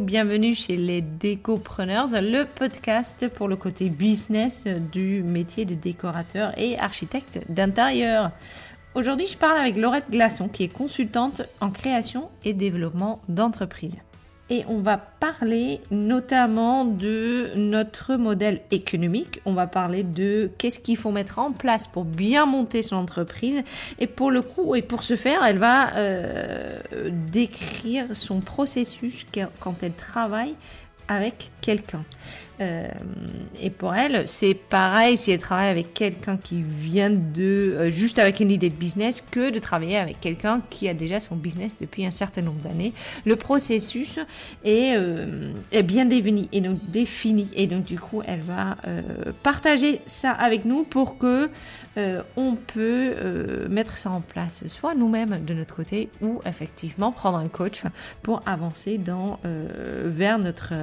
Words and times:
bienvenue 0.00 0.54
chez 0.54 0.76
les 0.76 1.00
Décopreneurs, 1.00 2.06
le 2.12 2.44
podcast 2.44 3.28
pour 3.28 3.48
le 3.48 3.56
côté 3.56 3.88
business 3.88 4.64
du 4.92 5.22
métier 5.22 5.64
de 5.64 5.74
décorateur 5.74 6.52
et 6.56 6.78
architecte 6.78 7.40
d'intérieur. 7.48 8.30
Aujourd'hui, 8.94 9.26
je 9.26 9.36
parle 9.36 9.58
avec 9.58 9.76
Laurette 9.76 10.10
Glasson, 10.10 10.48
qui 10.48 10.64
est 10.64 10.72
consultante 10.72 11.42
en 11.60 11.70
création 11.70 12.28
et 12.44 12.54
développement 12.54 13.20
d'entreprise 13.28 13.98
et 14.50 14.64
on 14.68 14.78
va 14.78 14.96
parler 14.96 15.80
notamment 15.90 16.84
de 16.84 17.50
notre 17.56 18.16
modèle 18.16 18.60
économique. 18.70 19.40
On 19.44 19.52
va 19.52 19.66
parler 19.66 20.02
de 20.02 20.50
qu'est-ce 20.58 20.78
qu'il 20.78 20.96
faut 20.96 21.10
mettre 21.10 21.38
en 21.38 21.52
place 21.52 21.86
pour 21.86 22.04
bien 22.04 22.46
monter 22.46 22.82
son 22.82 22.96
entreprise. 22.96 23.62
Et 23.98 24.06
pour 24.06 24.30
le 24.30 24.42
coup, 24.42 24.74
et 24.74 24.82
pour 24.82 25.02
ce 25.02 25.16
faire, 25.16 25.44
elle 25.44 25.58
va 25.58 25.94
euh, 25.96 26.78
décrire 27.30 28.06
son 28.12 28.40
processus 28.40 29.26
quand 29.60 29.82
elle 29.82 29.92
travaille 29.92 30.54
avec 31.08 31.50
quelqu'un. 31.60 32.04
Euh, 32.60 32.88
et 33.60 33.70
pour 33.70 33.94
elle, 33.94 34.26
c'est 34.26 34.54
pareil 34.54 35.16
si 35.16 35.30
elle 35.30 35.38
travaille 35.38 35.68
avec 35.68 35.94
quelqu'un 35.94 36.36
qui 36.36 36.62
vient 36.62 37.10
de 37.10 37.42
euh, 37.42 37.90
juste 37.90 38.18
avec 38.18 38.40
une 38.40 38.50
idée 38.50 38.68
de 38.68 38.74
business 38.74 39.20
que 39.20 39.50
de 39.50 39.58
travailler 39.58 39.96
avec 39.96 40.20
quelqu'un 40.20 40.60
qui 40.70 40.88
a 40.88 40.94
déjà 40.94 41.20
son 41.20 41.36
business 41.36 41.76
depuis 41.80 42.04
un 42.04 42.10
certain 42.10 42.42
nombre 42.42 42.60
d'années. 42.60 42.92
Le 43.24 43.36
processus 43.36 44.18
est, 44.64 44.96
euh, 44.96 45.52
est 45.70 45.82
bien 45.82 46.04
défini 46.04 46.48
et 46.52 46.60
donc 46.60 46.78
défini 46.90 47.48
et 47.54 47.66
donc 47.66 47.84
du 47.84 47.98
coup, 47.98 48.22
elle 48.26 48.40
va 48.40 48.76
partager 49.42 50.00
ça 50.06 50.32
avec 50.32 50.64
nous 50.64 50.84
pour 50.84 51.18
que 51.18 51.50
on 52.36 52.54
peut 52.54 53.14
mettre 53.68 53.98
ça 53.98 54.10
en 54.10 54.20
place, 54.20 54.66
soit 54.68 54.94
nous-mêmes 54.94 55.44
de 55.44 55.54
notre 55.54 55.74
côté 55.74 56.10
ou 56.20 56.40
effectivement 56.46 57.10
prendre 57.12 57.38
un 57.38 57.48
coach 57.48 57.82
pour 58.22 58.40
avancer 58.46 58.98
dans 58.98 59.40
vers 60.04 60.38
notre 60.38 60.74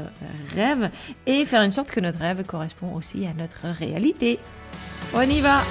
rêve 0.54 0.90
et 1.26 1.46
faire 1.46 1.65
une 1.66 1.72
sorte 1.72 1.92
que 1.92 2.00
notre 2.00 2.20
rêve 2.20 2.44
correspond 2.46 2.94
aussi 2.94 3.26
à 3.26 3.34
notre 3.34 3.68
réalité. 3.68 4.40
On 5.14 5.22
y 5.22 5.42
va 5.42 5.62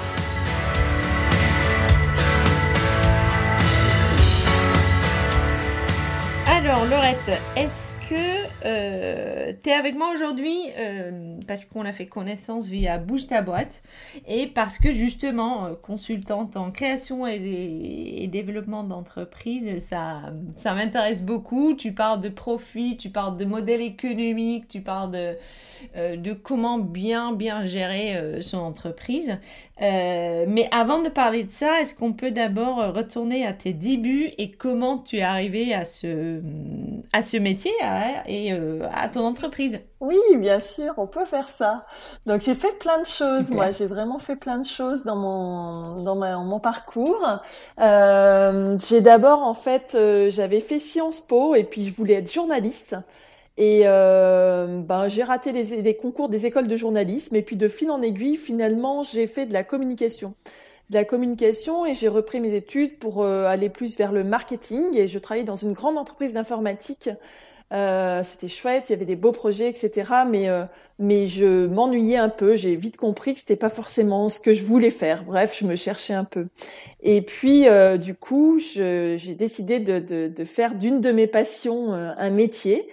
Alors 6.47 6.85
Laurette, 6.85 7.31
est-ce 7.55 7.89
que 8.09 8.65
euh, 8.65 9.53
tu 9.63 9.69
es 9.69 9.73
avec 9.73 9.95
moi 9.95 10.11
aujourd'hui 10.13 10.57
euh, 10.77 11.37
parce 11.47 11.65
qu'on 11.65 11.85
a 11.85 11.91
fait 11.91 12.07
connaissance 12.07 12.65
via 12.67 12.97
Bouge 12.97 13.27
ta 13.27 13.41
boîte 13.41 13.81
et 14.27 14.47
parce 14.47 14.79
que 14.79 14.91
justement, 14.91 15.65
euh, 15.65 15.73
consultante 15.81 16.55
en 16.57 16.71
création 16.71 17.25
et, 17.27 18.27
développement 18.31 18.83
d'entreprise, 18.83 19.77
ça, 19.79 20.33
ça 20.57 20.73
m'intéresse 20.73 21.23
beaucoup. 21.23 21.73
Tu 21.75 21.93
parles 21.93 22.21
de 22.21 22.29
profit, 22.29 22.97
tu 22.97 23.09
parles 23.09 23.37
de 23.37 23.45
modèle 23.45 23.81
économique, 23.81 24.67
tu 24.67 24.81
parles 24.81 25.11
de, 25.11 25.35
de 25.95 26.33
comment 26.33 26.77
bien, 26.77 27.31
bien 27.33 27.65
gérer 27.65 28.41
son 28.41 28.57
entreprise. 28.57 29.37
mais 29.79 30.67
avant 30.71 30.99
de 31.01 31.09
parler 31.09 31.43
de 31.43 31.51
ça, 31.51 31.81
est-ce 31.81 31.95
qu'on 31.95 32.13
peut 32.13 32.31
d'abord 32.31 32.93
retourner 32.93 33.45
à 33.45 33.53
tes 33.53 33.73
débuts 33.73 34.31
et 34.37 34.51
comment 34.51 34.97
tu 34.97 35.17
es 35.17 35.21
arrivé 35.21 35.73
à 35.73 35.85
ce, 35.85 36.41
à 37.13 37.21
ce 37.21 37.37
métier 37.37 37.71
et 38.27 38.51
à 38.51 39.09
ton 39.09 39.25
entreprise? 39.25 39.79
Oui, 40.01 40.17
bien 40.37 40.59
sûr, 40.59 40.93
on 40.97 41.07
peut 41.07 41.25
faire 41.25 41.49
ça. 41.49 41.85
Donc 42.25 42.41
j'ai 42.41 42.53
fait 42.53 42.77
plein 42.77 42.99
de 42.99 43.05
choses. 43.05 43.49
Moi, 43.49 43.71
j'ai 43.71 43.87
vraiment 43.87 44.19
fait 44.19 44.35
plein 44.35 44.57
de 44.59 44.65
choses 44.65 45.03
dans 45.03 45.15
mon 45.15 46.03
dans 46.03 46.15
mon 46.15 46.59
parcours. 46.59 47.25
Euh, 47.79 48.77
j'ai 48.87 49.01
d'abord 49.01 49.39
en 49.39 49.53
fait, 49.53 49.93
euh, 49.95 50.29
j'avais 50.29 50.59
fait 50.59 50.79
Sciences 50.79 51.21
Po 51.21 51.55
et 51.55 51.63
puis 51.63 51.87
je 51.87 51.93
voulais 51.93 52.15
être 52.15 52.31
journaliste. 52.31 52.95
Et 53.57 53.83
euh, 53.85 54.81
ben, 54.81 55.07
j'ai 55.07 55.23
raté 55.23 55.51
les, 55.51 55.81
les, 55.81 55.95
concours 55.95 56.27
des 56.27 56.45
écoles 56.45 56.67
de 56.67 56.75
journalisme 56.75 57.35
et 57.35 57.41
puis 57.41 57.55
de 57.55 57.67
fil 57.67 57.89
en 57.89 58.01
aiguille, 58.01 58.35
finalement, 58.35 59.01
j'ai 59.03 59.27
fait 59.27 59.45
de 59.45 59.53
la 59.53 59.63
communication 59.63 60.33
de 60.91 60.97
la 60.97 61.03
communication 61.03 61.83
et 61.87 61.95
j'ai 61.95 62.07
repris 62.07 62.39
mes 62.39 62.53
études 62.53 62.99
pour 62.99 63.25
aller 63.25 63.69
plus 63.69 63.97
vers 63.97 64.11
le 64.11 64.23
marketing 64.23 64.95
et 64.95 65.07
je 65.07 65.17
travaillais 65.17 65.43
dans 65.43 65.55
une 65.55 65.73
grande 65.73 65.97
entreprise 65.97 66.33
d'informatique 66.33 67.09
euh, 67.73 68.21
c'était 68.23 68.47
chouette, 68.47 68.89
il 68.89 68.93
y 68.93 68.95
avait 68.95 69.05
des 69.05 69.15
beaux 69.15 69.31
projets, 69.31 69.67
etc. 69.67 70.11
Mais 70.29 70.49
euh, 70.49 70.65
mais 70.99 71.27
je 71.27 71.65
m'ennuyais 71.65 72.17
un 72.17 72.29
peu. 72.29 72.55
J'ai 72.55 72.75
vite 72.75 72.97
compris 72.97 73.33
que 73.33 73.39
c'était 73.39 73.55
pas 73.55 73.69
forcément 73.69 74.29
ce 74.29 74.39
que 74.39 74.53
je 74.53 74.63
voulais 74.63 74.91
faire. 74.91 75.23
Bref, 75.23 75.57
je 75.59 75.65
me 75.65 75.75
cherchais 75.75 76.13
un 76.13 76.23
peu. 76.25 76.47
Et 77.01 77.21
puis 77.21 77.67
euh, 77.67 77.97
du 77.97 78.13
coup, 78.13 78.59
j'ai 78.59 79.17
décidé 79.37 79.79
de, 79.79 79.99
de, 79.99 80.27
de 80.27 80.43
faire 80.45 80.75
d'une 80.75 81.01
de 81.01 81.11
mes 81.11 81.27
passions 81.27 81.93
un 81.93 82.29
métier. 82.29 82.87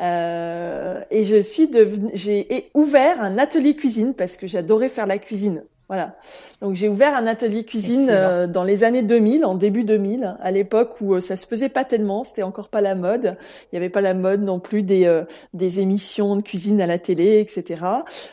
Et 0.00 1.24
je 1.24 1.40
suis 1.42 1.68
devenue, 1.68 2.10
j'ai 2.14 2.70
ouvert 2.74 3.22
un 3.22 3.38
atelier 3.38 3.74
cuisine 3.74 4.14
parce 4.14 4.36
que 4.36 4.46
j'adorais 4.46 4.88
faire 4.88 5.06
la 5.06 5.18
cuisine 5.18 5.62
voilà. 5.88 6.16
Donc 6.62 6.74
j'ai 6.74 6.88
ouvert 6.88 7.14
un 7.14 7.28
atelier 7.28 7.62
cuisine 7.62 8.08
euh, 8.10 8.48
dans 8.48 8.64
les 8.64 8.82
années 8.82 9.02
2000, 9.02 9.44
en 9.44 9.54
début 9.54 9.84
2000, 9.84 10.36
à 10.40 10.50
l'époque 10.50 11.00
où 11.00 11.14
euh, 11.14 11.20
ça 11.20 11.36
se 11.36 11.46
faisait 11.46 11.68
pas 11.68 11.84
tellement, 11.84 12.24
c'était 12.24 12.42
encore 12.42 12.68
pas 12.68 12.80
la 12.80 12.96
mode. 12.96 13.36
Il 13.64 13.68
n'y 13.74 13.76
avait 13.76 13.88
pas 13.88 14.00
la 14.00 14.12
mode 14.12 14.42
non 14.42 14.58
plus 14.58 14.82
des 14.82 15.06
euh, 15.06 15.22
des 15.54 15.78
émissions 15.78 16.34
de 16.34 16.42
cuisine 16.42 16.80
à 16.80 16.86
la 16.86 16.98
télé, 16.98 17.38
etc. 17.38 17.82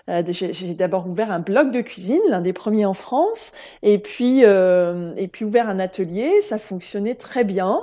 j'ai 0.07 0.74
d'abord 0.74 1.07
ouvert 1.07 1.31
un 1.31 1.41
blog 1.41 1.69
de 1.69 1.81
cuisine, 1.81 2.22
l'un 2.28 2.41
des 2.41 2.53
premiers 2.53 2.85
en 2.85 2.95
France, 2.95 3.51
et 3.84 4.00
puis 4.00 4.41
et 4.41 5.28
puis 5.28 5.45
ouvert 5.45 5.69
un 5.69 5.78
atelier. 5.78 6.41
Ça 6.41 6.57
fonctionnait 6.57 7.16
très 7.16 7.44
bien. 7.44 7.81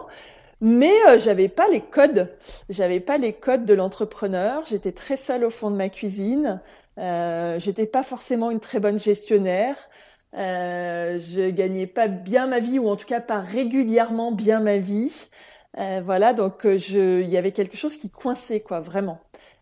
Mais 0.60 0.93
j'avais 1.19 1.48
pas 1.48 1.69
les 1.69 1.81
codes, 1.81 2.28
j'avais 2.69 3.00
pas 3.00 3.16
les 3.19 3.32
codes 3.32 3.65
de 3.65 3.75
l'entrepreneur. 3.75 4.62
J'étais 4.66 4.93
très 4.93 5.16
seule 5.16 5.44
au 5.44 5.50
fond 5.50 5.71
de 5.71 5.76
ma 5.76 5.88
cuisine. 5.88 6.60
Euh, 6.98 7.59
j'étais 7.59 7.87
pas 7.87 8.03
forcément 8.03 8.50
une 8.50 8.60
très 8.60 8.78
bonne 8.81 8.98
gestionnaire. 8.98 9.76
Euh, 10.37 11.19
je 11.19 11.50
gagnais 11.50 11.87
pas 11.87 12.09
bien 12.09 12.47
ma 12.47 12.60
vie 12.60 12.78
ou 12.78 12.88
en 12.88 12.97
tout 12.97 13.06
cas 13.06 13.21
pas 13.21 13.41
régulièrement 13.41 14.32
bien 14.32 14.60
ma 14.60 14.76
vie. 14.78 15.28
Euh, 15.78 16.03
voilà, 16.04 16.32
donc 16.34 16.66
euh, 16.66 16.78
je, 16.78 17.21
il 17.22 17.31
y 17.31 17.37
avait 17.37 17.53
quelque 17.53 17.77
chose 17.77 17.97
qui 17.97 18.10
coinçait 18.10 18.60
quoi, 18.60 18.81
vraiment, 18.81 19.21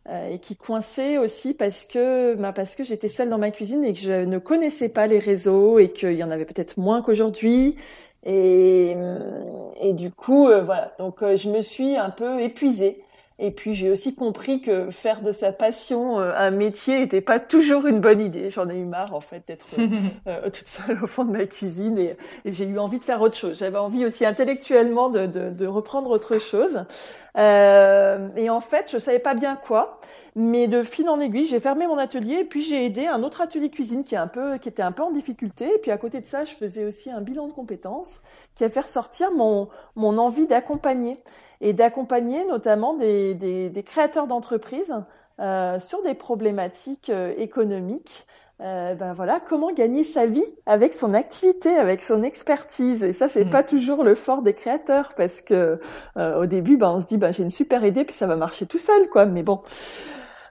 euh, 0.09 0.31
et 0.31 0.39
qui 0.39 0.57
coinçait 0.57 1.19
aussi 1.19 1.55
parce 1.55 1.85
que, 1.85 2.35
bah, 2.35 2.53
parce 2.53 2.75
que 2.75 2.85
j'étais 2.85 3.09
seule 3.09 3.29
dans 3.29 3.39
ma 3.39 3.51
cuisine 3.51 3.85
et 3.85 3.93
que 3.93 3.99
je 3.99 4.25
ne 4.25 4.39
connaissais 4.39 4.89
pas 4.89 5.07
les 5.07 5.19
réseaux 5.19 5.79
et 5.79 5.93
qu'il 5.93 6.15
y 6.15 6.25
en 6.25 6.31
avait 6.31 6.47
peut-être 6.47 6.79
moins 6.79 7.03
qu'aujourd'hui. 7.03 7.77
Et, 8.31 8.95
du 9.95 10.11
coup, 10.11 10.45
voilà, 10.45 10.93
donc 10.99 11.21
je 11.21 11.49
me 11.49 11.63
suis 11.63 11.97
un 11.97 12.11
peu 12.11 12.41
épuisée. 12.41 13.03
Et 13.41 13.53
puis 13.53 13.75
j'ai 13.75 13.91
aussi 13.91 14.17
compris 14.17 14.61
que 14.61 14.91
faire 14.91 15.23
de 15.23 15.31
sa 15.31 15.53
passion 15.53 16.19
euh, 16.19 16.33
un 16.37 16.51
métier 16.51 16.99
n'était 17.01 17.21
pas 17.21 17.39
toujours 17.39 17.87
une 17.87 18.01
bonne 18.01 18.21
idée. 18.21 18.51
J'en 18.51 18.69
ai 18.69 18.75
eu 18.75 18.85
marre 18.85 19.15
en 19.15 19.21
fait 19.21 19.45
d'être 19.47 19.67
euh, 19.79 19.87
euh, 20.27 20.51
toute 20.51 20.67
seule 20.67 21.03
au 21.05 21.07
fond 21.07 21.25
de 21.25 21.31
ma 21.31 21.47
cuisine 21.47 21.99
et, 21.99 22.17
et 22.45 22.53
j'ai 22.53 22.65
eu 22.65 22.79
envie 22.81 22.99
de 22.99 23.05
faire 23.05 23.21
autre 23.21 23.37
chose. 23.37 23.59
J'avais 23.59 23.79
envie 23.79 24.05
aussi 24.05 24.27
intellectuellement 24.27 25.09
de, 25.09 25.27
de, 25.27 25.51
de 25.51 25.67
reprendre 25.67 26.11
autre 26.11 26.39
chose. 26.39 26.85
Euh, 27.37 28.29
et 28.37 28.51
en 28.51 28.61
fait, 28.61 28.91
je 28.91 28.99
savais 28.99 29.21
pas 29.21 29.35
bien 29.35 29.55
quoi, 29.55 30.01
mais 30.35 30.67
de 30.67 30.83
fil 30.83 31.09
en 31.09 31.21
aiguille, 31.21 31.45
j'ai 31.45 31.61
fermé 31.61 31.87
mon 31.87 31.99
atelier 31.99 32.39
et 32.41 32.45
puis 32.45 32.63
j'ai 32.63 32.85
aidé 32.85 33.07
un 33.07 33.23
autre 33.23 33.41
atelier 33.41 33.71
cuisine 33.71 34.03
qui 34.03 34.17
est 34.17 34.19
un 34.19 34.27
peu, 34.27 34.59
qui 34.59 34.69
était 34.69 34.83
un 34.83 34.91
peu 34.91 35.05
en 35.05 35.13
difficulté. 35.13 35.73
Et 35.73 35.79
puis 35.79 35.93
à 35.93 35.99
côté 35.99 36.21
de 36.21 36.27
ça, 36.27 36.45
je 36.45 36.55
faisais 36.55 36.85
aussi 36.85 37.11
un 37.11 37.21
bilan 37.21 37.47
de 37.47 37.53
compétences 37.53 38.21
qui 38.57 38.65
a 38.65 38.71
fait 38.71 38.81
ressortir 38.81 39.31
mon 39.31 39.69
mon 39.95 40.19
envie 40.19 40.49
d'accompagner 40.49 41.19
et 41.61 41.73
d'accompagner 41.73 42.45
notamment 42.47 42.95
des, 42.95 43.35
des, 43.35 43.71
des 43.71 43.83
créateurs 43.83 44.27
d'entreprises 44.27 44.95
euh, 45.41 45.79
sur 45.81 46.03
des 46.03 46.15
problématiques 46.15 47.11
euh, 47.11 47.33
économiques. 47.37 48.27
Euh, 48.61 48.97
ben 48.97 49.13
voilà, 49.13 49.39
comment 49.49 49.71
gagner 49.73 50.03
sa 50.03 50.27
vie 50.27 50.45
avec 50.67 50.93
son 50.93 51.15
activité, 51.15 51.77
avec 51.77 52.03
son 52.03 52.25
expertise. 52.25 53.05
Et 53.05 53.13
ça, 53.13 53.29
c'est 53.29 53.45
mm. 53.45 53.51
pas 53.51 53.63
toujours 53.63 54.03
le 54.03 54.17
fort 54.17 54.43
des 54.43 54.53
créateurs 54.53 55.13
parce 55.17 55.41
que 55.41 55.79
euh, 56.17 56.41
au 56.43 56.47
début, 56.47 56.77
ben 56.77 56.91
on 56.91 57.01
se 57.01 57.07
dit, 57.07 57.19
ben 57.19 57.33
j'ai 57.33 57.45
une 57.45 57.51
super 57.51 57.85
idée 57.85 58.05
puis 58.05 58.17
ça 58.17 58.27
va 58.27 58.35
marcher 58.35 58.67
tout 58.67 58.79
seul, 58.79 59.09
quoi. 59.11 59.27
Mais 59.27 59.45
bon, 59.45 59.61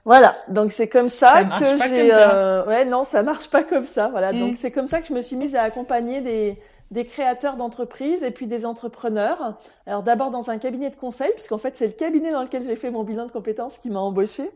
voilà. 0.06 0.34
Donc 0.48 0.72
c'est 0.72 0.88
comme 0.88 1.10
ça, 1.10 1.44
que 1.58 1.66
j'ai. 1.66 2.08
Euh, 2.10 2.64
ouais, 2.64 2.86
non, 2.86 3.04
ça 3.04 3.22
marche 3.22 3.50
pas 3.50 3.62
comme 3.62 3.84
ça. 3.84 4.08
Voilà. 4.08 4.32
Mm. 4.32 4.38
Donc 4.38 4.56
c'est 4.56 4.70
comme 4.70 4.86
ça 4.86 5.02
que 5.02 5.06
je 5.06 5.12
me 5.12 5.20
suis 5.20 5.36
mise 5.36 5.54
à 5.54 5.62
accompagner 5.62 6.22
des 6.22 6.58
des 6.90 7.04
créateurs 7.04 7.56
d'entreprises 7.56 8.22
et 8.22 8.30
puis 8.30 8.46
des 8.46 8.64
entrepreneurs. 8.64 9.58
Alors 9.86 10.02
d'abord 10.02 10.30
dans 10.30 10.50
un 10.50 10.58
cabinet 10.58 10.90
de 10.90 10.96
conseil, 10.96 11.30
puisqu'en 11.34 11.58
fait 11.58 11.76
c'est 11.76 11.86
le 11.86 11.92
cabinet 11.92 12.32
dans 12.32 12.42
lequel 12.42 12.64
j'ai 12.64 12.76
fait 12.76 12.90
mon 12.90 13.04
bilan 13.04 13.26
de 13.26 13.32
compétences 13.32 13.78
qui 13.78 13.90
m'a 13.90 14.00
embauché. 14.00 14.50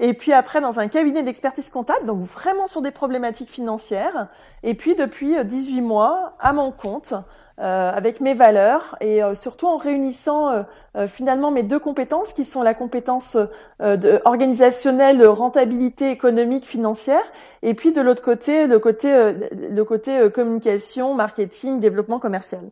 Et 0.00 0.14
puis 0.14 0.32
après 0.32 0.60
dans 0.60 0.78
un 0.78 0.88
cabinet 0.88 1.22
d'expertise 1.22 1.70
comptable, 1.70 2.06
donc 2.06 2.22
vraiment 2.22 2.66
sur 2.66 2.82
des 2.82 2.90
problématiques 2.90 3.50
financières. 3.50 4.28
Et 4.62 4.74
puis 4.74 4.94
depuis 4.94 5.36
18 5.44 5.80
mois 5.80 6.34
à 6.40 6.52
mon 6.52 6.72
compte 6.72 7.14
euh, 7.58 7.90
avec 7.90 8.20
mes 8.20 8.34
valeurs 8.34 8.96
et 9.00 9.22
euh, 9.22 9.34
surtout 9.34 9.66
en 9.66 9.78
réunissant 9.78 10.64
euh, 10.94 11.06
finalement 11.06 11.50
mes 11.50 11.62
deux 11.62 11.78
compétences 11.78 12.34
qui 12.34 12.44
sont 12.44 12.62
la 12.62 12.74
compétence 12.74 13.34
de, 13.80 14.20
organisationnelle, 14.26 15.24
rentabilité 15.26 16.10
économique, 16.10 16.66
financière, 16.66 17.22
et 17.62 17.72
puis 17.72 17.92
de 17.92 18.02
l'autre 18.02 18.22
côté 18.22 18.66
le 18.66 18.78
côté 18.78 19.10
le 19.10 19.84
côté 19.84 20.30
communication, 20.30 21.14
marketing, 21.14 21.80
développement 21.80 22.18
commercial. 22.18 22.70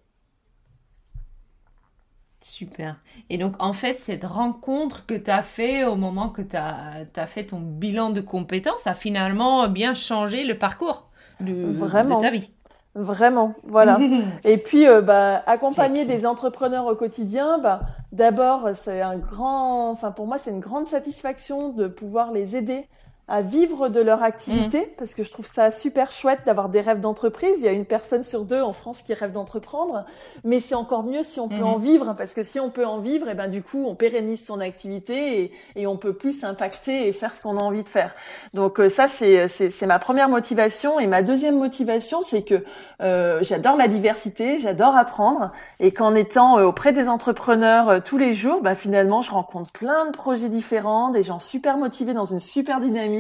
Super. 2.43 2.97
Et 3.31 3.39
donc, 3.39 3.55
en 3.59 3.73
fait, 3.73 3.95
cette 3.95 4.25
rencontre 4.25 5.07
que 5.07 5.15
tu 5.15 5.31
as 5.31 5.43
fait 5.43 5.85
au 5.85 5.97
moment 5.97 6.29
que 6.29 6.43
tu 6.43 6.57
as, 6.57 7.07
as, 7.17 7.27
fait 7.27 7.47
ton 7.47 7.59
bilan 7.59 8.11
de 8.11 8.21
compétences 8.21 8.87
a 8.87 8.93
finalement 8.93 9.67
bien 9.69 9.95
changé 9.95 10.45
le 10.45 10.59
parcours 10.59 11.09
de, 11.41 11.73
Vraiment. 11.73 12.19
de 12.19 12.23
ta 12.23 12.31
vie. 12.31 12.51
Vraiment, 12.95 13.55
voilà. 13.65 13.99
Et 14.45 14.57
puis, 14.57 14.87
euh, 14.87 15.01
bah, 15.01 15.43
accompagner 15.47 16.05
des 16.05 16.27
entrepreneurs 16.27 16.87
au 16.87 16.95
quotidien, 16.95 17.59
bah, 17.59 17.81
d'abord, 18.13 18.71
c'est 18.75 19.01
un 19.01 19.17
grand, 19.17 19.91
enfin, 19.91 20.13
pour 20.13 20.27
moi, 20.27 20.39
c'est 20.39 20.51
une 20.51 20.61
grande 20.61 20.87
satisfaction 20.87 21.71
de 21.71 21.89
pouvoir 21.89 22.31
les 22.31 22.57
aider 22.57 22.87
à 23.27 23.41
vivre 23.43 23.89
de 23.89 24.01
leur 24.01 24.23
activité 24.23 24.81
Mm. 24.81 24.89
parce 24.99 25.15
que 25.15 25.23
je 25.23 25.31
trouve 25.31 25.47
ça 25.47 25.71
super 25.71 26.13
chouette 26.13 26.41
d'avoir 26.45 26.69
des 26.69 26.81
rêves 26.83 27.01
d'entreprise. 27.01 27.57
Il 27.61 27.65
y 27.65 27.69
a 27.69 27.73
une 27.73 27.87
personne 27.87 28.23
sur 28.23 28.45
deux 28.45 28.61
en 28.61 28.73
France 28.75 29.01
qui 29.03 29.15
rêve 29.15 29.33
d'entreprendre, 29.33 30.05
mais 30.45 30.61
c'est 30.61 30.75
encore 30.75 31.05
mieux 31.05 31.23
si 31.23 31.41
on 31.41 31.49
peut 31.49 31.55
Mhm. 31.57 31.65
en 31.65 31.79
vivre 31.79 32.15
parce 32.19 32.35
que 32.35 32.43
si 32.43 32.61
on 32.61 32.69
peut 32.71 32.85
en 32.85 32.99
vivre, 32.99 33.29
et 33.31 33.35
ben 33.35 33.49
du 33.49 33.63
coup 33.63 33.87
on 33.89 33.95
pérennise 33.95 34.45
son 34.45 34.61
activité 34.61 35.41
et, 35.41 35.53
et 35.77 35.87
on 35.87 35.97
peut 35.97 36.13
plus 36.13 36.45
impacter 36.45 37.09
et 37.09 37.13
faire 37.13 37.35
ce 37.35 37.41
qu'on 37.41 37.57
a 37.57 37.63
envie 37.63 37.83
de 37.83 37.89
faire. 37.89 38.13
Donc 38.53 38.79
euh, 38.79 38.91
ça 38.91 39.09
c'est 39.09 39.49
c'est 39.49 39.71
c'est 39.71 39.87
ma 39.87 39.99
première 39.99 40.29
motivation 40.29 41.01
et 41.01 41.07
ma 41.07 41.23
deuxième 41.23 41.57
motivation 41.59 42.21
c'est 42.23 42.43
que 42.43 42.63
euh, 43.01 43.39
j'adore 43.43 43.77
la 43.77 43.89
diversité, 43.89 44.59
j'adore 44.59 44.97
apprendre 44.97 45.51
et 45.81 45.93
qu'en 45.93 46.15
étant 46.15 46.59
euh, 46.59 46.65
auprès 46.67 46.93
des 46.93 47.09
entrepreneurs 47.09 47.89
euh, 47.89 48.01
tous 48.05 48.19
les 48.19 48.35
jours, 48.35 48.61
bah, 48.63 48.75
finalement 48.75 49.23
je 49.23 49.31
rencontre 49.31 49.73
plein 49.73 50.07
de 50.07 50.11
projets 50.13 50.51
différents, 50.51 51.09
des 51.11 51.23
gens 51.23 51.39
super 51.39 51.79
motivés 51.79 52.13
dans 52.13 52.27
une 52.27 52.41
super 52.41 52.81
dynamique. 52.81 53.14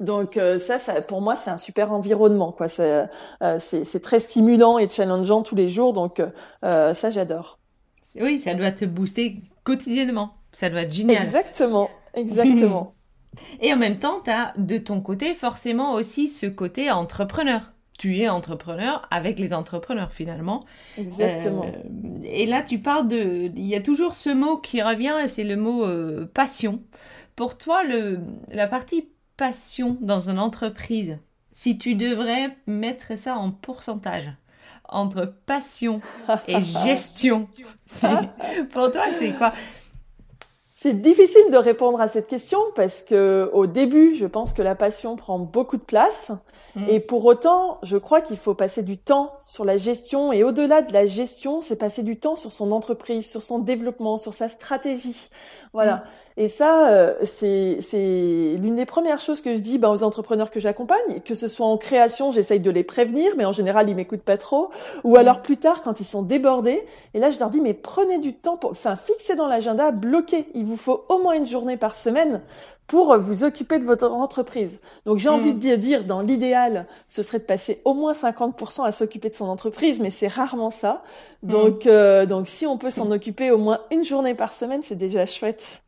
Donc 0.00 0.36
euh, 0.36 0.58
ça, 0.58 0.78
ça, 0.78 1.00
pour 1.02 1.20
moi, 1.20 1.36
c'est 1.36 1.50
un 1.50 1.58
super 1.58 1.92
environnement. 1.92 2.52
quoi. 2.52 2.68
C'est 2.68 3.06
euh, 3.42 3.58
c'est 3.60 4.00
très 4.02 4.20
stimulant 4.20 4.78
et 4.78 4.88
challengeant 4.88 5.42
tous 5.42 5.54
les 5.56 5.68
jours. 5.68 5.92
Donc 5.92 6.20
euh, 6.64 6.94
ça, 6.94 7.10
j'adore. 7.10 7.58
Oui, 8.20 8.38
ça 8.38 8.54
doit 8.54 8.72
te 8.72 8.84
booster 8.84 9.42
quotidiennement. 9.64 10.34
Ça 10.52 10.68
doit 10.68 10.82
être 10.82 10.92
génial. 10.92 11.22
Exactement, 11.22 11.90
exactement. 12.14 12.94
Et 13.60 13.72
en 13.72 13.76
même 13.76 13.98
temps, 13.98 14.20
tu 14.22 14.30
as 14.30 14.52
de 14.56 14.78
ton 14.78 15.00
côté 15.00 15.34
forcément 15.34 15.94
aussi 15.94 16.28
ce 16.28 16.46
côté 16.46 16.90
entrepreneur. 16.90 17.72
Tu 17.98 18.18
es 18.18 18.28
entrepreneur 18.28 19.06
avec 19.10 19.38
les 19.38 19.54
entrepreneurs 19.54 20.12
finalement. 20.12 20.64
exactement. 20.98 21.64
Euh, 21.64 22.22
et 22.24 22.46
là, 22.46 22.62
tu 22.62 22.78
parles 22.78 23.06
de... 23.06 23.50
Il 23.54 23.66
y 23.66 23.74
a 23.76 23.80
toujours 23.80 24.14
ce 24.14 24.30
mot 24.30 24.56
qui 24.56 24.82
revient, 24.82 25.14
c'est 25.28 25.44
le 25.44 25.56
mot 25.56 25.84
euh, 25.84 26.28
passion. 26.32 26.82
Pour 27.36 27.56
toi, 27.56 27.84
le, 27.84 28.18
la 28.50 28.66
partie 28.66 29.08
passion 29.36 29.96
dans 30.00 30.30
une 30.30 30.38
entreprise, 30.38 31.18
si 31.50 31.78
tu 31.78 31.94
devrais 31.94 32.56
mettre 32.66 33.16
ça 33.18 33.36
en 33.36 33.50
pourcentage 33.50 34.30
entre 34.88 35.34
passion 35.46 36.00
et 36.46 36.60
gestion, 36.84 37.48
pour 38.72 38.92
toi, 38.92 39.04
c'est 39.18 39.32
quoi? 39.32 39.52
C'est 40.74 41.00
difficile 41.00 41.50
de 41.52 41.56
répondre 41.56 42.00
à 42.00 42.08
cette 42.08 42.26
question 42.26 42.58
parce 42.74 43.02
que 43.02 43.48
au 43.52 43.66
début, 43.66 44.16
je 44.16 44.26
pense 44.26 44.52
que 44.52 44.62
la 44.62 44.74
passion 44.74 45.16
prend 45.16 45.38
beaucoup 45.38 45.76
de 45.76 45.82
place. 45.82 46.32
Mm. 46.74 46.84
Et 46.88 47.00
pour 47.00 47.24
autant, 47.24 47.78
je 47.82 47.96
crois 47.96 48.20
qu'il 48.20 48.36
faut 48.36 48.54
passer 48.54 48.82
du 48.82 48.98
temps 48.98 49.32
sur 49.44 49.64
la 49.64 49.76
gestion. 49.76 50.32
Et 50.32 50.44
au-delà 50.44 50.82
de 50.82 50.92
la 50.92 51.06
gestion, 51.06 51.60
c'est 51.60 51.76
passer 51.76 52.02
du 52.02 52.18
temps 52.18 52.36
sur 52.36 52.52
son 52.52 52.72
entreprise, 52.72 53.28
sur 53.28 53.42
son 53.42 53.58
développement, 53.58 54.16
sur 54.16 54.34
sa 54.34 54.48
stratégie. 54.48 55.30
Voilà. 55.72 56.04
Et 56.36 56.48
ça, 56.48 56.88
euh, 56.90 57.14
c'est 57.24 58.56
l'une 58.58 58.74
des 58.74 58.86
premières 58.86 59.20
choses 59.20 59.42
que 59.42 59.54
je 59.54 59.60
dis 59.60 59.78
ben, 59.78 59.90
aux 59.90 60.02
entrepreneurs 60.02 60.50
que 60.50 60.60
j'accompagne, 60.60 61.20
que 61.24 61.34
ce 61.34 61.48
soit 61.48 61.66
en 61.66 61.76
création, 61.76 62.32
j'essaye 62.32 62.60
de 62.60 62.70
les 62.70 62.84
prévenir, 62.84 63.32
mais 63.36 63.44
en 63.44 63.52
général, 63.52 63.90
ils 63.90 63.96
m'écoutent 63.96 64.22
pas 64.22 64.38
trop. 64.38 64.70
Ou 65.04 65.16
alors 65.16 65.42
plus 65.42 65.58
tard, 65.58 65.82
quand 65.82 66.00
ils 66.00 66.06
sont 66.06 66.22
débordés, 66.22 66.86
et 67.12 67.20
là, 67.20 67.30
je 67.30 67.38
leur 67.38 67.50
dis, 67.50 67.60
mais 67.60 67.74
prenez 67.74 68.18
du 68.18 68.34
temps 68.34 68.56
pour, 68.56 68.70
enfin, 68.70 68.96
fixez 68.96 69.34
dans 69.34 69.46
l'agenda, 69.46 69.90
bloquez. 69.90 70.48
Il 70.54 70.64
vous 70.64 70.78
faut 70.78 71.04
au 71.08 71.18
moins 71.18 71.34
une 71.34 71.46
journée 71.46 71.76
par 71.76 71.96
semaine 71.96 72.40
pour 72.92 73.16
vous 73.18 73.42
occuper 73.42 73.78
de 73.78 73.86
votre 73.86 74.06
entreprise. 74.10 74.82
Donc 75.06 75.16
j'ai 75.16 75.30
Mm. 75.30 75.32
envie 75.32 75.54
de 75.54 75.76
dire, 75.76 76.04
dans 76.04 76.20
l'idéal, 76.20 76.86
ce 77.08 77.22
serait 77.22 77.38
de 77.38 77.44
passer 77.44 77.80
au 77.86 77.94
moins 77.94 78.12
50% 78.12 78.84
à 78.84 78.92
s'occuper 78.92 79.30
de 79.30 79.34
son 79.34 79.46
entreprise, 79.46 79.98
mais 79.98 80.10
c'est 80.10 80.28
rarement 80.28 80.68
ça. 80.68 81.02
Donc, 81.42 81.86
euh, 81.86 82.26
donc 82.26 82.48
si 82.48 82.66
on 82.66 82.76
peut 82.76 82.90
s'en 82.90 83.10
occuper 83.10 83.50
au 83.50 83.56
moins 83.56 83.80
une 83.90 84.04
journée 84.04 84.34
par 84.34 84.52
semaine, 84.52 84.82
c'est 84.82 84.96
déjà 84.96 85.24
chouette. 85.24 85.82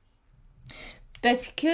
Parce 1.20 1.48
que 1.48 1.68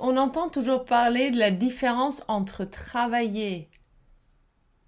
on 0.00 0.18
entend 0.18 0.50
toujours 0.50 0.84
parler 0.84 1.30
de 1.30 1.38
la 1.38 1.50
différence 1.50 2.22
entre 2.28 2.64
travailler 2.66 3.70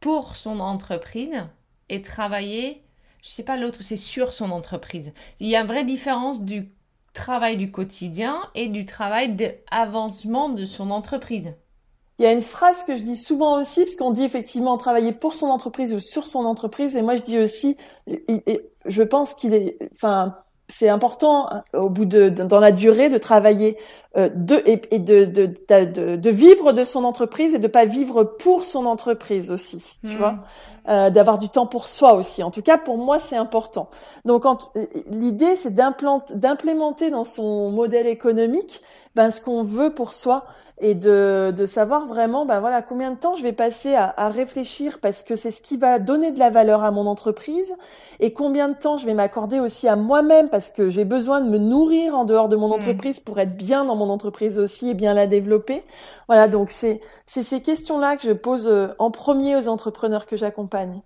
pour 0.00 0.36
son 0.36 0.60
entreprise 0.60 1.42
et 1.88 2.02
travailler, 2.02 2.82
je 3.22 3.30
sais 3.30 3.42
pas 3.44 3.56
l'autre, 3.56 3.82
c'est 3.82 3.96
sur 3.96 4.32
son 4.34 4.50
entreprise. 4.50 5.12
Il 5.40 5.48
y 5.48 5.56
a 5.56 5.60
une 5.62 5.66
vraie 5.66 5.84
différence 5.84 6.42
du 6.42 6.70
travail 7.12 7.56
du 7.56 7.70
quotidien 7.70 8.40
et 8.54 8.68
du 8.68 8.86
travail 8.86 9.36
d'avancement 9.36 10.48
de 10.48 10.64
son 10.64 10.90
entreprise. 10.90 11.54
Il 12.18 12.24
y 12.24 12.26
a 12.26 12.32
une 12.32 12.42
phrase 12.42 12.84
que 12.84 12.96
je 12.96 13.02
dis 13.02 13.16
souvent 13.16 13.58
aussi, 13.58 13.84
parce 13.84 13.96
qu'on 13.96 14.10
dit 14.10 14.24
effectivement 14.24 14.76
travailler 14.76 15.12
pour 15.12 15.34
son 15.34 15.46
entreprise 15.46 15.94
ou 15.94 16.00
sur 16.00 16.26
son 16.26 16.44
entreprise, 16.44 16.94
et 16.94 17.02
moi 17.02 17.16
je 17.16 17.22
dis 17.22 17.38
aussi, 17.38 17.78
je 18.06 19.02
pense 19.02 19.32
qu'il 19.32 19.54
est, 19.54 19.78
enfin, 19.92 20.36
c'est 20.70 20.88
important 20.88 21.48
hein, 21.50 21.64
au 21.74 21.90
bout 21.90 22.06
de, 22.06 22.30
de- 22.30 22.44
dans 22.44 22.60
la 22.60 22.72
durée 22.72 23.10
de 23.10 23.18
travailler 23.18 23.76
euh, 24.16 24.30
de 24.34 24.56
et, 24.66 24.80
et 24.92 24.98
de, 24.98 25.24
de, 25.26 25.46
de, 25.46 26.16
de- 26.16 26.30
vivre 26.30 26.72
de 26.72 26.84
son 26.84 27.04
entreprise 27.04 27.54
et 27.54 27.58
de 27.58 27.68
pas 27.68 27.84
vivre 27.84 28.24
pour 28.24 28.64
son 28.64 28.86
entreprise 28.86 29.50
aussi, 29.50 29.98
tu 30.08 30.16
vois, 30.18 30.36
Euh, 30.88 31.10
d'avoir 31.10 31.38
du 31.38 31.50
temps 31.50 31.66
pour 31.66 31.86
soi 31.86 32.14
aussi. 32.14 32.42
En 32.42 32.50
tout 32.50 32.62
cas, 32.62 32.78
pour 32.78 32.96
moi, 32.96 33.20
c'est 33.20 33.36
important. 33.36 33.90
Donc, 34.24 34.44
l'idée, 35.10 35.54
c'est 35.56 35.74
d'implémenter 35.74 37.10
dans 37.10 37.24
son 37.24 37.70
modèle 37.70 38.06
économique 38.06 38.80
ben, 39.14 39.30
ce 39.30 39.40
qu'on 39.42 39.62
veut 39.62 39.90
pour 39.90 40.12
soi 40.14 40.44
et 40.80 40.94
de, 40.94 41.52
de 41.56 41.66
savoir 41.66 42.06
vraiment 42.06 42.46
ben 42.46 42.60
voilà 42.60 42.82
combien 42.82 43.10
de 43.12 43.18
temps 43.18 43.36
je 43.36 43.42
vais 43.42 43.52
passer 43.52 43.94
à, 43.94 44.12
à 44.16 44.30
réfléchir 44.30 44.98
parce 45.00 45.22
que 45.22 45.36
c'est 45.36 45.50
ce 45.50 45.60
qui 45.60 45.76
va 45.76 45.98
donner 45.98 46.32
de 46.32 46.38
la 46.38 46.50
valeur 46.50 46.82
à 46.84 46.90
mon 46.90 47.06
entreprise 47.06 47.74
et 48.18 48.32
combien 48.32 48.68
de 48.68 48.74
temps 48.74 48.96
je 48.96 49.06
vais 49.06 49.14
m'accorder 49.14 49.60
aussi 49.60 49.88
à 49.88 49.96
moi-même 49.96 50.48
parce 50.48 50.70
que 50.70 50.88
j'ai 50.90 51.04
besoin 51.04 51.40
de 51.40 51.48
me 51.50 51.58
nourrir 51.58 52.14
en 52.16 52.24
dehors 52.24 52.48
de 52.48 52.56
mon 52.56 52.68
Mm. 52.68 52.72
entreprise 52.72 53.20
pour 53.20 53.38
être 53.40 53.56
bien 53.56 53.84
dans 53.84 53.96
mon 53.96 54.08
entreprise 54.10 54.58
aussi 54.58 54.90
et 54.90 54.94
bien 54.94 55.14
la 55.14 55.26
développer. 55.26 55.84
Voilà, 56.28 56.48
donc 56.48 56.70
c'est 56.70 57.00
c'est 57.26 57.42
ces 57.42 57.60
questions-là 57.62 58.16
que 58.16 58.22
je 58.22 58.32
pose 58.32 58.66
euh, 58.66 58.88
en 58.98 59.10
premier 59.10 59.56
aux 59.56 59.68
entrepreneurs 59.68 60.26
que 60.26 60.36
j'accompagne. 60.36 61.02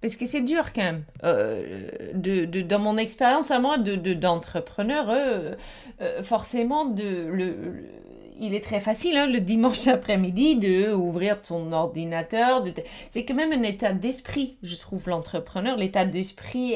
Parce 0.00 0.16
que 0.16 0.24
c'est 0.24 0.40
dur 0.40 0.72
quand 0.72 0.82
même. 0.82 1.04
Euh, 1.24 1.90
de, 2.14 2.46
de- 2.46 2.62
dans 2.62 2.78
mon 2.78 2.96
expérience 2.96 3.50
à 3.50 3.58
moi 3.58 3.76
de, 3.76 3.96
de- 3.96 4.14
d'entrepreneur, 4.14 5.10
euh, 5.10 5.54
euh, 6.00 6.22
forcément, 6.22 6.86
de, 6.86 7.02
le, 7.26 7.34
le- 7.36 7.84
il 8.40 8.54
est 8.54 8.64
très 8.64 8.80
facile 8.80 9.16
hein, 9.16 9.26
le 9.26 9.40
dimanche 9.40 9.86
après-midi 9.86 10.56
de 10.56 10.92
ouvrir 10.92 11.40
ton 11.42 11.72
ordinateur. 11.72 12.64
C'est 13.10 13.24
quand 13.24 13.34
même 13.34 13.52
un 13.52 13.62
état 13.62 13.92
d'esprit, 13.92 14.56
je 14.62 14.76
trouve, 14.76 15.08
l'entrepreneur. 15.08 15.76
L'état 15.76 16.06
d'esprit, 16.06 16.74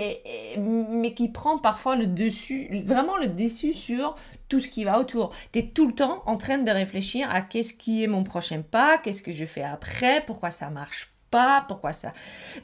mais 0.58 1.14
qui 1.14 1.28
prend 1.28 1.58
parfois 1.58 1.96
le 1.96 2.06
dessus, 2.06 2.82
vraiment 2.84 3.16
le 3.16 3.28
dessus 3.28 3.72
sur 3.72 4.14
tout 4.48 4.60
ce 4.60 4.68
qui 4.68 4.84
va 4.84 5.00
autour. 5.00 5.32
Tu 5.52 5.60
es 5.60 5.62
tout 5.62 5.86
le 5.86 5.94
temps 5.94 6.22
en 6.26 6.36
train 6.36 6.58
de 6.58 6.70
réfléchir 6.70 7.28
à 7.30 7.40
qu'est-ce 7.40 7.72
qui 7.72 8.04
est 8.04 8.08
mon 8.08 8.24
prochain 8.24 8.62
pas, 8.62 8.98
qu'est-ce 8.98 9.22
que 9.22 9.32
je 9.32 9.46
fais 9.46 9.62
après, 9.62 10.22
pourquoi 10.26 10.50
ça 10.50 10.68
marche 10.68 11.10
pas, 11.30 11.64
pourquoi 11.66 11.92
ça. 11.92 12.12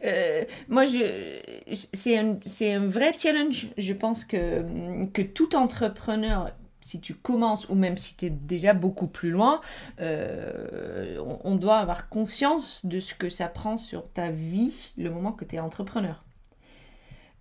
Euh, 0.05 0.45
moi, 0.69 0.85
je, 0.85 1.41
c'est 1.73 2.19
un, 2.19 2.87
vrai 2.87 3.15
challenge. 3.19 3.69
Je 3.77 3.93
pense 3.93 4.25
que 4.25 5.23
tout 5.23 5.57
entrepreneur, 5.57 6.51
si 6.91 7.01
tu 7.01 7.15
commences 7.15 7.69
ou 7.69 7.77
même 7.77 7.97
si 7.97 8.17
tu 8.17 8.27
es 8.27 8.31
déjà 8.31 8.75
beaucoup 8.75 9.07
plus 9.07 9.31
loin, 9.31 9.61
euh, 10.01 11.19
on, 11.45 11.55
doit 11.55 11.79
avoir 11.79 12.09
conscience 12.09 12.85
de 12.85 12.99
ce 12.99 13.15
que 13.15 13.29
ça 13.29 13.47
prend 13.47 13.77
sur 13.77 14.11
ta 14.11 14.31
vie 14.31 14.93
le 14.97 15.11
moment 15.11 15.33
que 15.33 15.45
tu 15.45 15.57
es 15.57 15.61
entrepreneur. 15.61 16.25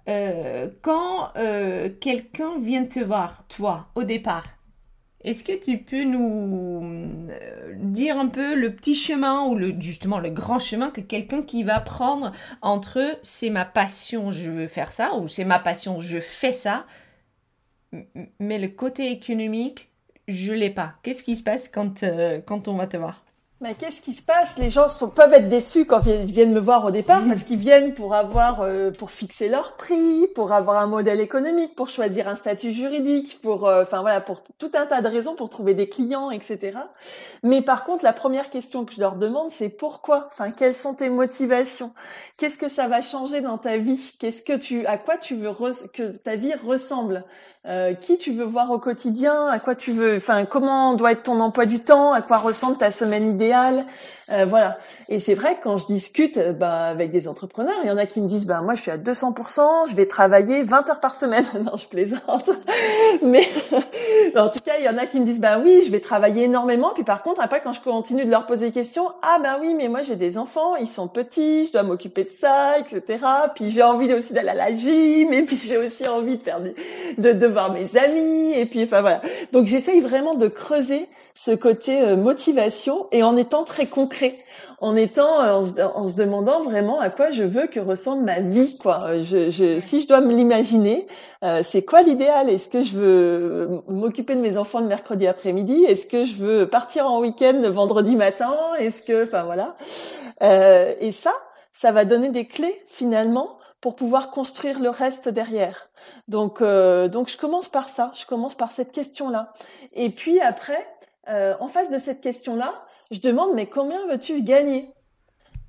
Euh, 0.07 0.69
quand 0.81 1.31
euh, 1.35 1.89
quelqu'un 1.99 2.59
vient 2.59 2.85
te 2.85 2.99
voir, 2.99 3.45
toi, 3.47 3.87
au 3.95 4.03
départ, 4.03 4.43
est-ce 5.23 5.43
que 5.43 5.59
tu 5.59 5.79
peux 5.79 6.03
nous 6.03 7.27
dire 7.75 8.17
un 8.17 8.27
peu 8.27 8.55
le 8.55 8.73
petit 8.73 8.95
chemin 8.95 9.45
ou 9.45 9.59
justement 9.81 10.19
le 10.19 10.29
grand 10.29 10.59
chemin 10.59 10.91
que 10.91 11.01
quelqu'un 11.01 11.41
qui 11.41 11.63
va 11.63 11.79
prendre 11.79 12.31
entre 12.61 13.01
c'est 13.23 13.49
ma 13.49 13.65
passion, 13.65 14.31
je 14.31 14.49
veux 14.49 14.67
faire 14.67 14.91
ça, 14.91 15.15
ou 15.15 15.27
c'est 15.27 15.43
ma 15.43 15.59
passion, 15.59 15.99
je 15.99 16.19
fais 16.19 16.53
ça, 16.53 16.85
mais 18.39 18.59
le 18.59 18.67
côté 18.69 19.11
économique, 19.11 19.91
je 20.27 20.53
l'ai 20.53 20.69
pas. 20.69 20.95
Qu'est-ce 21.03 21.23
qui 21.23 21.35
se 21.35 21.43
passe 21.43 21.67
quand, 21.69 22.03
euh, 22.03 22.41
quand 22.41 22.67
on 22.67 22.75
va 22.75 22.87
te 22.87 22.97
voir? 22.97 23.23
Mais 23.61 23.75
qu'est-ce 23.75 24.01
qui 24.01 24.13
se 24.13 24.21
passe? 24.21 24.57
Les 24.57 24.69
gens 24.69 24.87
sont, 24.87 25.09
peuvent 25.09 25.33
être 25.33 25.49
déçus 25.49 25.85
quand 25.85 26.01
ils 26.05 26.25
viennent 26.25 26.53
me 26.53 26.61
voir 26.61 26.85
au 26.85 26.91
départ 26.91 27.21
parce 27.27 27.43
qu'ils 27.43 27.57
viennent 27.57 27.93
pour 27.93 28.15
avoir, 28.15 28.61
euh, 28.61 28.91
pour 28.91 29.11
fixer 29.11 29.49
leur 29.49 29.75
prix, 29.75 30.27
pour 30.33 30.53
avoir 30.53 30.77
un 30.77 30.87
modèle 30.87 31.19
économique, 31.19 31.75
pour 31.75 31.89
choisir 31.89 32.29
un 32.29 32.35
statut 32.35 32.71
juridique, 32.71 33.39
pour, 33.41 33.67
euh, 33.67 33.83
enfin 33.83 33.99
voilà, 33.99 34.21
pour 34.21 34.43
tout 34.57 34.71
un 34.75 34.85
tas 34.85 35.01
de 35.01 35.07
raisons, 35.09 35.35
pour 35.35 35.49
trouver 35.49 35.73
des 35.73 35.89
clients, 35.89 36.31
etc. 36.31 36.77
Mais 37.43 37.61
par 37.61 37.83
contre, 37.83 38.05
la 38.05 38.13
première 38.13 38.49
question 38.49 38.85
que 38.85 38.93
je 38.93 39.01
leur 39.01 39.15
demande, 39.15 39.51
c'est 39.51 39.69
pourquoi? 39.69 40.27
Enfin, 40.31 40.51
quelles 40.51 40.75
sont 40.75 40.93
tes 40.93 41.09
motivations? 41.09 41.91
Qu'est-ce 42.37 42.57
que 42.57 42.69
ça 42.69 42.87
va 42.87 43.01
changer 43.01 43.41
dans 43.41 43.57
ta 43.57 43.77
vie? 43.77 44.15
Qu'est-ce 44.19 44.41
que 44.41 44.53
tu, 44.55 44.85
à 44.85 44.97
quoi 44.97 45.17
tu 45.17 45.35
veux 45.35 45.51
que 45.93 46.15
ta 46.15 46.37
vie 46.37 46.53
ressemble? 46.55 47.25
Euh, 47.65 47.93
qui 47.93 48.17
tu 48.17 48.31
veux 48.31 48.45
voir 48.45 48.71
au 48.71 48.79
quotidien, 48.79 49.47
à 49.47 49.59
quoi 49.59 49.75
tu 49.75 49.91
veux, 49.91 50.15
enfin 50.15 50.45
comment 50.45 50.93
doit 50.93 51.11
être 51.11 51.23
ton 51.23 51.41
emploi 51.41 51.65
du 51.65 51.81
temps, 51.81 52.13
à 52.13 52.21
quoi 52.21 52.37
ressemble 52.37 52.77
ta 52.77 52.89
semaine 52.89 53.35
idéale, 53.35 53.48
euh, 54.31 54.45
voilà. 54.45 54.77
Et 55.07 55.19
c'est 55.19 55.33
vrai 55.33 55.55
que 55.55 55.63
quand 55.63 55.77
je 55.77 55.87
discute 55.87 56.37
euh, 56.37 56.53
bah, 56.53 56.83
avec 56.83 57.11
des 57.11 57.27
entrepreneurs, 57.27 57.77
il 57.83 57.87
y 57.87 57.91
en 57.91 57.97
a 57.97 58.05
qui 58.05 58.21
me 58.21 58.27
disent 58.27 58.45
bah 58.45 58.61
moi 58.61 58.75
je 58.75 58.81
suis 58.81 58.91
à 58.91 58.97
200%, 58.97 59.89
je 59.89 59.95
vais 59.95 60.05
travailler 60.05 60.63
20 60.63 60.89
heures 60.89 60.99
par 60.99 61.15
semaine. 61.15 61.45
non, 61.63 61.77
je 61.77 61.87
plaisante. 61.87 62.49
Mais 63.23 63.47
en 64.35 64.49
tout 64.49 64.59
cas, 64.63 64.73
il 64.77 64.85
y 64.85 64.89
en 64.89 64.97
a 64.97 65.05
qui 65.05 65.19
me 65.19 65.25
disent 65.25 65.39
bah 65.39 65.59
oui, 65.63 65.81
je 65.85 65.91
vais 65.91 65.99
travailler 65.99 66.43
énormément. 66.43 66.91
Puis 66.93 67.03
par 67.03 67.23
contre, 67.23 67.41
après 67.41 67.61
quand 67.61 67.73
je 67.73 67.81
continue 67.81 68.25
de 68.25 68.29
leur 68.29 68.45
poser 68.45 68.67
des 68.67 68.71
questions, 68.71 69.09
ah 69.21 69.39
bah 69.41 69.57
oui, 69.59 69.73
mais 69.73 69.87
moi 69.87 70.03
j'ai 70.03 70.15
des 70.15 70.37
enfants, 70.37 70.75
ils 70.75 70.87
sont 70.87 71.07
petits, 71.07 71.67
je 71.67 71.71
dois 71.71 71.83
m'occuper 71.83 72.23
de 72.23 72.29
ça, 72.29 72.77
etc. 72.77 73.25
Puis 73.55 73.71
j'ai 73.71 73.83
envie 73.83 74.13
aussi 74.13 74.33
d'aller 74.33 74.49
à 74.49 74.53
la 74.53 74.75
gym, 74.75 75.33
et 75.33 75.41
puis 75.41 75.57
j'ai 75.63 75.77
aussi 75.77 76.07
envie 76.07 76.37
de 76.37 76.43
faire 76.43 76.59
de, 76.59 77.33
de 77.33 77.47
voir 77.47 77.71
mes 77.71 77.97
amis, 77.97 78.53
et 78.53 78.65
puis 78.65 78.83
enfin 78.83 79.01
voilà. 79.01 79.21
Donc 79.53 79.65
j'essaye 79.65 80.01
vraiment 80.01 80.35
de 80.35 80.47
creuser 80.47 81.07
ce 81.39 81.51
côté 81.51 82.01
euh, 82.01 82.17
motivation 82.17 83.07
et 83.13 83.23
en 83.23 83.37
étant 83.37 83.63
très 83.63 83.85
concret, 83.85 84.35
en 84.81 84.93
étant 84.97 85.41
euh, 85.41 85.85
en 85.95 86.09
se, 86.09 86.15
demandant 86.17 86.63
vraiment 86.63 86.99
à 86.99 87.09
quoi 87.09 87.31
je 87.31 87.43
veux 87.43 87.67
que 87.67 87.79
ressemble 87.79 88.25
ma 88.25 88.41
vie 88.41 88.77
quoi. 88.77 88.99
Euh, 89.05 89.23
je, 89.23 89.49
je, 89.49 89.79
si 89.79 90.01
je 90.01 90.07
dois 90.09 90.19
me 90.19 90.35
l'imaginer, 90.35 91.07
c'est 91.63 91.85
quoi 91.85 92.01
l'idéal? 92.01 92.49
Est-ce 92.49 92.67
que 92.67 92.83
je 92.83 92.93
veux 92.93 93.69
m'occuper 93.87 94.35
de 94.35 94.41
mes 94.41 94.57
enfants 94.57 94.81
le 94.81 94.87
mercredi 94.87 95.27
après-midi? 95.27 95.85
Est-ce 95.85 96.07
que 96.07 96.25
je 96.25 96.35
veux 96.35 96.67
partir 96.67 97.09
en 97.09 97.21
week-end 97.21 97.57
le 97.61 97.69
vendredi 97.69 98.17
matin? 98.17 98.53
Est-ce 98.77 99.01
que 99.01 99.23
enfin 99.23 99.43
voilà. 99.43 99.77
et 100.99 101.13
ça, 101.13 101.31
ça 101.71 101.93
va 101.93 102.03
donner 102.03 102.29
des 102.29 102.45
clés 102.45 102.83
finalement 102.87 103.57
pour 103.79 103.95
pouvoir 103.95 104.31
construire 104.31 104.81
le 104.81 104.89
reste 104.89 105.29
derrière. 105.29 105.87
Donc, 106.27 106.61
donc 106.61 107.29
je 107.29 107.37
commence 107.37 107.69
par 107.69 107.87
ça, 107.87 108.11
je 108.15 108.25
commence 108.25 108.55
par 108.55 108.73
cette 108.73 108.91
question-là. 108.91 109.53
Et 109.93 110.09
puis 110.09 110.41
après, 110.41 110.85
euh, 111.29 111.55
en 111.59 111.67
face 111.67 111.89
de 111.91 111.97
cette 111.97 112.21
question-là, 112.21 112.75
je 113.11 113.19
demande 113.19 113.53
mais 113.53 113.67
combien 113.67 114.05
veux-tu 114.07 114.41
gagner? 114.41 114.93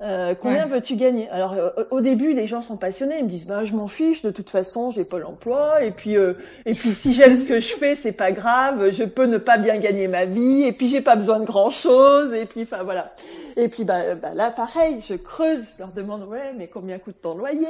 Euh, 0.03 0.35
combien 0.41 0.67
veux-tu 0.67 0.97
gagner? 0.97 1.29
Alors 1.31 1.53
euh, 1.53 1.71
au 1.91 2.01
début, 2.01 2.33
les 2.33 2.47
gens 2.47 2.63
sont 2.63 2.77
passionnés, 2.77 3.19
ils 3.19 3.25
me 3.25 3.31
disent 3.31 3.47
bah 3.47 3.65
je 3.65 3.75
m'en 3.75 3.89
fiche, 3.89 4.23
de 4.23 4.31
toute 4.31 4.51
façon, 4.51 4.91
j'ai 4.91 5.05
pas 5.05 5.19
l'emploi 5.19 5.83
et 5.83 5.91
puis 5.91 6.15
et 6.15 6.75
puis 6.75 6.91
si 6.91 7.15
j'aime 7.15 7.37
ce 7.37 7.45
que 7.45 7.61
je 7.61 7.75
fais, 7.75 7.97
c'est 7.97 8.13
pas 8.13 8.33
grave, 8.33 8.91
je 8.93 9.05
peux 9.05 9.27
ne 9.27 9.39
pas 9.39 9.59
bien 9.59 9.77
gagner 9.79 10.09
ma 10.09 10.25
vie 10.25 10.65
et 10.65 10.73
puis 10.73 10.89
j'ai 10.89 11.01
pas 11.01 11.17
besoin 11.17 11.41
de 11.41 11.45
grand-chose 11.45 12.33
et 12.35 12.47
puis 12.47 12.63
enfin 12.63 12.83
voilà. 12.83 13.13
Et 13.57 13.69
puis 13.69 13.85
bah, 13.85 14.15
bah, 14.15 14.35
là, 14.35 14.51
pareil, 14.51 15.01
je 15.07 15.15
creuse, 15.15 15.67
je 15.75 15.83
leur 15.83 15.93
demande 15.93 16.25
ouais, 16.29 16.53
mais 16.57 16.69
combien 16.69 16.99
coûte 16.99 17.17
ton 17.21 17.35
loyer, 17.35 17.67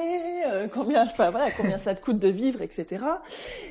euh, 0.47 0.67
combien, 0.73 1.05
enfin 1.05 1.31
voilà, 1.31 1.51
combien 1.57 1.79
ça 1.79 1.95
te 1.95 2.01
coûte 2.01 2.19
de 2.19 2.29
vivre, 2.29 2.63
etc. 2.63 2.99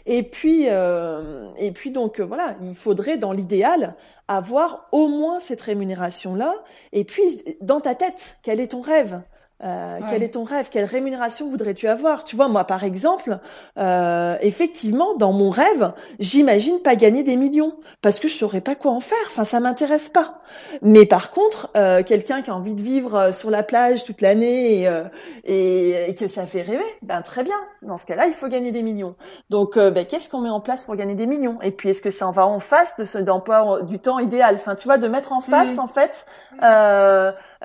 Et 0.06 0.24
puis 0.24 0.66
euh, 0.68 1.48
et 1.58 1.72
puis 1.72 1.92
donc 1.92 2.20
euh, 2.20 2.25
voilà, 2.25 2.56
il 2.62 2.75
faudrait 2.75 3.18
dans 3.18 3.32
l'idéal 3.32 3.96
avoir 4.29 4.88
au 4.91 5.09
moins 5.09 5.39
cette 5.39 5.59
rémunération 5.59 6.36
là. 6.36 6.53
Et 6.93 7.03
puis 7.03 7.41
dans 7.62 7.81
ta 7.81 7.95
tête, 7.95 8.38
quel 8.43 8.59
est 8.59 8.69
ton 8.69 8.81
rêve? 8.81 9.21
Euh, 9.63 10.00
Quel 10.10 10.24
est 10.24 10.30
ton 10.30 10.44
rêve? 10.44 10.70
Quelle 10.72 10.86
rémunération 10.86 11.50
voudrais-tu 11.50 11.88
avoir? 11.88 12.24
Tu 12.24 12.36
vois, 12.36 12.48
moi, 12.48 12.63
par 12.63 12.84
exemple, 12.86 13.39
euh, 13.78 14.38
effectivement, 14.42 15.16
dans 15.16 15.34
mon 15.34 15.50
rêve, 15.50 15.92
j'imagine 16.20 16.80
pas 16.80 16.96
gagner 16.96 17.24
des 17.24 17.36
millions 17.36 17.75
parce 18.01 18.20
que 18.20 18.30
je 18.30 18.36
saurais 18.36 18.62
pas 18.62 18.75
quoi 18.75 18.92
en 18.92 19.01
faire. 19.01 19.18
Enfin, 19.25 19.44
ça 19.44 19.60
m'intéresse 19.60 20.08
pas. 20.08 20.42
Mais 20.82 21.06
par 21.06 21.32
contre, 21.32 21.70
euh, 21.75 22.04
quelqu'un 22.04 22.42
qui 22.42 22.50
a 22.51 22.56
envie 22.56 22.74
de 22.74 22.82
vivre 22.82 23.32
sur 23.32 23.51
la 23.51 23.63
plage 23.63 24.06
toute 24.06 24.22
l'année 24.22 24.82
et, 24.82 24.88
euh, 24.88 25.04
et, 25.44 26.16
que 26.16 26.28
ça 26.28 26.46
fait 26.46 26.62
rêver, 26.62 26.84
ben 27.01 27.22
très 27.22 27.44
bien. 27.44 27.56
Dans 27.82 27.98
ce 27.98 28.06
cas-là, 28.06 28.28
il 28.28 28.34
faut 28.34 28.48
gagner 28.48 28.72
des 28.72 28.82
millions. 28.82 29.16
Donc, 29.50 29.78
ben, 29.78 30.06
qu'est-ce 30.06 30.30
qu'on 30.30 30.42
met 30.42 30.50
en 30.50 30.60
place 30.60 30.86
pour 30.86 30.96
gagner 30.96 31.16
des 31.16 31.28
millions? 31.28 31.62
Et 31.62 31.72
puis, 31.72 31.89
est-ce 31.89 32.01
que 32.01 32.12
ça 32.12 32.28
en 32.28 32.32
va 32.32 32.46
en 32.46 32.60
face 32.60 32.96
de 32.98 33.06
ce 33.06 33.18
d'emploi 33.18 33.82
du 33.84 34.00
temps 34.00 34.20
idéal? 34.20 34.56
Enfin, 34.56 34.75
tu 34.75 34.88
vois, 34.88 34.98
de 34.98 35.08
mettre 35.08 35.32
en 35.32 35.42
face, 35.42 35.78
en 35.78 35.88
fait. 35.88 36.25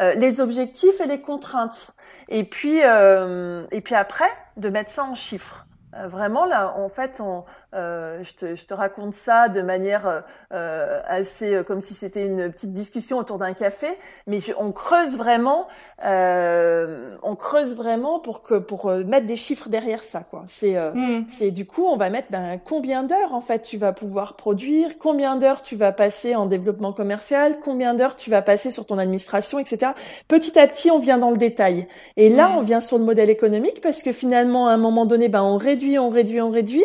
Euh, 0.00 0.14
les 0.14 0.40
objectifs 0.40 1.00
et 1.00 1.06
les 1.06 1.20
contraintes. 1.20 1.83
Et 2.28 2.44
puis, 2.44 2.80
euh, 2.82 3.66
et 3.70 3.80
puis 3.80 3.94
après, 3.94 4.30
de 4.56 4.68
mettre 4.68 4.90
ça 4.90 5.04
en 5.04 5.14
chiffres. 5.14 5.66
Euh, 5.94 6.08
vraiment, 6.08 6.44
là, 6.44 6.74
en 6.76 6.88
fait, 6.88 7.20
on, 7.20 7.44
euh, 7.74 8.22
je, 8.22 8.32
te, 8.34 8.56
je, 8.56 8.64
te, 8.64 8.74
raconte 8.74 9.14
ça 9.14 9.48
de 9.48 9.62
manière 9.62 10.22
euh, 10.52 11.00
assez 11.06 11.62
comme 11.66 11.80
si 11.80 11.94
c'était 11.94 12.26
une 12.26 12.50
petite 12.52 12.72
discussion 12.72 13.18
autour 13.18 13.38
d'un 13.38 13.52
café, 13.52 13.88
mais 14.26 14.38
on 14.58 14.72
creuse 14.72 15.16
vraiment, 15.16 15.66
euh, 16.04 17.16
on 17.22 17.32
creuse 17.32 17.74
vraiment 17.74 18.20
pour 18.20 18.42
que 18.42 18.54
pour 18.54 18.90
mettre 18.90 19.26
des 19.26 19.36
chiffres 19.36 19.68
derrière 19.68 20.02
ça, 20.02 20.24
quoi. 20.28 20.44
C'est 20.46 20.76
mm. 20.76 21.26
c'est 21.28 21.50
du 21.50 21.66
coup, 21.66 21.84
on 21.84 21.96
va 21.96 22.10
mettre 22.10 22.28
ben, 22.30 22.60
combien 22.64 23.02
d'heures 23.02 23.32
en 23.32 23.40
fait 23.40 23.62
tu 23.62 23.76
vas 23.76 23.92
pouvoir 23.92 24.34
produire, 24.34 24.98
combien 24.98 25.36
d'heures 25.36 25.62
tu 25.62 25.76
vas 25.76 25.92
passer 25.92 26.36
en 26.36 26.46
développement 26.46 26.92
commercial, 26.92 27.58
combien 27.64 27.94
d'heures 27.94 28.16
tu 28.16 28.30
vas 28.30 28.42
passer 28.42 28.70
sur 28.70 28.86
ton 28.86 28.98
administration, 28.98 29.58
etc. 29.58 29.92
Petit 30.28 30.58
à 30.58 30.66
petit, 30.66 30.90
on 30.90 30.98
vient 30.98 31.18
dans 31.18 31.30
le 31.30 31.38
détail. 31.38 31.88
Et 32.16 32.28
là, 32.28 32.48
mm. 32.48 32.56
on 32.56 32.62
vient 32.62 32.80
sur 32.80 32.98
le 32.98 33.04
modèle 33.04 33.30
économique 33.30 33.80
parce 33.80 34.02
que 34.02 34.12
finalement, 34.12 34.68
à 34.68 34.72
un 34.72 34.76
moment 34.76 35.06
donné, 35.06 35.28
ben 35.28 35.42
on 35.42 35.56
réduit, 35.56 35.98
on 35.98 36.10
réduit, 36.10 36.40
on 36.40 36.50
réduit, 36.50 36.84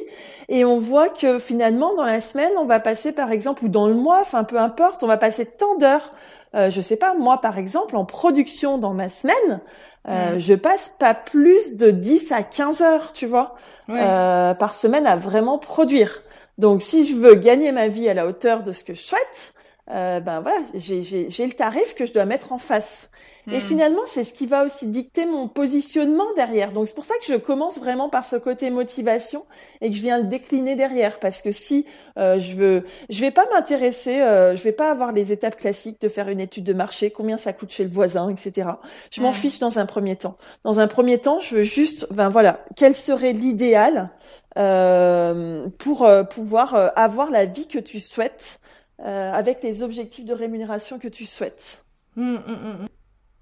et 0.49 0.65
on 0.65 0.79
voit 0.79 1.09
que 1.09 1.39
finalement 1.39 1.93
dans 1.95 2.05
la 2.05 2.19
semaine, 2.19 2.51
on 2.57 2.65
va 2.65 2.79
passer 2.79 3.11
par 3.11 3.31
exemple 3.31 3.65
ou 3.65 3.69
dans 3.69 3.87
le 3.87 3.93
mois, 3.93 4.19
enfin 4.21 4.43
peu 4.43 4.57
importe, 4.57 5.03
on 5.03 5.07
va 5.07 5.17
passer 5.17 5.45
tant 5.45 5.75
d'heures. 5.75 6.11
Euh, 6.55 6.71
je 6.71 6.81
sais 6.81 6.97
pas, 6.97 7.13
moi 7.13 7.39
par 7.39 7.57
exemple 7.57 7.95
en 7.95 8.03
production 8.03 8.79
dans 8.79 8.93
ma 8.93 9.07
semaine, 9.07 9.61
euh, 10.07 10.35
mm. 10.35 10.39
je 10.39 10.53
passe 10.55 10.89
pas 10.99 11.13
plus 11.13 11.77
de 11.77 11.91
10 11.91 12.31
à 12.31 12.43
15 12.43 12.81
heures, 12.81 13.13
tu 13.13 13.27
vois, 13.27 13.55
euh, 13.89 14.53
par 14.55 14.75
semaine 14.75 15.05
à 15.05 15.15
vraiment 15.15 15.59
produire. 15.59 16.23
Donc 16.57 16.81
si 16.81 17.05
je 17.05 17.15
veux 17.15 17.35
gagner 17.35 17.71
ma 17.71 17.87
vie 17.87 18.09
à 18.09 18.15
la 18.15 18.25
hauteur 18.25 18.63
de 18.63 18.71
ce 18.71 18.83
que 18.83 18.95
je 18.95 19.01
souhaite, 19.01 19.53
euh, 19.91 20.19
ben 20.19 20.41
voilà, 20.41 20.57
j'ai 20.73 21.47
le 21.47 21.53
tarif 21.53 21.95
que 21.95 22.05
je 22.05 22.13
dois 22.13 22.25
mettre 22.25 22.51
en 22.51 22.59
face. 22.59 23.09
Et 23.51 23.57
hmm. 23.57 23.61
finalement, 23.61 24.01
c'est 24.05 24.23
ce 24.23 24.33
qui 24.33 24.45
va 24.45 24.65
aussi 24.65 24.87
dicter 24.87 25.25
mon 25.25 25.47
positionnement 25.47 26.27
derrière. 26.35 26.71
Donc 26.71 26.87
c'est 26.87 26.95
pour 26.95 27.05
ça 27.05 27.15
que 27.19 27.31
je 27.31 27.37
commence 27.37 27.79
vraiment 27.79 28.09
par 28.09 28.25
ce 28.25 28.35
côté 28.35 28.69
motivation 28.69 29.45
et 29.81 29.89
que 29.89 29.95
je 29.95 30.01
viens 30.01 30.17
le 30.17 30.25
décliner 30.25 30.75
derrière. 30.75 31.19
Parce 31.19 31.41
que 31.41 31.51
si 31.51 31.85
euh, 32.17 32.39
je 32.39 32.55
veux, 32.55 32.85
je 33.09 33.21
vais 33.21 33.31
pas 33.31 33.47
m'intéresser, 33.53 34.21
euh, 34.21 34.55
je 34.55 34.63
vais 34.63 34.71
pas 34.71 34.91
avoir 34.91 35.11
les 35.11 35.31
étapes 35.31 35.57
classiques 35.57 36.01
de 36.01 36.09
faire 36.09 36.29
une 36.29 36.39
étude 36.39 36.63
de 36.63 36.73
marché, 36.73 37.11
combien 37.11 37.37
ça 37.37 37.53
coûte 37.53 37.71
chez 37.71 37.83
le 37.83 37.89
voisin, 37.89 38.29
etc. 38.29 38.69
Je 39.11 39.21
m'en 39.21 39.31
hmm. 39.31 39.33
fiche 39.33 39.59
dans 39.59 39.79
un 39.79 39.85
premier 39.85 40.15
temps. 40.15 40.37
Dans 40.63 40.79
un 40.79 40.87
premier 40.87 41.17
temps, 41.17 41.39
je 41.39 41.55
veux 41.55 41.63
juste, 41.63 42.07
ben 42.11 42.29
voilà, 42.29 42.59
quel 42.75 42.93
serait 42.93 43.33
l'idéal 43.33 44.09
euh, 44.57 45.67
pour 45.77 46.03
euh, 46.03 46.23
pouvoir 46.23 46.73
euh, 46.73 46.89
avoir 46.95 47.29
la 47.29 47.45
vie 47.45 47.67
que 47.67 47.79
tu 47.79 47.99
souhaites 47.99 48.59
avec 49.01 49.63
les 49.63 49.81
objectifs 49.81 50.25
de 50.25 50.33
rémunération 50.33 50.99
que 50.99 51.07
tu 51.07 51.25
souhaites. 51.25 51.85
Hmm, 52.17 52.35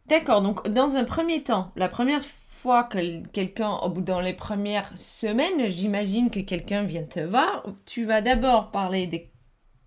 D'accord, 0.08 0.42
donc 0.42 0.68
dans 0.70 0.96
un 0.96 1.04
premier 1.04 1.44
temps, 1.44 1.72
la 1.76 1.90
première 1.90 2.24
fois 2.24 2.84
que 2.84 3.26
quelqu'un, 3.28 3.72
au 3.72 3.90
bout 3.90 4.02
dans 4.02 4.22
les 4.22 4.34
premières 4.34 4.90
semaines, 4.96 5.68
j'imagine 5.68 6.30
que 6.30 6.40
quelqu'un 6.40 6.84
vient 6.84 7.04
te 7.04 7.20
voir, 7.20 7.66
tu 7.86 8.06
vas 8.06 8.22
d'abord 8.22 8.72
parler 8.72 9.08
de 9.08 9.20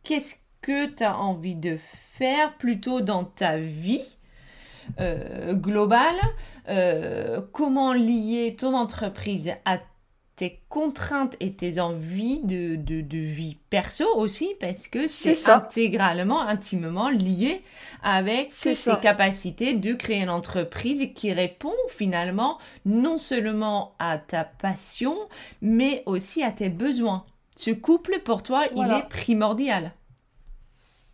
qu'est-ce 0.05 0.37
que 0.61 0.87
tu 0.87 1.03
as 1.05 1.17
envie 1.17 1.55
de 1.55 1.79
faire 1.79 2.55
plutôt 2.59 3.01
dans 3.01 3.25
ta 3.25 3.57
vie 3.57 4.05
euh, 5.01 5.55
globale, 5.55 6.21
euh, 6.69 7.41
comment 7.53 7.95
lier 7.95 8.57
ton 8.59 8.75
entreprise 8.75 9.55
à 9.65 9.79
tes 10.41 10.59
contraintes 10.71 11.37
et 11.41 11.53
tes 11.53 11.81
envies 11.81 12.41
de, 12.43 12.75
de, 12.75 13.19
vie 13.19 13.59
perso 13.69 14.07
aussi, 14.17 14.55
parce 14.59 14.89
que 14.89 15.07
c'est 15.07 15.51
intégralement, 15.51 16.41
intimement 16.41 17.11
lié 17.11 17.63
avec 18.03 18.49
tes 18.49 18.75
capacités 19.03 19.75
de 19.75 19.93
créer 19.93 20.23
une 20.23 20.31
entreprise 20.31 21.11
qui 21.15 21.35
répond 21.35 21.75
finalement 21.91 22.57
non 22.87 23.19
seulement 23.19 23.93
à 23.99 24.17
ta 24.17 24.45
passion, 24.45 25.15
mais 25.61 26.03
aussi 26.07 26.43
à 26.43 26.53
tes 26.53 26.71
besoins. 26.71 27.27
Ce 27.55 27.71
couple, 27.71 28.21
pour 28.25 28.43
toi, 28.43 28.63
il 28.75 28.91
est 28.91 29.11
primordial 29.11 29.93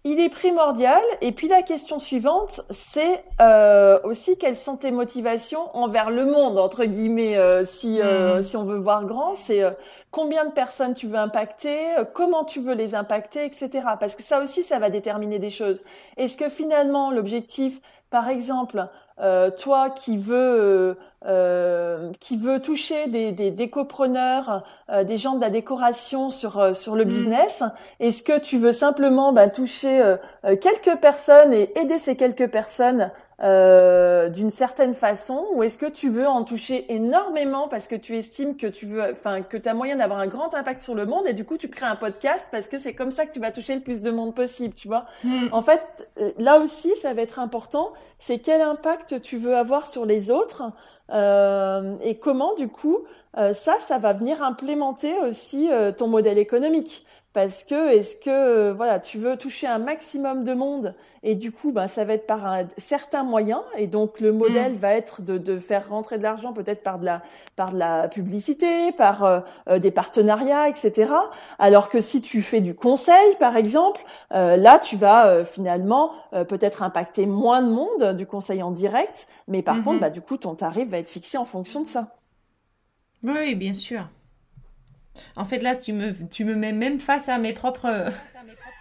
il 0.06 0.20
est 0.20 0.28
primordial. 0.28 1.02
Et 1.20 1.32
puis 1.32 1.48
la 1.48 1.62
question 1.62 1.98
suivante, 1.98 2.60
c'est 2.70 3.25
euh, 3.40 3.98
aussi 4.04 4.38
quelles 4.38 4.56
sont 4.56 4.76
tes 4.76 4.92
motivations 4.92 5.68
envers 5.76 6.10
le 6.10 6.26
monde, 6.26 6.58
entre 6.58 6.84
guillemets, 6.84 7.36
euh, 7.36 7.66
si, 7.66 8.00
euh, 8.00 8.38
hmm. 8.38 8.42
si 8.44 8.56
on 8.56 8.64
veut 8.64 8.78
voir 8.78 9.04
grand, 9.04 9.34
c'est 9.34 9.64
combien 10.12 10.44
de 10.44 10.52
personnes 10.52 10.94
tu 10.94 11.08
veux 11.08 11.18
impacter, 11.18 11.88
comment 12.14 12.44
tu 12.44 12.60
veux 12.60 12.75
les 12.75 12.94
impacter, 12.94 13.44
etc. 13.44 13.68
Parce 13.98 14.14
que 14.14 14.22
ça 14.22 14.40
aussi, 14.40 14.62
ça 14.62 14.78
va 14.78 14.90
déterminer 14.90 15.40
des 15.40 15.50
choses. 15.50 15.82
Est-ce 16.16 16.36
que 16.36 16.48
finalement 16.48 17.10
l'objectif, 17.10 17.80
par 18.08 18.28
exemple, 18.28 18.88
euh, 19.18 19.50
toi 19.50 19.88
qui 19.88 20.18
veux 20.18 20.35
euh, 20.37 20.94
euh, 21.25 22.12
qui 22.20 22.37
veut 22.37 22.61
toucher 22.61 23.06
des, 23.08 23.32
des 23.32 23.50
décopreneurs, 23.50 24.62
des 25.04 25.16
gens 25.16 25.35
de 25.37 25.40
la 25.40 25.49
décoration 25.49 26.28
sur 26.28 26.76
sur 26.76 26.96
le 26.96 27.04
mm. 27.04 27.08
business, 27.08 27.62
est-ce 27.99 28.23
que 28.23 28.38
tu 28.38 28.58
veux 28.58 28.75
simplement 28.75 29.32
bah, 29.32 29.49
toucher 29.49 30.16
quelques 30.61 31.00
personnes 31.00 31.54
et 31.54 31.73
aider 31.78 31.99
ces 31.99 32.16
quelques 32.16 32.50
personnes 32.50 33.11
euh, 33.42 34.30
d'une 34.30 34.50
certaine 34.50 34.94
façon 34.94 35.46
ou 35.52 35.62
est-ce 35.62 35.76
que 35.76 35.84
tu 35.84 36.08
veux 36.08 36.26
en 36.26 36.42
toucher 36.42 36.90
énormément 36.90 37.68
parce 37.68 37.86
que 37.86 37.94
tu 37.94 38.16
estimes 38.16 38.56
que 38.56 38.66
tu 38.66 38.86
veux 38.86 39.12
enfin 39.12 39.42
que 39.42 39.58
tu 39.58 39.68
as 39.68 39.74
moyen 39.74 39.96
d'avoir 39.96 40.20
un 40.20 40.26
grand 40.26 40.54
impact 40.54 40.80
sur 40.80 40.94
le 40.94 41.04
monde 41.04 41.26
et 41.26 41.34
du 41.34 41.44
coup 41.44 41.58
tu 41.58 41.68
crées 41.68 41.84
un 41.84 41.96
podcast 41.96 42.46
parce 42.50 42.66
que 42.66 42.78
c'est 42.78 42.94
comme 42.94 43.10
ça 43.10 43.26
que 43.26 43.34
tu 43.34 43.40
vas 43.40 43.52
toucher 43.52 43.74
le 43.74 43.82
plus 43.82 44.00
de 44.00 44.10
monde 44.10 44.34
possible 44.34 44.72
tu 44.72 44.88
vois 44.88 45.04
hmm. 45.22 45.48
en 45.52 45.60
fait 45.60 46.10
euh, 46.18 46.30
là 46.38 46.58
aussi 46.58 46.96
ça 46.96 47.12
va 47.12 47.20
être 47.20 47.38
important 47.38 47.92
c'est 48.18 48.38
quel 48.38 48.62
impact 48.62 49.20
tu 49.20 49.36
veux 49.36 49.54
avoir 49.54 49.86
sur 49.86 50.06
les 50.06 50.30
autres 50.30 50.62
euh, 51.12 51.94
et 52.02 52.16
comment 52.16 52.54
du 52.54 52.68
coup 52.68 53.00
euh, 53.36 53.52
ça 53.52 53.74
ça 53.80 53.98
va 53.98 54.14
venir 54.14 54.42
implémenter 54.42 55.12
aussi 55.18 55.68
ton 55.98 56.08
modèle 56.08 56.38
économique 56.38 57.05
parce 57.36 57.64
que 57.64 57.94
est-ce 57.94 58.16
que 58.16 58.30
euh, 58.30 58.72
voilà 58.72 58.98
tu 58.98 59.18
veux 59.18 59.36
toucher 59.36 59.66
un 59.66 59.76
maximum 59.76 60.42
de 60.42 60.54
monde 60.54 60.94
et 61.22 61.34
du 61.34 61.52
coup 61.52 61.70
ben 61.70 61.86
ça 61.86 62.06
va 62.06 62.14
être 62.14 62.26
par 62.26 62.46
un 62.46 62.64
certain 62.78 63.24
moyen 63.24 63.62
et 63.76 63.88
donc 63.88 64.20
le 64.20 64.32
modèle 64.32 64.72
mm. 64.72 64.76
va 64.76 64.94
être 64.94 65.20
de, 65.20 65.36
de 65.36 65.58
faire 65.58 65.90
rentrer 65.90 66.16
de 66.16 66.22
l'argent 66.22 66.54
peut-être 66.54 66.82
par 66.82 66.98
de 66.98 67.04
la 67.04 67.20
par 67.54 67.72
de 67.72 67.78
la 67.78 68.08
publicité 68.08 68.90
par 68.92 69.24
euh, 69.24 69.40
euh, 69.68 69.78
des 69.78 69.90
partenariats 69.90 70.70
etc 70.70 71.12
alors 71.58 71.90
que 71.90 72.00
si 72.00 72.22
tu 72.22 72.40
fais 72.40 72.62
du 72.62 72.74
conseil 72.74 73.36
par 73.38 73.58
exemple 73.58 74.00
là 74.30 74.78
tu 74.78 74.96
vas 74.96 75.44
finalement 75.44 76.12
peut-être 76.48 76.82
impacter 76.82 77.26
moins 77.26 77.60
de 77.60 77.68
monde 77.68 78.16
du 78.16 78.24
conseil 78.24 78.62
en 78.62 78.70
direct 78.70 79.28
mais 79.46 79.60
par 79.60 79.84
contre 79.84 79.98
mm-hmm. 79.98 80.00
bah 80.00 80.10
du 80.10 80.22
coup 80.22 80.38
ton 80.38 80.54
tarif 80.54 80.88
va 80.88 80.96
être 80.96 81.10
fixé 81.10 81.36
en 81.36 81.44
fonction 81.44 81.82
de 81.82 81.86
ça 81.86 82.08
oui 83.22 83.54
bien 83.54 83.74
sûr 83.74 84.06
en 85.37 85.44
fait, 85.44 85.58
là, 85.58 85.76
tu 85.76 85.92
me, 85.92 86.12
tu 86.28 86.44
me 86.44 86.54
mets 86.54 86.73
même 86.73 87.00
face 87.00 87.28
à 87.28 87.38
mes 87.38 87.52
propres 87.52 88.11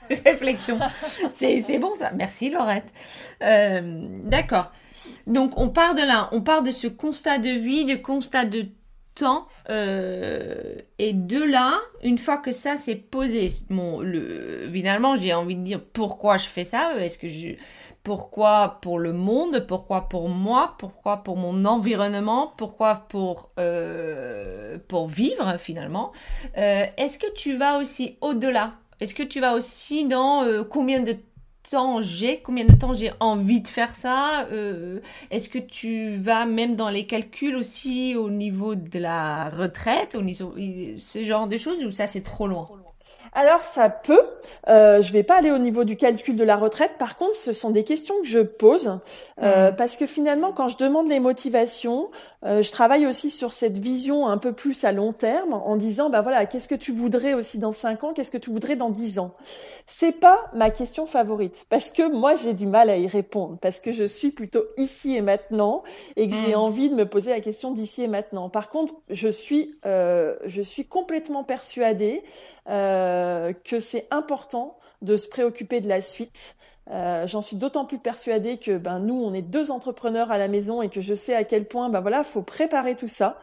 réflexions. 0.26 0.80
C'est 1.32 1.80
bon 1.80 1.94
ça. 1.96 2.12
Merci 2.12 2.50
Laurette. 2.50 2.92
Euh, 3.42 4.06
d'accord. 4.24 4.72
Donc, 5.28 5.58
on 5.58 5.70
part 5.70 5.96
de 5.96 6.02
là. 6.02 6.30
On 6.32 6.42
part 6.42 6.62
de 6.62 6.72
ce 6.72 6.88
constat 6.88 7.38
de 7.40 7.50
vie, 7.50 7.86
de 7.86 7.96
constat 7.96 8.46
de 8.46 8.68
Euh, 9.70 10.76
et 11.00 11.14
de 11.14 11.42
là, 11.42 11.80
une 12.04 12.18
fois 12.18 12.38
que 12.38 12.52
ça 12.52 12.76
s'est 12.76 12.96
posé, 12.96 13.48
finalement, 14.72 15.16
j'ai 15.16 15.34
envie 15.34 15.56
de 15.56 15.64
dire 15.64 15.82
pourquoi 15.94 16.38
je 16.38 16.48
fais 16.48 16.64
ça? 16.64 16.94
Est-ce 17.00 17.18
que 17.18 17.28
je 17.28 17.56
pourquoi 18.04 18.78
pour 18.82 19.00
le 19.00 19.14
monde, 19.14 19.66
pourquoi 19.68 20.08
pour 20.10 20.30
moi, 20.30 20.76
pourquoi 20.78 21.24
pour 21.24 21.38
mon 21.38 21.66
environnement, 21.66 22.54
pourquoi 22.56 23.08
pour, 23.10 23.50
euh, 23.58 24.78
vivre 25.08 25.58
finalement? 25.58 26.12
Euh, 26.58 26.86
est-ce 26.98 27.18
que 27.18 27.32
tu 27.34 27.58
vas 27.58 27.80
aussi 27.80 28.18
au-delà? 28.22 28.74
Est-ce 29.00 29.16
que 29.16 29.24
tu 29.24 29.40
vas 29.40 29.56
aussi 29.56 30.06
dans 30.08 30.46
combien 30.70 31.00
de 31.00 31.16
temps 31.70 32.02
j'ai, 32.02 32.40
combien 32.42 32.66
de 32.66 32.76
temps 32.76 32.94
j'ai 32.94 33.12
envie 33.20 33.62
de 33.62 33.68
faire 33.68 33.96
ça 33.96 34.48
Est-ce 35.32 35.50
que 35.50 35.60
tu 35.60 36.16
vas 36.16 36.46
même 36.46 36.76
dans 36.76 36.90
les 36.90 37.06
calculs 37.06 37.56
aussi 37.56 38.16
au 38.16 38.30
niveau 38.30 38.76
de 38.76 39.00
la 39.00 39.50
retraite, 39.50 40.16
au 40.16 40.22
niveau, 40.22 40.54
ce 40.98 41.24
genre 41.24 41.48
de 41.48 41.58
choses 41.58 41.84
ou 41.84 41.92
ça 41.92 42.08
c'est 42.08 42.24
trop 42.24 42.48
loin? 42.48 42.68
Alors 43.36 43.66
ça 43.66 43.90
peut. 43.90 44.22
Euh, 44.70 45.02
je 45.02 45.12
vais 45.12 45.22
pas 45.24 45.36
aller 45.36 45.52
au 45.52 45.58
niveau 45.58 45.84
du 45.84 45.98
calcul 45.98 46.38
de 46.38 46.44
la 46.44 46.56
retraite. 46.56 46.94
Par 46.98 47.18
contre, 47.18 47.36
ce 47.36 47.52
sont 47.52 47.70
des 47.70 47.84
questions 47.84 48.16
que 48.22 48.28
je 48.28 48.40
pose 48.40 49.00
euh, 49.44 49.72
mmh. 49.72 49.76
parce 49.76 49.98
que 49.98 50.08
finalement, 50.08 50.54
quand 50.54 50.70
je 50.70 50.78
demande 50.78 51.10
les 51.10 51.20
motivations, 51.20 52.10
euh, 52.46 52.62
je 52.62 52.72
travaille 52.72 53.06
aussi 53.06 53.30
sur 53.30 53.52
cette 53.52 53.78
vision 53.78 54.28
un 54.28 54.38
peu 54.38 54.54
plus 54.54 54.86
à 54.86 54.94
long 54.94 55.12
terme 55.12 55.54
en 55.54 55.76
disant, 55.76 56.10
bah 56.10 56.22
voilà, 56.22 56.46
qu'est-ce 56.46 56.70
que 56.70 56.76
tu 56.76 56.94
voudrais 56.94 57.34
aussi 57.34 57.60
dans 57.60 57.74
cinq 57.74 58.06
ans, 58.06 58.14
qu'est-ce 58.14 58.32
que 58.32 58.38
tu 58.38 58.52
voudrais 58.52 58.78
dans 58.78 58.90
dix 58.90 59.20
ans? 59.20 59.34
C'est 59.88 60.20
pas 60.20 60.50
ma 60.54 60.72
question 60.72 61.06
favorite 61.06 61.68
parce 61.70 61.92
que 61.92 62.12
moi 62.12 62.36
j'ai 62.36 62.54
du 62.54 62.66
mal 62.66 62.90
à 62.90 62.98
y 62.98 63.08
répondre 63.08 63.58
parce 63.62 63.80
que 63.80 63.92
je 63.92 64.04
suis 64.04 64.32
plutôt 64.32 64.64
ici 64.78 65.16
et 65.16 65.22
maintenant 65.22 65.84
et 66.16 66.28
que 66.28 66.34
j'ai 66.36 66.54
mmh. 66.54 66.60
envie 66.60 66.90
de 66.90 66.96
me 66.96 67.06
poser 67.06 67.30
la 67.30 67.40
question 67.40 67.72
d'ici 67.72 68.02
et 68.02 68.08
maintenant. 68.08 68.50
Par 68.50 68.70
contre, 68.70 68.96
je 69.12 69.28
suis 69.28 69.76
euh, 69.86 70.36
je 70.46 70.64
suis 70.64 70.86
complètement 70.86 71.44
persuadée 71.44 72.24
euh, 72.68 73.54
que 73.64 73.80
c'est 73.80 74.08
important 74.10 74.76
de 75.04 75.18
se 75.18 75.28
préoccuper 75.28 75.82
de 75.82 75.88
la 75.88 76.02
suite. 76.02 76.56
Euh, 76.92 77.26
J'en 77.26 77.42
suis 77.42 77.56
d'autant 77.56 77.86
plus 77.86 77.98
persuadée 77.98 78.58
que 78.58 78.78
ben 78.78 79.00
nous 79.00 79.24
on 79.24 79.34
est 79.34 79.42
deux 79.42 79.72
entrepreneurs 79.72 80.32
à 80.32 80.38
la 80.38 80.48
maison 80.48 80.84
et 80.84 80.90
que 80.90 81.02
je 81.02 81.16
sais 81.16 81.34
à 81.34 81.44
quel 81.44 81.66
point 81.66 81.90
ben 81.90 82.00
voilà 82.00 82.24
faut 82.24 82.44
préparer 82.44 82.96
tout 82.96 83.08
ça. 83.08 83.38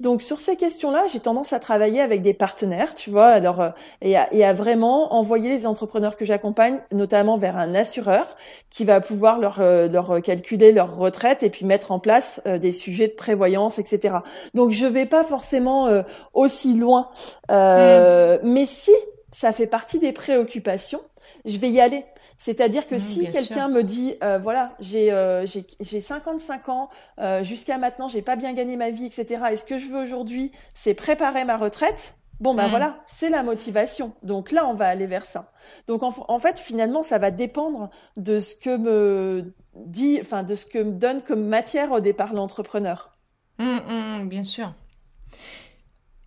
Donc 0.00 0.22
sur 0.22 0.40
ces 0.40 0.56
questions-là, 0.56 1.04
j'ai 1.12 1.20
tendance 1.20 1.52
à 1.52 1.60
travailler 1.60 2.00
avec 2.00 2.22
des 2.22 2.32
partenaires, 2.32 2.94
tu 2.94 3.10
vois, 3.10 3.26
alors 3.26 3.60
euh, 3.60 3.68
et, 4.00 4.16
à, 4.16 4.32
et 4.32 4.44
à 4.46 4.54
vraiment 4.54 5.12
envoyer 5.12 5.50
les 5.50 5.66
entrepreneurs 5.66 6.16
que 6.16 6.24
j'accompagne, 6.24 6.78
notamment 6.90 7.36
vers 7.36 7.58
un 7.58 7.74
assureur 7.74 8.34
qui 8.70 8.84
va 8.84 9.02
pouvoir 9.02 9.38
leur 9.38 9.60
euh, 9.60 9.88
leur 9.88 10.22
calculer 10.22 10.72
leur 10.72 10.96
retraite 10.96 11.42
et 11.42 11.50
puis 11.50 11.66
mettre 11.66 11.92
en 11.92 11.98
place 11.98 12.40
euh, 12.46 12.58
des 12.58 12.72
sujets 12.72 13.08
de 13.08 13.12
prévoyance, 13.12 13.78
etc. 13.78 14.16
Donc 14.54 14.70
je 14.70 14.86
vais 14.86 15.06
pas 15.06 15.24
forcément 15.24 15.88
aussi 16.32 16.74
loin, 16.74 17.10
mmh. 17.50 18.38
mais 18.42 18.64
si 18.64 18.92
ça 19.32 19.52
fait 19.52 19.66
partie 19.66 19.98
des 19.98 20.12
préoccupations, 20.12 21.00
je 21.44 21.58
vais 21.58 21.68
y 21.68 21.80
aller 21.80 22.04
c'est-à-dire 22.38 22.86
que 22.86 22.98
si 22.98 23.30
quelqu'un 23.30 23.68
me 23.68 23.82
dit, 23.82 24.14
euh, 24.22 24.38
voilà, 24.38 24.68
j'ai 24.78 25.12
euh, 25.12 25.46
j'ai 25.46 26.00
55 26.00 26.68
ans, 26.68 26.90
euh, 27.18 27.42
jusqu'à 27.42 27.78
maintenant, 27.78 28.08
j'ai 28.08 28.22
pas 28.22 28.36
bien 28.36 28.52
gagné 28.52 28.76
ma 28.76 28.90
vie, 28.90 29.06
etc. 29.06 29.44
Et 29.52 29.56
ce 29.56 29.64
que 29.64 29.78
je 29.78 29.86
veux 29.86 30.02
aujourd'hui, 30.02 30.52
c'est 30.74 30.94
préparer 30.94 31.44
ma 31.44 31.56
retraite? 31.56 32.14
Bon 32.38 32.52
ben 32.52 32.68
voilà, 32.68 33.02
c'est 33.06 33.30
la 33.30 33.42
motivation. 33.42 34.14
Donc 34.22 34.52
là, 34.52 34.66
on 34.66 34.74
va 34.74 34.88
aller 34.88 35.06
vers 35.06 35.24
ça. 35.24 35.52
Donc 35.86 36.02
en, 36.02 36.38
fait, 36.38 36.58
finalement, 36.58 37.02
ça 37.02 37.16
va 37.16 37.30
dépendre 37.30 37.88
de 38.18 38.40
ce 38.40 38.54
que 38.54 38.76
me 38.76 39.54
dit, 39.74 40.18
enfin 40.20 40.42
de 40.42 40.54
ce 40.54 40.66
que 40.66 40.78
me 40.78 40.92
donne 40.92 41.22
comme 41.22 41.46
matière 41.46 41.92
au 41.92 42.00
départ 42.00 42.34
l'entrepreneur. 42.34 43.16
Hum, 43.58 43.80
hum, 43.88 44.20
hum, 44.20 44.28
bien 44.28 44.44
sûr. 44.44 44.74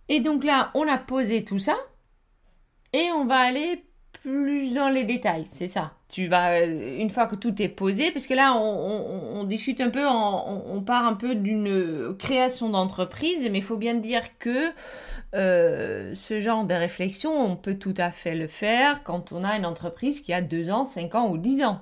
Et 0.08 0.18
donc 0.18 0.42
là, 0.42 0.72
on 0.74 0.88
a 0.88 0.98
posé 0.98 1.44
tout 1.44 1.60
ça 1.60 1.76
et 2.92 3.12
on 3.12 3.24
va 3.24 3.36
aller 3.36 3.84
plus 4.22 4.74
dans 4.74 4.88
les 4.88 5.04
détails, 5.04 5.46
c'est 5.48 5.68
ça. 5.68 5.92
Tu 6.08 6.26
vas, 6.26 6.60
euh, 6.60 6.98
une 6.98 7.10
fois 7.10 7.26
que 7.26 7.36
tout 7.36 7.60
est 7.62 7.68
posé, 7.68 8.10
parce 8.10 8.26
que 8.26 8.34
là, 8.34 8.54
on, 8.54 9.44
discute 9.44 9.80
un 9.80 9.90
peu, 9.90 10.06
on, 10.06 10.82
part 10.82 11.06
un 11.06 11.14
peu 11.14 11.34
d'une 11.34 12.14
création 12.18 12.68
d'entreprise, 12.68 13.48
mais 13.50 13.58
il 13.58 13.64
faut 13.64 13.76
bien 13.76 13.94
dire 13.94 14.22
que 14.38 14.70
euh, 15.34 16.14
ce 16.14 16.40
genre 16.40 16.64
de 16.64 16.74
réflexion, 16.74 17.32
on 17.32 17.56
peut 17.56 17.76
tout 17.76 17.94
à 17.96 18.10
fait 18.10 18.34
le 18.34 18.46
faire 18.46 19.02
quand 19.04 19.32
on 19.32 19.44
a 19.44 19.56
une 19.56 19.66
entreprise 19.66 20.20
qui 20.20 20.32
a 20.32 20.42
deux 20.42 20.70
ans, 20.70 20.84
cinq 20.84 21.14
ans 21.14 21.28
ou 21.30 21.38
dix 21.38 21.64
ans. 21.64 21.80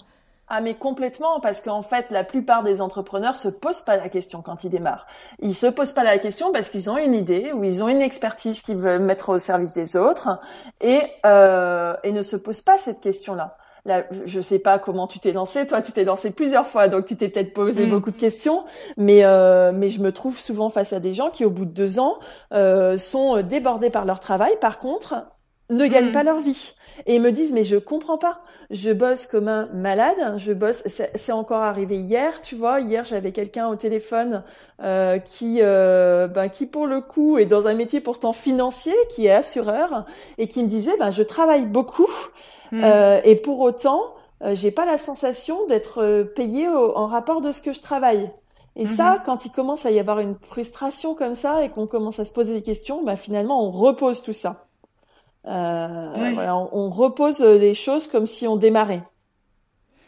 Ah 0.50 0.60
mais 0.60 0.74
complètement 0.74 1.40
parce 1.40 1.60
qu'en 1.60 1.82
fait 1.82 2.10
la 2.10 2.24
plupart 2.24 2.62
des 2.62 2.80
entrepreneurs 2.80 3.36
se 3.36 3.48
posent 3.48 3.82
pas 3.82 3.96
la 3.96 4.08
question 4.08 4.40
quand 4.40 4.64
ils 4.64 4.70
démarrent. 4.70 5.06
Ils 5.40 5.54
se 5.54 5.66
posent 5.66 5.92
pas 5.92 6.04
la 6.04 6.18
question 6.18 6.52
parce 6.52 6.70
qu'ils 6.70 6.88
ont 6.88 6.96
une 6.96 7.14
idée 7.14 7.52
ou 7.52 7.64
ils 7.64 7.82
ont 7.82 7.88
une 7.88 8.00
expertise 8.00 8.62
qu'ils 8.62 8.78
veulent 8.78 9.02
mettre 9.02 9.28
au 9.28 9.38
service 9.38 9.74
des 9.74 9.96
autres 9.96 10.40
et 10.80 11.00
euh, 11.26 11.94
et 12.02 12.12
ne 12.12 12.22
se 12.22 12.36
posent 12.36 12.62
pas 12.62 12.78
cette 12.78 13.00
question-là. 13.00 13.56
Là, 13.84 14.04
je 14.26 14.40
sais 14.40 14.58
pas 14.58 14.78
comment 14.78 15.06
tu 15.06 15.18
t'es 15.18 15.32
lancé. 15.32 15.66
Toi, 15.66 15.80
tu 15.80 15.92
t'es 15.92 16.04
lancé 16.04 16.30
plusieurs 16.30 16.66
fois, 16.66 16.88
donc 16.88 17.06
tu 17.06 17.16
t'es 17.16 17.28
peut-être 17.28 17.54
posé 17.54 17.86
mm. 17.86 17.90
beaucoup 17.90 18.10
de 18.10 18.16
questions. 18.16 18.64
Mais 18.96 19.24
euh, 19.24 19.72
mais 19.72 19.88
je 19.90 20.00
me 20.00 20.12
trouve 20.12 20.38
souvent 20.38 20.68
face 20.68 20.92
à 20.92 21.00
des 21.00 21.14
gens 21.14 21.30
qui, 21.30 21.44
au 21.44 21.50
bout 21.50 21.64
de 21.64 21.70
deux 21.70 21.98
ans, 21.98 22.18
euh, 22.52 22.98
sont 22.98 23.40
débordés 23.42 23.90
par 23.90 24.04
leur 24.04 24.20
travail. 24.20 24.52
Par 24.60 24.78
contre, 24.78 25.26
ne 25.70 25.86
gagnent 25.86 26.10
mm. 26.10 26.12
pas 26.12 26.22
leur 26.22 26.40
vie 26.40 26.74
et 27.06 27.18
me 27.18 27.32
disent 27.32 27.52
mais 27.52 27.64
je 27.64 27.76
comprends 27.76 28.18
pas. 28.18 28.40
Je 28.70 28.90
bosse 28.90 29.26
comme 29.26 29.48
un 29.48 29.66
malade. 29.72 30.36
Je 30.38 30.52
bosse. 30.52 30.84
C'est 30.86 31.32
encore 31.32 31.62
arrivé 31.62 31.96
hier, 31.96 32.40
tu 32.40 32.54
vois. 32.54 32.80
Hier 32.80 33.04
j'avais 33.04 33.32
quelqu'un 33.32 33.68
au 33.68 33.76
téléphone 33.76 34.42
euh, 34.82 35.18
qui 35.18 35.58
euh, 35.60 36.26
ben, 36.26 36.48
qui 36.48 36.66
pour 36.66 36.86
le 36.86 37.00
coup 37.00 37.38
est 37.38 37.46
dans 37.46 37.66
un 37.66 37.74
métier 37.74 38.00
pourtant 38.00 38.32
financier, 38.32 38.94
qui 39.10 39.26
est 39.26 39.32
assureur 39.32 40.04
et 40.36 40.48
qui 40.48 40.62
me 40.62 40.68
disait 40.68 40.96
ben 40.98 41.10
je 41.10 41.22
travaille 41.22 41.66
beaucoup 41.66 42.10
mm. 42.72 42.80
euh, 42.84 43.20
et 43.24 43.36
pour 43.36 43.60
autant 43.60 44.14
j'ai 44.52 44.70
pas 44.70 44.86
la 44.86 44.98
sensation 44.98 45.66
d'être 45.66 46.22
payé 46.36 46.68
en 46.68 47.08
rapport 47.08 47.40
de 47.40 47.50
ce 47.50 47.60
que 47.60 47.72
je 47.72 47.80
travaille. 47.80 48.30
Et 48.76 48.86
ça, 48.86 49.16
mm-hmm. 49.16 49.22
quand 49.26 49.44
il 49.44 49.50
commence 49.50 49.84
à 49.84 49.90
y 49.90 49.98
avoir 49.98 50.20
une 50.20 50.36
frustration 50.40 51.16
comme 51.16 51.34
ça 51.34 51.64
et 51.64 51.70
qu'on 51.70 51.88
commence 51.88 52.20
à 52.20 52.24
se 52.24 52.32
poser 52.32 52.54
des 52.54 52.62
questions, 52.62 53.02
ben 53.02 53.16
finalement 53.16 53.66
on 53.66 53.72
repose 53.72 54.22
tout 54.22 54.32
ça. 54.32 54.62
Euh, 55.48 56.66
on, 56.72 56.90
repose 56.90 57.40
les 57.40 57.74
choses 57.74 58.06
comme 58.06 58.26
si 58.26 58.46
on 58.46 58.56
démarrait. 58.56 59.02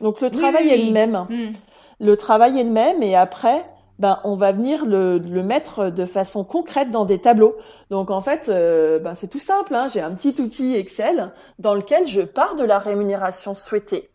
Donc 0.00 0.20
le 0.20 0.30
travail 0.30 0.68
est 0.68 0.84
le 0.84 0.92
même. 0.92 1.26
Hmm. 1.28 1.52
Le 1.98 2.16
travail 2.16 2.60
est 2.60 2.64
le 2.64 2.70
même 2.70 3.02
et 3.02 3.16
après, 3.16 3.64
ben 3.98 4.20
on 4.24 4.36
va 4.36 4.52
venir 4.52 4.86
le, 4.86 5.18
le 5.18 5.42
mettre 5.42 5.90
de 5.90 6.04
façon 6.06 6.44
concrète 6.44 6.90
dans 6.90 7.04
des 7.04 7.20
tableaux. 7.20 7.56
Donc 7.90 8.10
en 8.10 8.20
fait, 8.20 8.48
ben, 8.48 9.14
c'est 9.14 9.28
tout 9.28 9.40
simple. 9.40 9.74
Hein. 9.74 9.88
J'ai 9.88 10.00
un 10.00 10.12
petit 10.12 10.40
outil 10.40 10.74
Excel 10.74 11.32
dans 11.58 11.74
lequel 11.74 12.06
je 12.06 12.22
pars 12.22 12.56
de 12.56 12.64
la 12.64 12.78
rémunération 12.78 13.54
souhaitée 13.54 14.10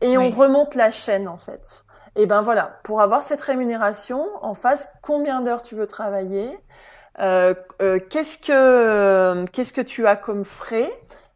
et 0.00 0.18
on 0.18 0.30
remonte 0.30 0.74
la 0.74 0.90
chaîne 0.90 1.28
en 1.28 1.36
fait. 1.36 1.84
Et 2.16 2.26
ben 2.26 2.42
voilà, 2.42 2.78
pour 2.84 3.00
avoir 3.00 3.22
cette 3.22 3.40
rémunération, 3.40 4.24
en 4.42 4.54
face, 4.54 4.92
combien 5.02 5.40
d'heures 5.40 5.62
tu 5.62 5.74
veux 5.74 5.88
travailler, 5.88 6.56
euh, 7.20 7.54
euh, 7.80 8.00
qu'est-ce 8.10 8.38
que 8.38 9.44
qu'est-ce 9.52 9.72
que 9.72 9.80
tu 9.80 10.06
as 10.06 10.16
comme 10.16 10.44
frais, 10.44 10.90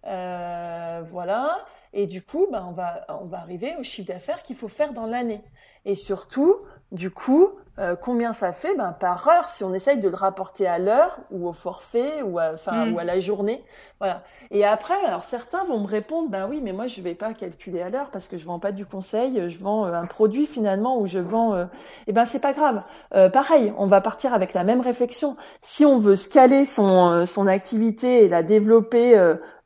euh, 0.07 1.03
voilà. 1.11 1.65
Et 1.93 2.07
du 2.07 2.23
coup, 2.23 2.49
ben 2.51 2.65
on 2.69 2.73
va 2.73 3.07
on 3.09 3.27
va 3.27 3.39
arriver 3.39 3.75
au 3.79 3.83
chiffre 3.83 4.09
d'affaires 4.09 4.43
qu'il 4.43 4.57
faut 4.57 4.69
faire 4.69 4.93
dans 4.93 5.07
l'année. 5.07 5.43
Et 5.85 5.95
surtout, 5.95 6.55
du 6.93 7.11
coup, 7.11 7.53
euh, 7.79 7.95
combien 7.95 8.33
ça 8.33 8.53
fait 8.53 8.75
ben, 8.75 8.91
par 8.91 9.29
heure 9.29 9.49
si 9.49 9.63
on 9.63 9.73
essaye 9.73 9.99
de 9.99 10.09
le 10.09 10.17
rapporter 10.17 10.67
à 10.67 10.81
l'heure 10.81 11.19
ou 11.31 11.49
au 11.49 11.53
forfait 11.53 12.23
ou 12.23 12.41
à, 12.41 12.53
mm. 12.53 12.93
ou 12.93 12.99
à 12.99 13.05
la 13.05 13.21
journée 13.21 13.63
voilà 14.01 14.23
et 14.51 14.65
après 14.65 14.97
alors 15.07 15.23
certains 15.23 15.63
vont 15.63 15.79
me 15.79 15.87
répondre 15.87 16.29
ben 16.29 16.49
oui 16.51 16.61
mais 16.61 16.73
moi 16.73 16.89
je 16.89 17.01
vais 17.03 17.15
pas 17.15 17.35
calculer 17.35 17.81
à 17.81 17.89
l'heure 17.89 18.11
parce 18.11 18.27
que 18.27 18.37
je 18.37 18.45
vends 18.45 18.59
pas 18.59 18.73
du 18.73 18.85
conseil 18.85 19.49
je 19.49 19.59
vends 19.59 19.87
euh, 19.87 19.93
un 19.93 20.07
produit 20.07 20.47
finalement 20.47 20.99
où 20.99 21.07
je 21.07 21.21
vends 21.21 21.55
euh... 21.55 21.67
eh 22.09 22.13
ben 22.13 22.25
c'est 22.25 22.41
pas 22.41 22.53
grave 22.53 22.83
euh, 23.15 23.29
pareil 23.29 23.73
on 23.79 23.87
va 23.87 24.01
partir 24.01 24.35
avec 24.35 24.55
la 24.55 24.65
même 24.65 24.81
réflexion 24.81 25.37
si 25.63 25.85
on 25.85 26.01
veut 26.01 26.17
scaler 26.17 26.65
son 26.65 27.27
son 27.27 27.47
activité 27.47 28.25
et 28.25 28.29
la 28.29 28.43
développer 28.43 29.15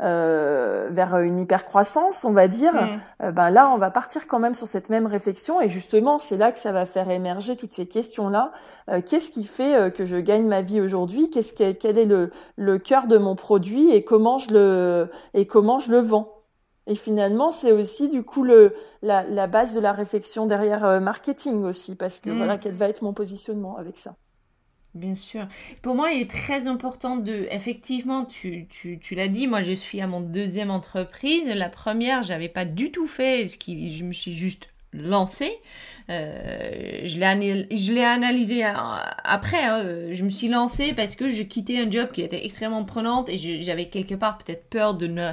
vers 0.00 1.18
une 1.18 1.38
hyper 1.38 1.64
croissance 1.64 2.24
on 2.24 2.32
va 2.32 2.48
dire 2.48 2.74
mm. 2.74 3.30
ben 3.30 3.50
là 3.50 3.70
on 3.72 3.78
va 3.78 3.90
partir 3.90 4.26
quand 4.26 4.38
même 4.38 4.54
sur 4.54 4.68
cette 4.68 4.90
même 4.90 5.06
réflexion 5.06 5.62
et 5.62 5.70
justement 5.70 6.18
c'est 6.18 6.36
là 6.36 6.52
que 6.52 6.58
ça 6.58 6.72
va 6.72 6.84
faire 6.84 7.08
émerger 7.08 7.56
toutes 7.56 7.72
ces 7.72 7.86
questions 7.86 8.01
question-là. 8.02 8.52
Euh, 8.90 9.00
qu'est-ce 9.00 9.30
qui 9.30 9.44
fait 9.44 9.76
euh, 9.76 9.90
que 9.90 10.04
je 10.06 10.16
gagne 10.16 10.44
ma 10.44 10.60
vie 10.60 10.80
aujourd'hui? 10.80 11.30
Qu'est-ce 11.30 11.52
quel 11.54 11.98
est 11.98 12.04
le, 12.04 12.30
le 12.56 12.78
cœur 12.78 13.06
de 13.06 13.16
mon 13.16 13.36
produit 13.36 13.90
et 13.90 14.02
comment 14.02 14.38
je 14.38 14.52
le 14.52 15.10
et 15.34 15.46
comment 15.46 15.78
je 15.78 15.90
le 15.90 15.98
vends? 15.98 16.32
Et 16.88 16.96
finalement, 16.96 17.52
c'est 17.52 17.70
aussi 17.70 18.08
du 18.08 18.24
coup 18.24 18.42
le 18.42 18.74
la, 19.02 19.22
la, 19.22 19.46
base 19.46 19.74
de 19.74 19.80
la 19.80 19.92
réflexion 19.92 20.46
derrière 20.46 20.84
euh, 20.84 20.98
marketing 20.98 21.62
aussi, 21.62 21.94
parce 21.94 22.18
que 22.18 22.30
voilà, 22.30 22.56
mmh. 22.56 22.60
quel 22.60 22.74
va 22.74 22.88
être 22.88 23.02
mon 23.02 23.12
positionnement 23.12 23.76
avec 23.76 23.96
ça. 23.96 24.16
Bien 24.94 25.14
sûr. 25.14 25.46
Pour 25.80 25.94
moi, 25.94 26.10
il 26.10 26.22
est 26.22 26.30
très 26.30 26.66
important 26.66 27.16
de... 27.16 27.46
Effectivement, 27.50 28.26
tu, 28.26 28.66
tu, 28.68 28.98
tu 28.98 29.14
l'as 29.14 29.28
dit, 29.28 29.46
moi 29.46 29.62
je 29.62 29.72
suis 29.72 30.02
à 30.02 30.06
mon 30.06 30.20
deuxième 30.20 30.70
entreprise. 30.70 31.46
La 31.46 31.70
première, 31.70 32.22
j'avais 32.22 32.50
pas 32.50 32.66
du 32.66 32.90
tout 32.90 33.06
fait 33.06 33.48
ce 33.48 33.56
qui... 33.56 33.96
Je 33.96 34.04
me 34.04 34.12
suis 34.12 34.34
juste 34.34 34.68
lancé. 34.92 35.58
Euh, 36.10 37.00
je 37.04 37.18
l'ai 37.18 38.04
analysé 38.04 38.64
après. 38.64 39.64
Hein. 39.64 40.12
Je 40.12 40.24
me 40.24 40.30
suis 40.30 40.48
lancée 40.48 40.92
parce 40.94 41.14
que 41.14 41.28
je 41.28 41.42
quittais 41.42 41.78
un 41.78 41.90
job 41.90 42.10
qui 42.12 42.22
était 42.22 42.44
extrêmement 42.44 42.84
prenante 42.84 43.28
et 43.28 43.36
j'avais 43.36 43.86
quelque 43.86 44.14
part 44.14 44.38
peut-être 44.38 44.68
peur 44.68 44.94
de 44.94 45.06
ne, 45.06 45.32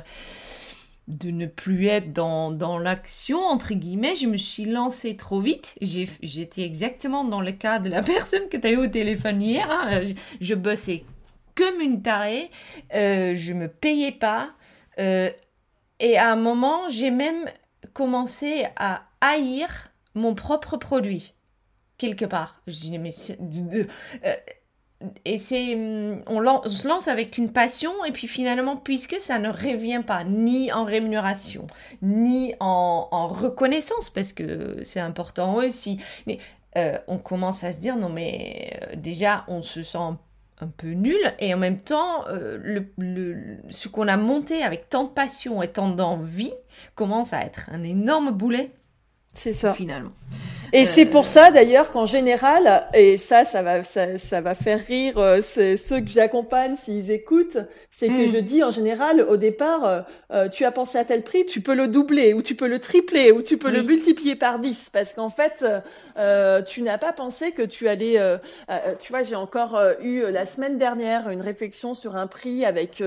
de 1.10 1.32
ne 1.32 1.48
plus 1.48 1.88
être 1.88 2.14
dans, 2.14 2.52
dans 2.52 2.78
l'action, 2.78 3.40
entre 3.40 3.74
guillemets. 3.74 4.16
Je 4.16 4.28
me 4.28 4.38
suis 4.38 4.66
lancée 4.66 5.18
trop 5.18 5.42
vite. 5.42 5.76
J'étais 5.82 6.62
exactement 6.62 7.26
dans 7.26 7.42
le 7.42 7.52
cas 7.52 7.80
de 7.80 7.90
la 7.90 8.04
personne 8.04 8.48
que 8.50 8.58
tu 8.58 8.68
as 8.68 8.72
eu 8.72 8.78
au 8.78 8.88
téléphone 8.88 9.42
hier. 9.42 9.68
Hein. 9.70 10.02
Je, 10.40 10.54
bossais 10.54 11.04
comme 11.56 11.82
une 11.82 12.02
tarée. 12.02 12.52
Euh, 12.94 13.36
je 13.36 13.54
me 13.54 13.68
payais 13.68 14.12
pas. 14.12 14.52
Euh, 15.00 15.32
et 16.00 16.18
à 16.18 16.32
un 16.32 16.36
moment, 16.36 16.88
j'ai 16.90 17.12
même 17.12 17.46
commencé 17.94 18.66
à 18.78 19.09
haïr 19.22 19.90
mon 20.16 20.36
propre 20.36 20.78
produit, 20.78 21.34
quelque 21.98 22.26
part. 22.26 22.62
Je 22.68 22.74
dis, 22.74 23.00
mais 23.00 23.12
euh, 24.24 24.34
et 25.24 25.38
c'est 25.38 25.76
on, 26.28 26.68
se 26.68 26.88
lance 26.88 27.08
avec 27.08 27.38
une 27.38 27.54
passion 27.54 28.04
et 28.04 28.12
puis 28.12 28.28
finalement 28.28 28.76
puisque 28.76 29.20
ça 29.22 29.40
ne 29.40 29.48
revient 29.48 30.02
pas 30.06 30.26
ni 30.26 30.74
en 30.74 30.84
rémunération 30.84 31.68
ni 32.02 32.54
en, 32.60 33.30
reconnaissance 33.30 34.10
parce 34.10 34.34
que 34.34 34.82
c'est 34.84 35.00
important 35.00 35.56
aussi 35.56 36.02
mais 36.28 36.40
euh, 36.76 36.98
on 37.08 37.18
commence 37.18 37.64
à 37.64 37.72
se 37.72 37.80
dire 37.80 37.96
non 37.96 38.10
mais 38.10 38.78
euh, 38.92 38.96
déjà 38.98 39.46
on 39.48 39.62
se 39.62 39.84
sent 39.84 39.98
un 40.60 40.68
peu 40.68 40.90
nul 40.90 41.34
et 41.40 41.54
en 41.54 41.58
même 41.58 41.80
temps 41.80 42.26
le, 42.28 42.86
ce 43.70 43.88
qu'on 43.88 44.10
a 44.10 44.18
monté 44.18 44.64
avec 44.64 44.90
tant 44.90 45.06
de 45.06 45.12
passion 45.12 45.64
et 45.64 45.70
tant 45.70 45.88
d'envie 45.88 46.52
commence 46.96 47.32
à 47.32 47.46
être 47.46 47.70
un 47.72 47.84
énorme 47.84 48.32
boulet 48.32 48.70
c'est 49.40 49.54
ça. 49.54 49.74
Finalement. 49.74 50.12
Et 50.74 50.86
c'est 50.86 51.06
pour 51.06 51.28
ça 51.28 51.52
d'ailleurs 51.52 51.92
qu'en 51.92 52.06
général, 52.06 52.88
et 52.94 53.18
ça, 53.18 53.46
ça 53.46 53.62
va, 53.62 53.84
ça, 53.84 54.18
ça 54.18 54.42
va 54.42 54.56
faire 54.56 54.80
rire 54.86 55.18
euh, 55.18 55.42
ceux 55.42 56.00
que 56.02 56.10
j'accompagne 56.10 56.76
s'ils 56.76 57.12
écoutent, 57.12 57.58
c'est 57.92 58.08
que 58.08 58.26
hmm. 58.26 58.32
je 58.32 58.38
dis 58.38 58.64
en 58.64 58.72
général 58.72 59.22
au 59.22 59.38
départ, 59.38 59.86
euh, 59.86 60.02
euh, 60.32 60.48
tu 60.48 60.66
as 60.66 60.72
pensé 60.72 60.98
à 60.98 61.06
tel 61.06 61.24
prix, 61.24 61.46
tu 61.46 61.62
peux 61.62 61.74
le 61.74 61.88
doubler 61.88 62.34
ou 62.34 62.42
tu 62.42 62.56
peux 62.56 62.68
le 62.68 62.80
tripler 62.80 63.32
ou 63.32 63.42
tu 63.42 63.58
peux 63.58 63.72
le 63.72 63.82
multiplier 63.82 64.36
par 64.36 64.60
10 64.60 64.92
parce 64.94 65.14
qu'en 65.14 65.30
fait, 65.30 65.66
tu 66.68 66.82
n'as 66.82 66.98
pas 66.98 67.14
pensé 67.14 67.52
que 67.52 67.64
tu 67.64 67.88
allais, 67.88 68.20
tu 69.00 69.12
vois, 69.12 69.24
j'ai 69.24 69.36
encore 69.36 69.80
eu 70.02 70.24
la 70.32 70.46
semaine 70.46 70.78
dernière 70.78 71.30
une 71.30 71.42
réflexion 71.42 71.94
sur 71.94 72.16
un 72.16 72.28
prix 72.28 72.66
avec 72.66 73.04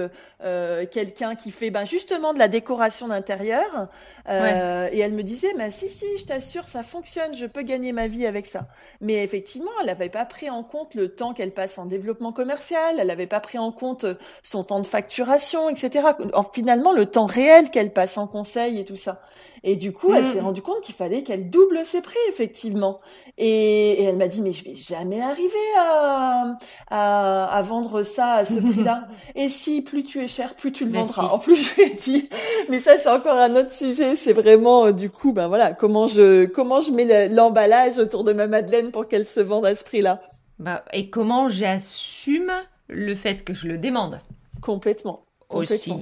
quelqu'un 0.90 1.34
qui 1.34 1.50
fait 1.50 1.70
ben, 1.70 1.84
justement 1.84 2.34
de 2.34 2.38
la 2.38 2.48
décoration 2.48 3.08
d'intérieur 3.08 3.88
et 4.28 4.98
elle 4.98 5.12
me 5.12 5.22
disait, 5.22 5.52
mais 5.56 5.70
si 5.70 5.88
si, 5.88 6.06
je 6.18 6.24
t'assure, 6.24 6.68
ça 6.68 6.82
fonctionne, 6.82 7.34
je 7.34 7.46
gagner 7.60 7.92
ma 7.92 8.06
vie 8.06 8.26
avec 8.26 8.46
ça. 8.46 8.66
Mais 9.00 9.22
effectivement, 9.22 9.70
elle 9.80 9.86
n'avait 9.86 10.08
pas 10.08 10.24
pris 10.24 10.48
en 10.48 10.64
compte 10.64 10.94
le 10.94 11.14
temps 11.14 11.34
qu'elle 11.34 11.52
passe 11.52 11.78
en 11.78 11.86
développement 11.86 12.32
commercial, 12.32 12.96
elle 12.98 13.08
n'avait 13.08 13.26
pas 13.26 13.40
pris 13.40 13.58
en 13.58 13.70
compte 13.70 14.06
son 14.42 14.64
temps 14.64 14.80
de 14.80 14.86
facturation, 14.86 15.68
etc. 15.68 16.08
En, 16.32 16.42
finalement, 16.42 16.92
le 16.92 17.06
temps 17.06 17.26
réel 17.26 17.70
qu'elle 17.70 17.92
passe 17.92 18.16
en 18.16 18.26
conseil 18.26 18.80
et 18.80 18.84
tout 18.84 18.96
ça. 18.96 19.20
Et 19.64 19.76
du 19.76 19.92
coup, 19.92 20.12
elle 20.12 20.24
s'est 20.24 20.40
mm. 20.40 20.44
rendue 20.44 20.62
compte 20.62 20.80
qu'il 20.80 20.94
fallait 20.94 21.22
qu'elle 21.22 21.48
double 21.48 21.80
ses 21.84 22.02
prix, 22.02 22.18
effectivement. 22.28 23.00
Et, 23.38 24.02
elle 24.02 24.16
m'a 24.16 24.26
dit, 24.26 24.42
mais 24.42 24.52
je 24.52 24.64
vais 24.64 24.74
jamais 24.74 25.20
arriver 25.20 25.52
à, 25.78 26.58
à, 26.90 27.62
vendre 27.62 28.02
ça 28.02 28.34
à 28.34 28.44
ce 28.44 28.54
prix-là. 28.72 29.06
et 29.34 29.48
si 29.48 29.82
plus 29.82 30.04
tu 30.04 30.22
es 30.22 30.28
cher, 30.28 30.54
plus 30.54 30.72
tu 30.72 30.84
le 30.84 30.92
vendras. 30.92 31.28
En 31.28 31.38
plus, 31.38 31.56
je 31.56 31.74
lui 31.74 31.82
ai 31.82 31.94
dit, 31.94 32.28
mais 32.68 32.80
ça, 32.80 32.98
c'est 32.98 33.08
encore 33.08 33.38
un 33.38 33.54
autre 33.54 33.70
sujet. 33.70 34.16
C'est 34.16 34.32
vraiment, 34.32 34.86
euh, 34.86 34.92
du 34.92 35.10
coup, 35.10 35.32
ben 35.32 35.46
voilà, 35.46 35.72
comment 35.72 36.08
je, 36.08 36.46
comment 36.46 36.80
je 36.80 36.90
mets 36.90 37.28
l'emballage 37.28 37.98
autour 37.98 38.24
de 38.24 38.32
ma 38.32 38.48
Madeleine 38.48 38.90
pour 38.90 39.06
qu'elle 39.06 39.26
se 39.26 39.40
vende 39.40 39.66
à 39.66 39.74
ce 39.74 39.84
prix-là. 39.84 40.22
Bah, 40.58 40.84
et 40.92 41.08
comment 41.08 41.48
j'assume 41.48 42.52
le 42.88 43.14
fait 43.14 43.44
que 43.44 43.54
je 43.54 43.68
le 43.68 43.78
demande? 43.78 44.20
Complètement. 44.60 45.24
Aussi. 45.50 45.92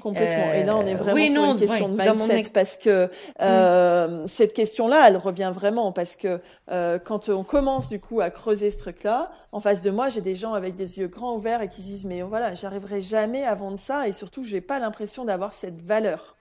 Complètement. 0.00 0.52
Et 0.52 0.64
là, 0.64 0.76
on 0.76 0.86
est 0.86 0.94
euh, 0.94 0.96
vraiment 0.96 1.26
sur 1.26 1.44
une 1.44 1.58
question 1.58 1.88
de 1.88 1.96
mindset 1.96 2.50
parce 2.52 2.76
que 2.76 3.10
euh, 3.40 4.24
cette 4.26 4.52
question-là, 4.52 5.08
elle 5.08 5.16
revient 5.16 5.52
vraiment 5.54 5.92
parce 5.92 6.16
que 6.16 6.40
euh, 6.70 6.98
quand 6.98 7.28
on 7.28 7.44
commence 7.44 7.88
du 7.88 8.00
coup 8.00 8.20
à 8.20 8.30
creuser 8.30 8.70
ce 8.70 8.78
truc-là, 8.78 9.30
en 9.52 9.60
face 9.60 9.82
de 9.82 9.90
moi, 9.90 10.08
j'ai 10.08 10.20
des 10.20 10.34
gens 10.34 10.54
avec 10.54 10.74
des 10.74 10.98
yeux 10.98 11.08
grands 11.08 11.36
ouverts 11.36 11.62
et 11.62 11.68
qui 11.68 11.82
disent 11.82 12.04
mais 12.04 12.22
voilà, 12.22 12.54
j'arriverai 12.54 13.00
jamais 13.00 13.44
à 13.44 13.54
vendre 13.54 13.78
ça 13.78 14.08
et 14.08 14.12
surtout, 14.12 14.44
j'ai 14.44 14.60
pas 14.60 14.78
l'impression 14.78 15.24
d'avoir 15.24 15.52
cette 15.52 15.80
valeur. 15.80 16.36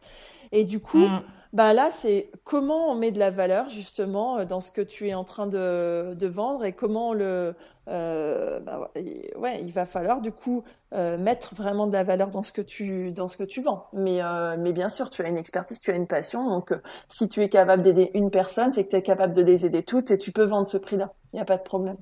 Et 0.51 0.63
du 0.63 0.79
coup, 0.79 1.07
mm. 1.07 1.21
bah 1.53 1.73
là, 1.73 1.89
c'est 1.91 2.31
comment 2.45 2.91
on 2.91 2.95
met 2.95 3.11
de 3.11 3.19
la 3.19 3.29
valeur 3.29 3.69
justement 3.69 4.43
dans 4.45 4.61
ce 4.61 4.71
que 4.71 4.81
tu 4.81 5.09
es 5.09 5.13
en 5.13 5.23
train 5.23 5.47
de, 5.47 6.15
de 6.15 6.27
vendre 6.27 6.65
et 6.65 6.71
comment 6.73 7.09
on 7.09 7.13
le 7.13 7.53
euh, 7.89 8.59
bah, 8.59 8.91
ouais, 9.35 9.61
il 9.61 9.71
va 9.71 9.85
falloir 9.85 10.21
du 10.21 10.31
coup 10.31 10.63
euh, 10.93 11.17
mettre 11.17 11.55
vraiment 11.55 11.87
de 11.87 11.93
la 11.93 12.03
valeur 12.03 12.29
dans 12.29 12.41
ce 12.41 12.51
que 12.51 12.61
tu 12.61 13.11
dans 13.11 13.27
ce 13.27 13.37
que 13.37 13.43
tu 13.43 13.61
vends. 13.61 13.87
Mais 13.93 14.21
euh, 14.21 14.55
mais 14.57 14.73
bien 14.73 14.89
sûr, 14.89 15.09
tu 15.09 15.21
as 15.21 15.27
une 15.27 15.37
expertise, 15.37 15.79
tu 15.81 15.91
as 15.91 15.95
une 15.95 16.07
passion, 16.07 16.49
donc 16.49 16.73
si 17.07 17.29
tu 17.29 17.41
es 17.41 17.49
capable 17.49 17.83
d'aider 17.83 18.11
une 18.13 18.31
personne, 18.31 18.73
c'est 18.73 18.85
que 18.85 18.89
tu 18.89 18.95
es 18.95 19.03
capable 19.03 19.33
de 19.33 19.41
les 19.41 19.65
aider 19.65 19.83
toutes 19.83 20.11
et 20.11 20.17
tu 20.17 20.31
peux 20.31 20.45
vendre 20.45 20.67
ce 20.67 20.77
prix-là. 20.77 21.11
Il 21.33 21.37
n'y 21.37 21.41
a 21.41 21.45
pas 21.45 21.57
de 21.57 21.63
problème. 21.63 21.97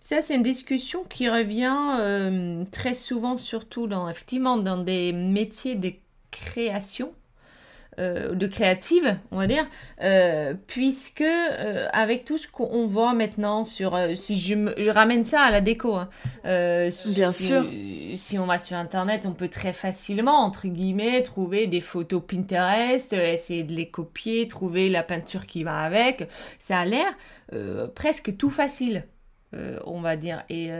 Ça, 0.00 0.20
c'est 0.20 0.36
une 0.36 0.44
discussion 0.44 1.02
qui 1.04 1.28
revient 1.28 2.64
très 2.70 2.94
souvent, 2.94 3.36
surtout 3.36 3.88
dans 3.88 4.08
effectivement 4.08 4.56
dans 4.56 4.78
des 4.78 5.12
métiers 5.12 5.74
de 5.74 5.92
création 6.30 7.12
euh, 7.98 8.34
de 8.34 8.46
créative, 8.46 9.18
on 9.32 9.36
va 9.36 9.46
dire, 9.46 9.68
euh, 10.00 10.54
puisque 10.66 11.20
euh, 11.20 11.86
avec 11.92 12.24
tout 12.24 12.38
ce 12.38 12.48
qu'on 12.48 12.86
voit 12.86 13.12
maintenant 13.12 13.64
sur, 13.64 13.98
si 14.14 14.40
je, 14.40 14.88
ramène 14.88 15.26
ça 15.26 15.42
à 15.42 15.50
la 15.50 15.60
déco, 15.60 15.96
hein, 15.96 16.08
bien 16.42 17.32
sûr, 17.32 17.66
si 18.14 18.38
on 18.38 18.46
va 18.46 18.58
sur 18.58 18.78
internet, 18.78 19.26
on 19.26 19.32
peut 19.32 19.48
très 19.48 19.74
facilement 19.74 20.38
entre 20.38 20.68
guillemets 20.68 21.22
trouver 21.22 21.66
des 21.66 21.82
photos 21.82 22.22
Pinterest, 22.26 23.12
essayer 23.12 23.62
de 23.62 23.74
les 23.74 23.90
copier, 23.90 24.48
trouver 24.48 24.88
la 24.88 25.02
peinture 25.02 25.46
qui 25.46 25.62
va 25.62 25.80
avec. 25.80 26.30
Ça 26.58 26.78
a 26.78 26.86
l'air 26.86 27.14
presque 27.94 28.38
tout 28.38 28.50
facile. 28.50 29.04
on 29.84 30.00
va 30.00 30.16
dire. 30.16 30.44
Et 30.48 30.70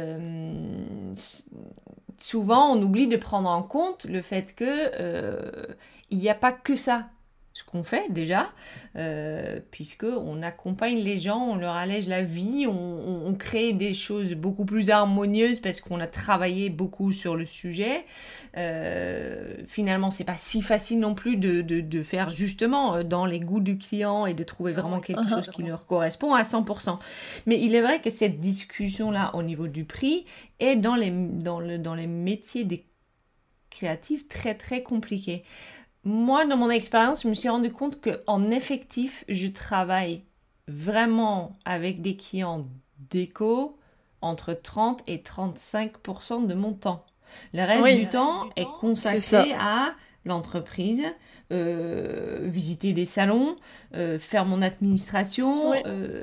souvent, 2.22 2.72
on 2.76 2.82
oublie 2.82 3.08
de 3.08 3.16
prendre 3.16 3.50
en 3.50 3.62
compte 3.62 4.04
le 4.04 4.22
fait 4.22 4.54
que 4.54 4.90
il 6.10 6.18
n'y 6.18 6.28
a 6.28 6.34
pas 6.34 6.52
que 6.52 6.76
ça. 6.76 7.06
Ce 7.54 7.64
qu'on 7.64 7.82
fait 7.82 8.10
déjà, 8.10 8.50
euh, 8.96 9.60
puisque 9.70 10.04
on 10.04 10.42
accompagne 10.42 10.98
les 10.98 11.18
gens, 11.18 11.38
on 11.38 11.56
leur 11.56 11.74
allège 11.74 12.08
la 12.08 12.22
vie, 12.22 12.66
on, 12.66 13.34
crée 13.38 13.72
des 13.72 13.94
choses 13.94 14.34
beaucoup 14.34 14.66
plus 14.66 14.90
harmonieuses 14.90 15.58
parce 15.60 15.80
qu'on 15.80 15.98
a 15.98 16.06
travaillé 16.06 16.68
beaucoup 16.68 17.12
sur 17.12 17.34
le 17.34 17.46
sujet. 17.46 18.04
Euh, 18.58 19.54
finalement, 19.66 20.10
c'est 20.10 20.24
pas 20.24 20.36
si 20.36 20.60
facile 20.60 21.00
non 21.00 21.14
plus 21.14 21.36
de, 21.36 22.02
faire 22.02 22.30
justement 22.30 22.96
euh, 22.96 23.02
dans 23.02 23.24
les 23.24 23.40
goûts 23.40 23.60
du 23.60 23.78
client 23.78 24.26
et 24.26 24.34
de 24.34 24.44
trouver 24.44 24.72
vraiment 24.72 25.00
quelque 25.00 25.28
chose 25.28 25.50
qui 25.54 25.62
leur 25.62 25.86
correspond 25.86 26.34
à 26.34 26.42
100%. 26.42 26.98
Mais 27.46 27.58
il 27.60 27.74
est 27.74 27.80
vrai 27.80 28.00
que 28.00 28.10
cette 28.10 28.38
discussion-là 28.38 29.34
au 29.34 29.42
niveau 29.42 29.66
du 29.66 29.84
prix 29.84 30.26
est 30.60 30.76
dans 30.76 30.94
les, 30.94 31.10
dans 31.10 31.58
le, 31.58 31.78
dans 31.78 31.94
les 31.94 32.06
métiers 32.06 32.64
des 32.64 32.86
créatifs 33.70 34.28
très 34.28 34.54
très 34.54 34.82
compliquée 34.82 35.44
moi, 36.04 36.44
dans 36.46 36.56
mon 36.56 36.70
expérience, 36.70 37.22
je 37.22 37.28
me 37.28 37.34
suis 37.34 37.48
rendu 37.48 37.70
compte 37.70 38.00
qu'en 38.00 38.50
effectif, 38.50 39.24
je 39.28 39.46
travaille 39.48 40.22
vraiment 40.68 41.52
avec 41.64 42.02
des 42.02 42.16
clients 42.16 42.66
déco 43.10 43.78
entre 44.20 44.54
30 44.54 45.02
et 45.06 45.18
35% 45.18 46.46
de 46.46 46.54
mon 46.54 46.72
temps. 46.72 47.04
Le 47.52 47.64
reste 47.64 47.98
du 47.98 48.08
temps 48.08 48.48
est 48.56 48.66
consacré 48.80 49.52
à 49.54 49.94
l'entreprise, 50.24 51.02
euh, 51.52 52.38
visiter 52.42 52.94
des 52.94 53.04
salons, 53.04 53.56
euh, 53.94 54.18
faire 54.18 54.46
mon 54.46 54.62
administration, 54.62 55.74
euh, 55.86 56.22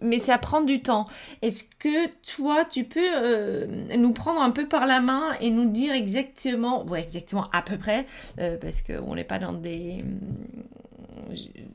mais 0.00 0.18
ça 0.18 0.38
prend 0.38 0.62
du 0.62 0.80
temps. 0.80 1.06
Est-ce 1.42 1.64
que 1.78 2.08
toi, 2.34 2.64
tu 2.64 2.84
peux 2.84 3.66
nous 3.94 4.12
prendre 4.12 4.40
un 4.40 4.50
peu 4.50 4.66
par 4.66 4.86
la 4.86 5.00
main 5.00 5.34
et 5.40 5.50
nous 5.50 5.68
dire 5.68 5.92
exactement, 5.92 6.86
ouais, 6.86 7.02
exactement 7.02 7.46
à 7.52 7.60
peu 7.60 7.76
près, 7.76 8.06
parce 8.36 8.80
qu'on 8.80 9.14
n'est 9.14 9.24
pas 9.24 9.38
dans 9.38 9.52
des, 9.52 10.04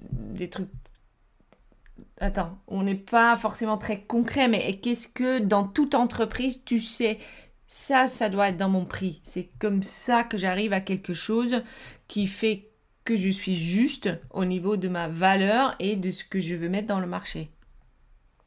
des 0.09 0.49
trucs 0.49 0.69
Attends, 2.19 2.57
on 2.67 2.81
n'est 2.81 2.95
pas 2.95 3.37
forcément 3.37 3.77
très 3.77 4.01
concret, 4.01 4.47
mais 4.47 4.73
qu'est-ce 4.73 5.07
que 5.07 5.37
dans 5.37 5.67
toute 5.67 5.93
entreprise, 5.93 6.63
tu 6.65 6.79
sais 6.79 7.19
ça, 7.67 8.07
ça 8.07 8.29
doit 8.29 8.49
être 8.49 8.57
dans 8.57 8.69
mon 8.69 8.85
prix. 8.85 9.21
C'est 9.25 9.49
comme 9.59 9.83
ça 9.83 10.23
que 10.23 10.37
j'arrive 10.37 10.71
à 10.73 10.79
quelque 10.79 11.13
chose 11.13 11.61
qui 12.07 12.27
fait 12.27 12.69
que 13.03 13.15
je 13.15 13.29
suis 13.29 13.55
juste 13.55 14.09
au 14.33 14.45
niveau 14.45 14.75
de 14.75 14.89
ma 14.89 15.07
valeur 15.07 15.75
et 15.79 15.95
de 15.95 16.11
ce 16.11 16.23
que 16.23 16.39
je 16.39 16.55
veux 16.55 16.69
mettre 16.69 16.89
dans 16.89 16.99
le 16.99 17.07
marché. 17.07 17.51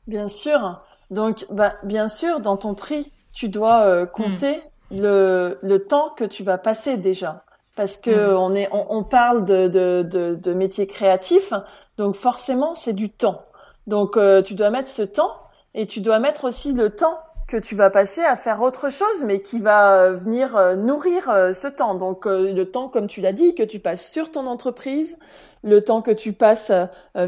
Bien 0.06 0.28
sûr. 0.28 0.76
Donc, 1.10 1.46
bah, 1.50 1.74
bien 1.82 2.08
sûr, 2.08 2.40
dans 2.40 2.56
ton 2.56 2.74
prix, 2.74 3.10
tu 3.32 3.48
dois 3.48 3.84
euh, 3.84 4.06
compter 4.06 4.56
hmm. 4.90 5.00
le, 5.00 5.58
le 5.62 5.78
temps 5.86 6.10
que 6.16 6.24
tu 6.24 6.42
vas 6.42 6.58
passer 6.58 6.96
déjà. 6.96 7.44
Parce 7.74 7.96
que 7.96 8.10
hmm. 8.10 8.36
on, 8.36 8.54
est, 8.54 8.68
on, 8.72 9.02
parle 9.02 9.44
de, 9.44 9.68
de, 9.68 10.02
de, 10.02 10.34
de 10.34 10.52
métiers 10.52 10.86
créatifs, 10.86 11.54
donc 11.96 12.16
forcément, 12.16 12.74
c'est 12.74 12.92
du 12.92 13.10
temps. 13.10 13.46
Donc, 13.86 14.16
euh, 14.16 14.42
tu 14.42 14.54
dois 14.54 14.70
mettre 14.70 14.88
ce 14.88 15.02
temps 15.02 15.32
et 15.74 15.86
tu 15.86 16.00
dois 16.00 16.18
mettre 16.18 16.44
aussi 16.44 16.72
le 16.72 16.90
temps 16.90 17.18
que 17.50 17.56
tu 17.56 17.74
vas 17.74 17.90
passer 17.90 18.22
à 18.22 18.36
faire 18.36 18.62
autre 18.62 18.90
chose, 18.90 19.24
mais 19.24 19.40
qui 19.40 19.58
va 19.58 19.94
euh, 19.94 20.12
venir 20.12 20.56
euh, 20.56 20.76
nourrir 20.76 21.28
euh, 21.28 21.52
ce 21.52 21.66
temps. 21.66 21.94
Donc 21.94 22.24
le 22.24 22.64
temps, 22.64 22.88
comme 22.88 23.08
tu 23.08 23.20
l'as 23.20 23.32
dit, 23.32 23.54
que 23.54 23.64
tu 23.64 23.80
passes 23.80 24.08
sur 24.08 24.30
ton 24.30 24.46
entreprise, 24.46 25.18
le 25.62 25.82
temps 25.82 26.00
que 26.00 26.12
tu 26.12 26.32
passes 26.32 26.72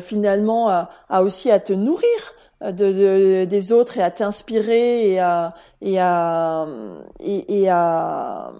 finalement 0.00 0.70
à, 0.70 1.22
aussi 1.22 1.50
à 1.50 1.60
te 1.60 1.74
nourrir 1.74 2.06
de, 2.62 3.44
des 3.44 3.72
autres 3.72 3.98
et 3.98 4.02
à 4.02 4.10
t'inspirer 4.10 5.10
et 5.10 5.20
à 5.20 5.52
et 5.82 6.00
à 6.00 6.66
et, 7.20 7.68
à, 7.68 8.52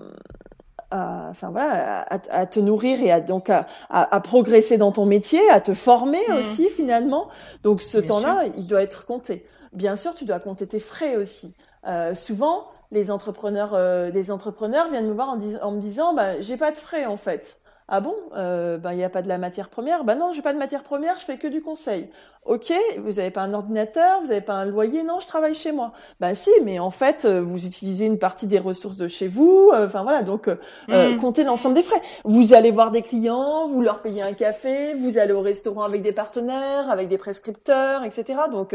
enfin 0.90 1.51
voilà, 1.51 2.05
à, 2.11 2.44
te 2.44 2.61
nourrir 2.61 3.01
et 3.01 3.11
à 3.11 3.20
donc 3.20 3.48
à, 3.48 3.66
à, 3.88 4.20
progresser 4.20 4.77
dans 4.77 4.92
ton 4.92 5.07
métier, 5.07 5.40
à 5.48 5.61
te 5.61 5.72
former 5.72 6.20
mmh. 6.29 6.35
aussi 6.35 6.68
finalement. 6.68 7.29
Donc 7.62 7.81
ce 7.81 7.96
temps-là, 7.96 8.42
il 8.59 8.66
doit 8.66 8.83
être 8.83 9.07
compté. 9.07 9.46
Bien 9.73 9.97
sûr, 9.97 10.15
tu 10.15 10.25
dois 10.25 10.41
compter 10.41 10.67
tes 10.67 10.81
frais 10.81 11.17
aussi. 11.17 11.55
Euh, 11.87 12.15
souvent, 12.15 12.67
les 12.91 13.11
entrepreneurs, 13.11 13.73
euh, 13.75 14.11
entrepreneurs 14.31 14.89
viennent 14.91 15.09
me 15.09 15.15
voir 15.15 15.31
en, 15.31 15.39
en 15.63 15.73
me 15.73 15.81
disant, 15.81 16.15
bah, 16.15 16.41
j'ai 16.41 16.57
pas 16.59 16.73
de 16.73 16.77
frais 16.77 17.07
en 17.07 17.17
fait. 17.17 17.59
Ah 17.95 18.01
bon 18.01 18.15
euh, 18.35 18.79
Ben 18.79 18.93
il 18.93 18.97
n'y 18.97 19.05
a 19.05 19.11
pas 19.11 19.21
de 19.21 19.29
la 19.29 19.37
matière 19.37 19.69
première. 19.69 20.03
Ben 20.05 20.15
non, 20.15 20.33
j'ai 20.33 20.41
pas 20.41 20.55
de 20.55 20.59
matière 20.59 20.83
première, 20.83 21.21
je 21.21 21.27
fais 21.27 21.37
que 21.37 21.47
du 21.47 21.61
conseil. 21.61 22.09
Ok, 22.47 22.73
vous 22.97 23.13
n'avez 23.13 23.31
pas 23.31 23.43
un 23.43 23.53
ordinateur, 23.53 24.23
vous 24.23 24.29
n'avez 24.29 24.41
pas 24.41 24.55
un 24.55 24.65
loyer, 24.65 25.03
non, 25.03 25.21
je 25.21 25.27
travaille 25.27 25.55
chez 25.55 25.73
moi. 25.73 25.93
Ben 26.19 26.35
si, 26.35 26.51
mais 26.65 26.79
en 26.79 26.91
fait, 26.91 27.27
euh, 27.27 27.43
vous 27.43 27.67
utilisez 27.67 28.07
une 28.07 28.19
partie 28.19 28.47
des 28.47 28.59
ressources 28.59 28.97
de 28.97 29.09
chez 29.09 29.29
vous. 29.29 29.71
Euh, 29.75 29.89
enfin 29.89 30.05
voilà, 30.05 30.23
donc 30.23 30.49
euh, 30.49 30.57
mm. 30.89 31.19
comptez 31.19 31.45
l'ensemble 31.45 31.75
des 31.75 31.83
frais. 31.83 32.01
Vous 32.25 32.55
allez 32.55 32.71
voir 32.71 32.93
des 32.93 33.03
clients, 33.03 33.69
vous 33.69 33.83
leur 33.83 34.01
payez 34.01 34.23
un 34.23 34.33
café, 34.33 34.95
vous 34.95 35.19
allez 35.19 35.35
au 35.35 35.43
restaurant 35.43 35.83
avec 35.83 36.01
des 36.01 36.13
partenaires, 36.13 36.91
avec 36.91 37.09
des 37.09 37.19
prescripteurs, 37.19 38.05
etc. 38.05 38.25
Donc 38.51 38.75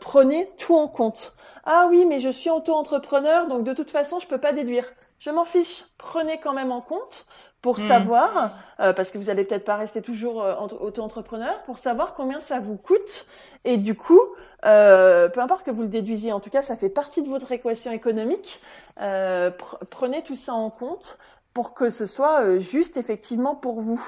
prenez 0.00 0.48
tout 0.58 0.74
en 0.74 0.88
compte. 0.88 1.36
Ah 1.64 1.86
oui, 1.88 2.06
mais 2.06 2.18
je 2.18 2.28
suis 2.28 2.50
auto-entrepreneur, 2.50 3.46
donc 3.46 3.62
de 3.62 3.72
toute 3.72 3.92
façon, 3.92 4.18
je 4.18 4.26
peux 4.26 4.38
pas 4.38 4.52
déduire. 4.52 4.84
Je 5.20 5.30
m'en 5.30 5.44
fiche. 5.44 5.84
Prenez 5.96 6.38
quand 6.38 6.54
même 6.54 6.72
en 6.72 6.80
compte 6.80 7.26
pour 7.62 7.78
hmm. 7.78 7.88
savoir, 7.88 8.50
euh, 8.80 8.92
parce 8.92 9.10
que 9.10 9.18
vous 9.18 9.30
allez 9.30 9.44
peut-être 9.44 9.64
pas 9.64 9.76
rester 9.76 10.02
toujours 10.02 10.42
euh, 10.42 10.54
auto-entrepreneur, 10.80 11.62
pour 11.62 11.78
savoir 11.78 12.14
combien 12.14 12.40
ça 12.40 12.58
vous 12.58 12.76
coûte. 12.76 13.26
Et 13.64 13.76
du 13.76 13.94
coup, 13.94 14.20
euh, 14.66 15.28
peu 15.28 15.40
importe 15.40 15.64
que 15.64 15.70
vous 15.70 15.82
le 15.82 15.88
déduisiez, 15.88 16.32
en 16.32 16.40
tout 16.40 16.50
cas, 16.50 16.62
ça 16.62 16.76
fait 16.76 16.90
partie 16.90 17.22
de 17.22 17.28
votre 17.28 17.52
équation 17.52 17.92
économique. 17.92 18.60
prenez 18.96 20.22
tout 20.22 20.36
ça 20.36 20.52
en 20.52 20.70
compte 20.70 21.18
pour 21.54 21.72
que 21.74 21.90
ce 21.90 22.06
soit 22.06 22.58
juste 22.58 22.96
effectivement 22.96 23.54
pour 23.54 23.80
vous. 23.80 24.02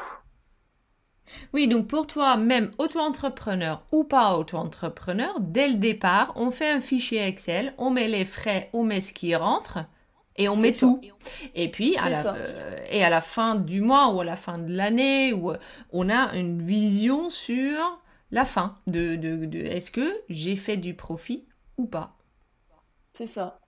Oui, 1.52 1.68
donc 1.68 1.86
pour 1.86 2.06
toi, 2.06 2.36
même 2.36 2.70
auto-entrepreneur 2.78 3.82
ou 3.92 4.04
pas 4.04 4.36
auto-entrepreneur, 4.36 5.34
dès 5.40 5.68
le 5.68 5.76
départ, 5.76 6.32
on 6.36 6.50
fait 6.50 6.68
un 6.68 6.80
fichier 6.80 7.26
Excel, 7.26 7.72
on 7.78 7.90
met 7.90 8.08
les 8.08 8.24
frais, 8.24 8.68
on 8.72 8.82
met 8.82 9.00
ce 9.00 9.12
qui 9.12 9.34
rentre, 9.34 9.78
et 10.36 10.48
on 10.48 10.56
met 10.56 10.72
tout. 10.72 11.00
Et 11.54 11.70
puis, 11.70 11.96
à 11.96 12.10
la, 12.10 12.34
euh, 12.34 12.76
et 12.90 13.04
à 13.04 13.10
la 13.10 13.20
fin 13.20 13.54
du 13.54 13.80
mois 13.80 14.12
ou 14.12 14.20
à 14.20 14.24
la 14.24 14.36
fin 14.36 14.58
de 14.58 14.72
l'année, 14.74 15.32
où 15.32 15.50
euh, 15.50 15.58
on 15.92 16.10
a 16.10 16.34
une 16.34 16.64
vision 16.64 17.30
sur 17.30 18.00
la 18.30 18.44
fin 18.44 18.76
de, 18.86 19.14
de, 19.16 19.44
de 19.46 19.58
est-ce 19.60 19.90
que 19.90 20.12
j'ai 20.28 20.56
fait 20.56 20.76
du 20.76 20.94
profit 20.94 21.46
ou 21.78 21.86
pas. 21.86 22.16
C'est 23.12 23.26
ça. 23.26 23.60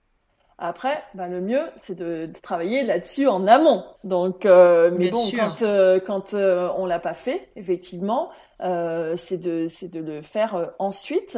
Après, 0.57 1.01
bah, 1.13 1.27
le 1.27 1.39
mieux, 1.39 1.61
c'est 1.75 1.95
de, 1.95 2.29
travailler 2.41 2.83
là-dessus 2.83 3.27
en 3.27 3.45
amont. 3.47 3.85
Donc, 4.03 4.45
euh, 4.45 4.91
mais 4.97 5.11
bon, 5.11 5.29
quand, 5.31 5.63
quand 6.05 6.33
on 6.33 6.85
l'a 6.85 6.99
pas 6.99 7.13
fait, 7.13 7.49
effectivement, 7.55 8.29
c'est 8.59 9.37
de, 9.37 9.67
c'est 9.69 9.89
de 9.89 9.99
le 9.99 10.21
faire 10.21 10.71
ensuite 10.79 11.37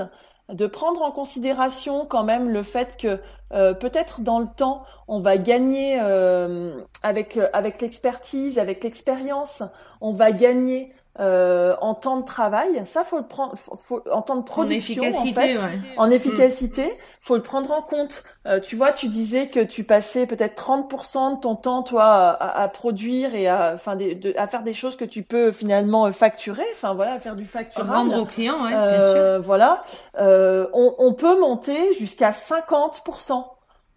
de 0.51 0.67
prendre 0.67 1.01
en 1.01 1.11
considération 1.11 2.05
quand 2.05 2.23
même 2.23 2.49
le 2.49 2.63
fait 2.63 2.97
que 2.97 3.19
euh, 3.51 3.73
peut-être 3.73 4.21
dans 4.21 4.39
le 4.39 4.47
temps 4.55 4.83
on 5.07 5.19
va 5.19 5.37
gagner 5.37 5.99
euh, 6.01 6.71
avec 7.01 7.39
avec 7.53 7.81
l'expertise, 7.81 8.59
avec 8.59 8.83
l'expérience, 8.83 9.63
on 10.01 10.13
va 10.13 10.31
gagner 10.31 10.93
euh, 11.19 11.75
en 11.81 11.95
temps 11.95 12.17
de 12.17 12.23
travail, 12.23 12.81
ça 12.85 13.03
faut 13.03 13.17
le 13.17 13.27
prendre, 13.27 13.53
faut, 13.57 14.01
en 14.09 14.21
temps 14.21 14.37
de 14.37 14.43
production 14.43 15.03
en, 15.03 15.25
fait, 15.33 15.57
en 15.97 16.07
mm. 16.07 16.11
efficacité, 16.13 16.89
faut 17.21 17.35
le 17.35 17.41
prendre 17.41 17.71
en 17.71 17.81
compte. 17.81 18.23
Euh, 18.45 18.61
tu 18.61 18.77
vois, 18.77 18.93
tu 18.93 19.09
disais 19.09 19.47
que 19.47 19.59
tu 19.59 19.83
passais 19.83 20.27
peut-être 20.27 20.55
30% 20.55 21.35
de 21.35 21.41
ton 21.41 21.55
temps 21.55 21.83
toi 21.83 22.05
à, 22.05 22.61
à 22.61 22.67
produire 22.69 23.35
et 23.35 23.47
à, 23.49 23.73
enfin, 23.75 23.97
à 24.37 24.47
faire 24.47 24.63
des 24.63 24.73
choses 24.73 24.95
que 24.95 25.03
tu 25.03 25.23
peux 25.23 25.51
finalement 25.51 26.09
facturer, 26.13 26.63
enfin 26.73 26.93
voilà, 26.93 27.13
à 27.13 27.19
faire 27.19 27.35
du 27.35 27.45
facturage. 27.45 27.87
Vendre 27.87 28.21
aux 28.21 28.25
clients, 28.25 28.63
ouais, 28.63 28.69
bien 28.69 29.01
sûr. 29.01 29.11
Euh, 29.17 29.39
voilà, 29.39 29.83
on, 30.17 30.95
on, 30.99 31.13
peut 31.13 31.37
monter 31.37 31.93
jusqu'à 31.95 32.31
50%. 32.31 33.43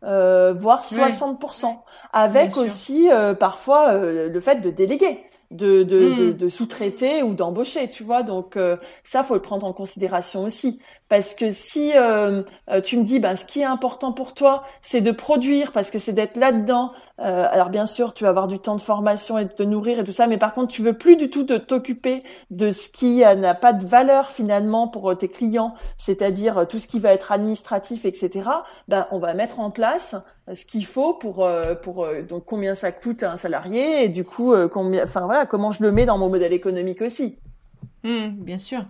voire 0.02 0.82
60%, 0.82 1.76
avec 2.12 2.56
aussi 2.56 3.10
parfois 3.38 3.92
le 3.92 4.40
fait 4.40 4.56
de 4.56 4.70
déléguer 4.70 5.24
de, 5.52 5.82
de, 5.82 6.14
de, 6.14 6.32
hmm. 6.32 6.36
de 6.36 6.48
sous-traiter 6.48 7.22
ou 7.22 7.34
d'embaucher, 7.34 7.88
tu 7.88 8.02
vois. 8.02 8.22
Donc 8.22 8.56
euh, 8.56 8.76
ça, 9.04 9.22
faut 9.22 9.34
le 9.34 9.42
prendre 9.42 9.66
en 9.66 9.72
considération 9.72 10.44
aussi. 10.44 10.80
Parce 11.12 11.34
que 11.34 11.52
si 11.52 11.92
euh, 11.94 12.42
euh, 12.70 12.80
tu 12.80 12.96
me 12.96 13.04
dis, 13.04 13.20
ben, 13.20 13.36
ce 13.36 13.44
qui 13.44 13.60
est 13.60 13.66
important 13.66 14.14
pour 14.14 14.32
toi, 14.32 14.62
c'est 14.80 15.02
de 15.02 15.10
produire, 15.10 15.72
parce 15.72 15.90
que 15.90 15.98
c'est 15.98 16.14
d'être 16.14 16.38
là-dedans. 16.38 16.92
Euh, 17.20 17.46
alors 17.50 17.68
bien 17.68 17.84
sûr, 17.84 18.14
tu 18.14 18.24
vas 18.24 18.30
avoir 18.30 18.48
du 18.48 18.58
temps 18.58 18.76
de 18.76 18.80
formation 18.80 19.36
et 19.36 19.44
de 19.44 19.52
te 19.52 19.62
nourrir 19.62 19.98
et 19.98 20.04
tout 20.04 20.12
ça, 20.12 20.26
mais 20.26 20.38
par 20.38 20.54
contre, 20.54 20.72
tu 20.72 20.80
veux 20.80 20.94
plus 20.94 21.16
du 21.16 21.28
tout 21.28 21.44
de 21.44 21.58
t'occuper 21.58 22.22
de 22.50 22.72
ce 22.72 22.88
qui 22.88 23.18
n'a 23.18 23.54
pas 23.54 23.74
de 23.74 23.84
valeur 23.84 24.30
finalement 24.30 24.88
pour 24.88 25.14
tes 25.18 25.28
clients, 25.28 25.74
c'est-à-dire 25.98 26.66
tout 26.66 26.78
ce 26.78 26.86
qui 26.86 26.98
va 26.98 27.12
être 27.12 27.30
administratif, 27.30 28.06
etc. 28.06 28.48
Ben, 28.88 29.06
on 29.10 29.18
va 29.18 29.34
mettre 29.34 29.60
en 29.60 29.70
place 29.70 30.16
ce 30.50 30.64
qu'il 30.64 30.86
faut 30.86 31.12
pour 31.12 31.46
pour 31.82 32.06
donc 32.26 32.46
combien 32.46 32.74
ça 32.74 32.90
coûte 32.90 33.22
à 33.22 33.32
un 33.32 33.36
salarié 33.36 34.04
et 34.04 34.08
du 34.08 34.24
coup 34.24 34.54
combien, 34.72 35.04
enfin 35.04 35.26
voilà, 35.26 35.44
comment 35.44 35.72
je 35.72 35.82
le 35.82 35.92
mets 35.92 36.06
dans 36.06 36.16
mon 36.16 36.30
modèle 36.30 36.54
économique 36.54 37.02
aussi. 37.02 37.38
Mmh, 38.02 38.28
bien 38.28 38.58
sûr. 38.58 38.86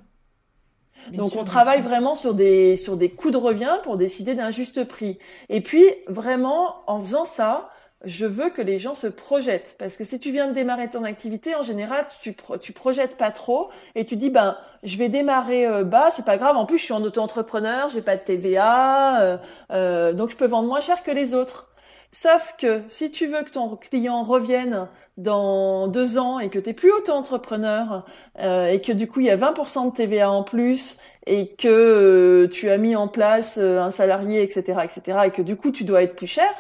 Donc 1.10 1.36
on 1.36 1.44
travaille 1.44 1.80
vraiment 1.80 2.14
sur 2.14 2.34
des 2.34 2.76
sur 2.76 2.96
des 2.96 3.10
coûts 3.10 3.30
de 3.30 3.36
revient 3.36 3.78
pour 3.82 3.96
décider 3.96 4.34
d'un 4.34 4.50
juste 4.50 4.84
prix. 4.84 5.18
Et 5.48 5.60
puis 5.60 5.84
vraiment 6.06 6.76
en 6.86 7.00
faisant 7.00 7.24
ça, 7.24 7.68
je 8.04 8.26
veux 8.26 8.50
que 8.50 8.62
les 8.62 8.78
gens 8.78 8.94
se 8.94 9.06
projettent. 9.06 9.76
Parce 9.78 9.96
que 9.96 10.04
si 10.04 10.18
tu 10.18 10.30
viens 10.30 10.48
de 10.48 10.52
démarrer 10.52 10.88
ton 10.90 11.04
activité, 11.04 11.54
en 11.54 11.62
général, 11.62 12.06
tu, 12.22 12.34
tu 12.60 12.72
projettes 12.72 13.16
pas 13.16 13.30
trop 13.30 13.70
et 13.94 14.04
tu 14.04 14.16
dis, 14.16 14.30
ben, 14.30 14.56
je 14.82 14.96
vais 14.98 15.08
démarrer 15.08 15.66
euh, 15.66 15.84
bas, 15.84 16.10
c'est 16.10 16.24
pas 16.24 16.38
grave. 16.38 16.56
En 16.56 16.66
plus, 16.66 16.78
je 16.78 16.84
suis 16.84 16.92
en 16.92 17.02
auto-entrepreneur, 17.02 17.88
j'ai 17.90 18.02
pas 18.02 18.16
de 18.16 18.22
TVA, 18.22 19.20
euh, 19.20 19.36
euh, 19.72 20.12
donc 20.12 20.30
je 20.30 20.36
peux 20.36 20.46
vendre 20.46 20.68
moins 20.68 20.80
cher 20.80 21.02
que 21.02 21.10
les 21.10 21.34
autres. 21.34 21.71
Sauf 22.14 22.54
que 22.58 22.82
si 22.88 23.10
tu 23.10 23.26
veux 23.26 23.42
que 23.42 23.50
ton 23.50 23.74
client 23.76 24.22
revienne 24.22 24.86
dans 25.16 25.88
deux 25.88 26.18
ans 26.18 26.38
et 26.38 26.50
que 26.50 26.58
tu 26.58 26.70
es 26.70 26.72
plus 26.74 26.92
auto-entrepreneur 26.92 28.04
euh, 28.38 28.66
et 28.66 28.82
que 28.82 28.92
du 28.92 29.08
coup 29.08 29.20
il 29.20 29.26
y 29.26 29.30
a 29.30 29.36
20% 29.36 29.90
de 29.90 29.96
TVA 29.96 30.30
en 30.30 30.42
plus 30.42 30.98
et 31.26 31.48
que 31.48 32.48
tu 32.52 32.68
as 32.68 32.76
mis 32.76 32.96
en 32.96 33.08
place 33.08 33.56
un 33.56 33.90
salarié, 33.90 34.42
etc., 34.42 34.80
etc., 34.84 35.18
et 35.26 35.30
que 35.30 35.40
du 35.40 35.56
coup 35.56 35.70
tu 35.70 35.84
dois 35.84 36.02
être 36.02 36.16
plus 36.16 36.26
cher, 36.26 36.50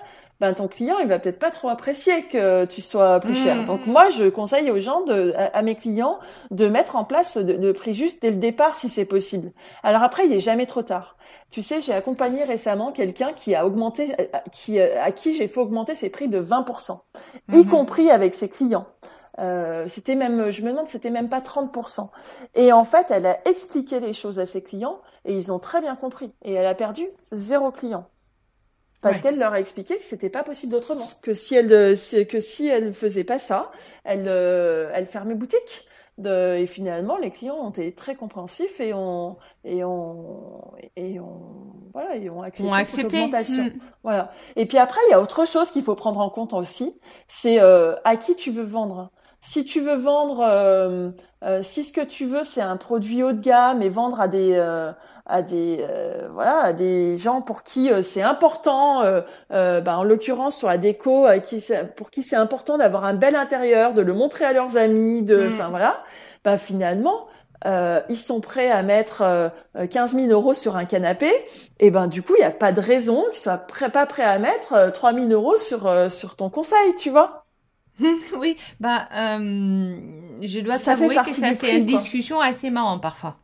ben 0.40 0.54
ton 0.54 0.68
client 0.68 0.96
il 1.00 1.08
va 1.08 1.18
peut-être 1.18 1.38
pas 1.38 1.50
trop 1.50 1.68
apprécier 1.68 2.22
que 2.24 2.64
tu 2.64 2.80
sois 2.80 3.20
plus 3.20 3.34
cher. 3.34 3.56
Mmh. 3.56 3.64
Donc 3.66 3.86
moi 3.86 4.08
je 4.10 4.24
conseille 4.28 4.70
aux 4.70 4.80
gens 4.80 5.02
de, 5.02 5.34
à, 5.36 5.62
mes 5.62 5.74
clients 5.74 6.18
de 6.50 6.66
mettre 6.66 6.96
en 6.96 7.04
place 7.04 7.36
le 7.36 7.72
prix 7.72 7.94
juste 7.94 8.22
dès 8.22 8.30
le 8.30 8.36
départ 8.36 8.78
si 8.78 8.88
c'est 8.88 9.04
possible. 9.04 9.50
Alors 9.82 10.02
après 10.02 10.26
il 10.26 10.32
est 10.32 10.40
jamais 10.40 10.66
trop 10.66 10.82
tard. 10.82 11.16
Tu 11.52 11.60
sais, 11.60 11.82
j'ai 11.82 11.92
accompagné 11.92 12.44
récemment 12.44 12.92
quelqu'un 12.92 13.34
qui 13.34 13.54
a 13.54 13.66
augmenté, 13.66 14.16
qui, 14.52 14.80
à 14.80 15.12
qui 15.12 15.36
j'ai 15.36 15.48
fait 15.48 15.60
augmenter 15.60 15.94
ses 15.94 16.08
prix 16.08 16.28
de 16.28 16.40
20%, 16.40 16.98
y 17.52 17.58
mmh. 17.58 17.66
compris 17.66 18.10
avec 18.10 18.34
ses 18.34 18.48
clients. 18.48 18.86
Euh, 19.38 19.86
c'était 19.86 20.14
même, 20.14 20.50
je 20.50 20.62
me 20.62 20.70
demande, 20.70 20.88
c'était 20.88 21.10
même 21.10 21.28
pas 21.28 21.40
30%. 21.40 22.08
Et 22.54 22.72
en 22.72 22.84
fait, 22.84 23.06
elle 23.10 23.26
a 23.26 23.38
expliqué 23.46 24.00
les 24.00 24.14
choses 24.14 24.38
à 24.38 24.46
ses 24.46 24.62
clients 24.62 24.98
et 25.26 25.36
ils 25.36 25.52
ont 25.52 25.58
très 25.58 25.82
bien 25.82 25.94
compris. 25.94 26.32
Et 26.42 26.54
elle 26.54 26.66
a 26.66 26.74
perdu 26.74 27.06
zéro 27.32 27.70
client 27.70 28.08
parce 29.02 29.20
qu'elle 29.20 29.36
leur 29.36 29.52
a 29.52 29.60
expliqué 29.60 29.98
que 29.98 30.04
c'était 30.04 30.30
pas 30.30 30.44
possible 30.44 30.72
d'autrement, 30.72 31.04
que 31.22 31.34
si 31.34 31.56
elle 31.56 31.68
que 32.28 32.40
si 32.40 32.68
elle 32.68 32.94
faisait 32.94 33.24
pas 33.24 33.40
ça, 33.40 33.72
elle 34.04 34.26
euh, 34.28 34.90
elle 34.94 35.06
fermait 35.06 35.34
boutique. 35.34 35.88
De, 36.18 36.56
et 36.56 36.66
finalement, 36.66 37.16
les 37.16 37.30
clients 37.30 37.56
ont 37.56 37.70
été 37.70 37.92
très 37.94 38.14
compréhensifs 38.14 38.80
et 38.80 38.92
ont 38.92 39.38
et 39.64 39.82
ont 39.82 40.60
et 40.94 41.18
ont 41.18 41.72
voilà 41.94 42.16
et 42.16 42.28
ont 42.28 42.42
accepté, 42.42 42.84
cette 42.84 43.06
augmentation. 43.06 43.64
Mm. 43.64 43.72
Voilà. 44.04 44.30
Et 44.56 44.66
puis 44.66 44.76
après, 44.76 45.00
il 45.08 45.12
y 45.12 45.14
a 45.14 45.20
autre 45.22 45.46
chose 45.46 45.70
qu'il 45.70 45.82
faut 45.82 45.94
prendre 45.94 46.20
en 46.20 46.28
compte 46.28 46.52
aussi, 46.52 46.94
c'est 47.28 47.60
euh, 47.60 47.94
à 48.04 48.16
qui 48.16 48.36
tu 48.36 48.50
veux 48.50 48.62
vendre. 48.62 49.10
Si 49.44 49.64
tu 49.64 49.80
veux 49.80 49.96
vendre, 49.96 50.40
euh, 50.40 51.10
euh, 51.42 51.62
si 51.64 51.82
ce 51.82 51.92
que 51.92 52.04
tu 52.04 52.26
veux 52.26 52.44
c'est 52.44 52.60
un 52.60 52.76
produit 52.76 53.24
haut 53.24 53.32
de 53.32 53.40
gamme 53.40 53.82
et 53.82 53.88
vendre 53.88 54.20
à 54.20 54.28
des 54.28 54.52
euh, 54.54 54.92
à 55.26 55.42
des 55.42 55.78
euh, 55.80 56.28
voilà 56.32 56.58
à 56.58 56.72
des 56.72 57.16
gens 57.16 57.42
pour 57.42 57.62
qui 57.62 57.90
euh, 57.90 58.02
c'est 58.02 58.22
important 58.22 59.02
euh, 59.02 59.80
bah, 59.80 59.98
en 59.98 60.02
l'occurrence 60.02 60.56
sur 60.56 60.68
la 60.68 60.78
déco 60.78 61.26
qui 61.46 61.64
pour 61.96 62.10
qui 62.10 62.22
c'est 62.22 62.36
important 62.36 62.76
d'avoir 62.78 63.04
un 63.04 63.14
bel 63.14 63.36
intérieur 63.36 63.94
de 63.94 64.02
le 64.02 64.14
montrer 64.14 64.44
à 64.44 64.52
leurs 64.52 64.76
amis 64.76 65.22
de 65.22 65.44
mm. 65.44 65.52
enfin 65.52 65.68
voilà 65.68 66.02
bah 66.44 66.58
finalement 66.58 67.26
ils 68.08 68.18
sont 68.18 68.40
prêts 68.40 68.72
à 68.72 68.82
mettre 68.82 69.52
15 69.88 70.16
000 70.16 70.26
euros 70.32 70.52
sur 70.52 70.74
un 70.76 70.84
canapé, 70.84 71.30
et 71.78 71.92
ben 71.92 72.08
du 72.08 72.20
coup 72.20 72.34
il 72.36 72.40
n'y 72.40 72.44
a 72.44 72.50
pas 72.50 72.72
de 72.72 72.80
raison 72.80 73.22
qu'ils 73.30 73.38
soient 73.38 73.56
pas 73.92 74.04
prêts 74.04 74.24
à 74.24 74.40
mettre 74.40 74.90
3 74.92 75.14
000 75.14 75.28
euros 75.28 75.54
sur 75.54 75.88
sur 76.10 76.34
ton 76.34 76.50
conseil, 76.50 76.96
tu 76.98 77.10
vois. 77.10 77.46
oui, 78.36 78.56
bah 78.80 79.06
je 79.12 80.58
dois 80.58 80.76
t'avouer 80.80 81.14
que 81.14 81.32
ça 81.32 81.52
c'est 81.52 81.76
une 81.76 81.86
discussion 81.86 82.40
assez 82.40 82.68
marrante 82.68 83.00
parfois 83.00 83.36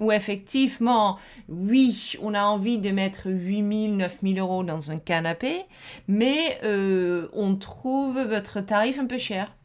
où 0.00 0.12
effectivement, 0.12 1.18
oui, 1.48 2.16
on 2.22 2.34
a 2.34 2.42
envie 2.42 2.78
de 2.78 2.90
mettre 2.90 3.30
8 3.30 3.86
000, 3.86 3.96
9 3.96 4.18
000 4.22 4.46
euros 4.46 4.64
dans 4.64 4.90
un 4.90 4.98
canapé, 4.98 5.64
mais 6.08 6.58
euh, 6.64 7.28
on 7.32 7.56
trouve 7.56 8.20
votre 8.20 8.60
tarif 8.60 8.98
un 8.98 9.06
peu 9.06 9.18
cher. 9.18 9.56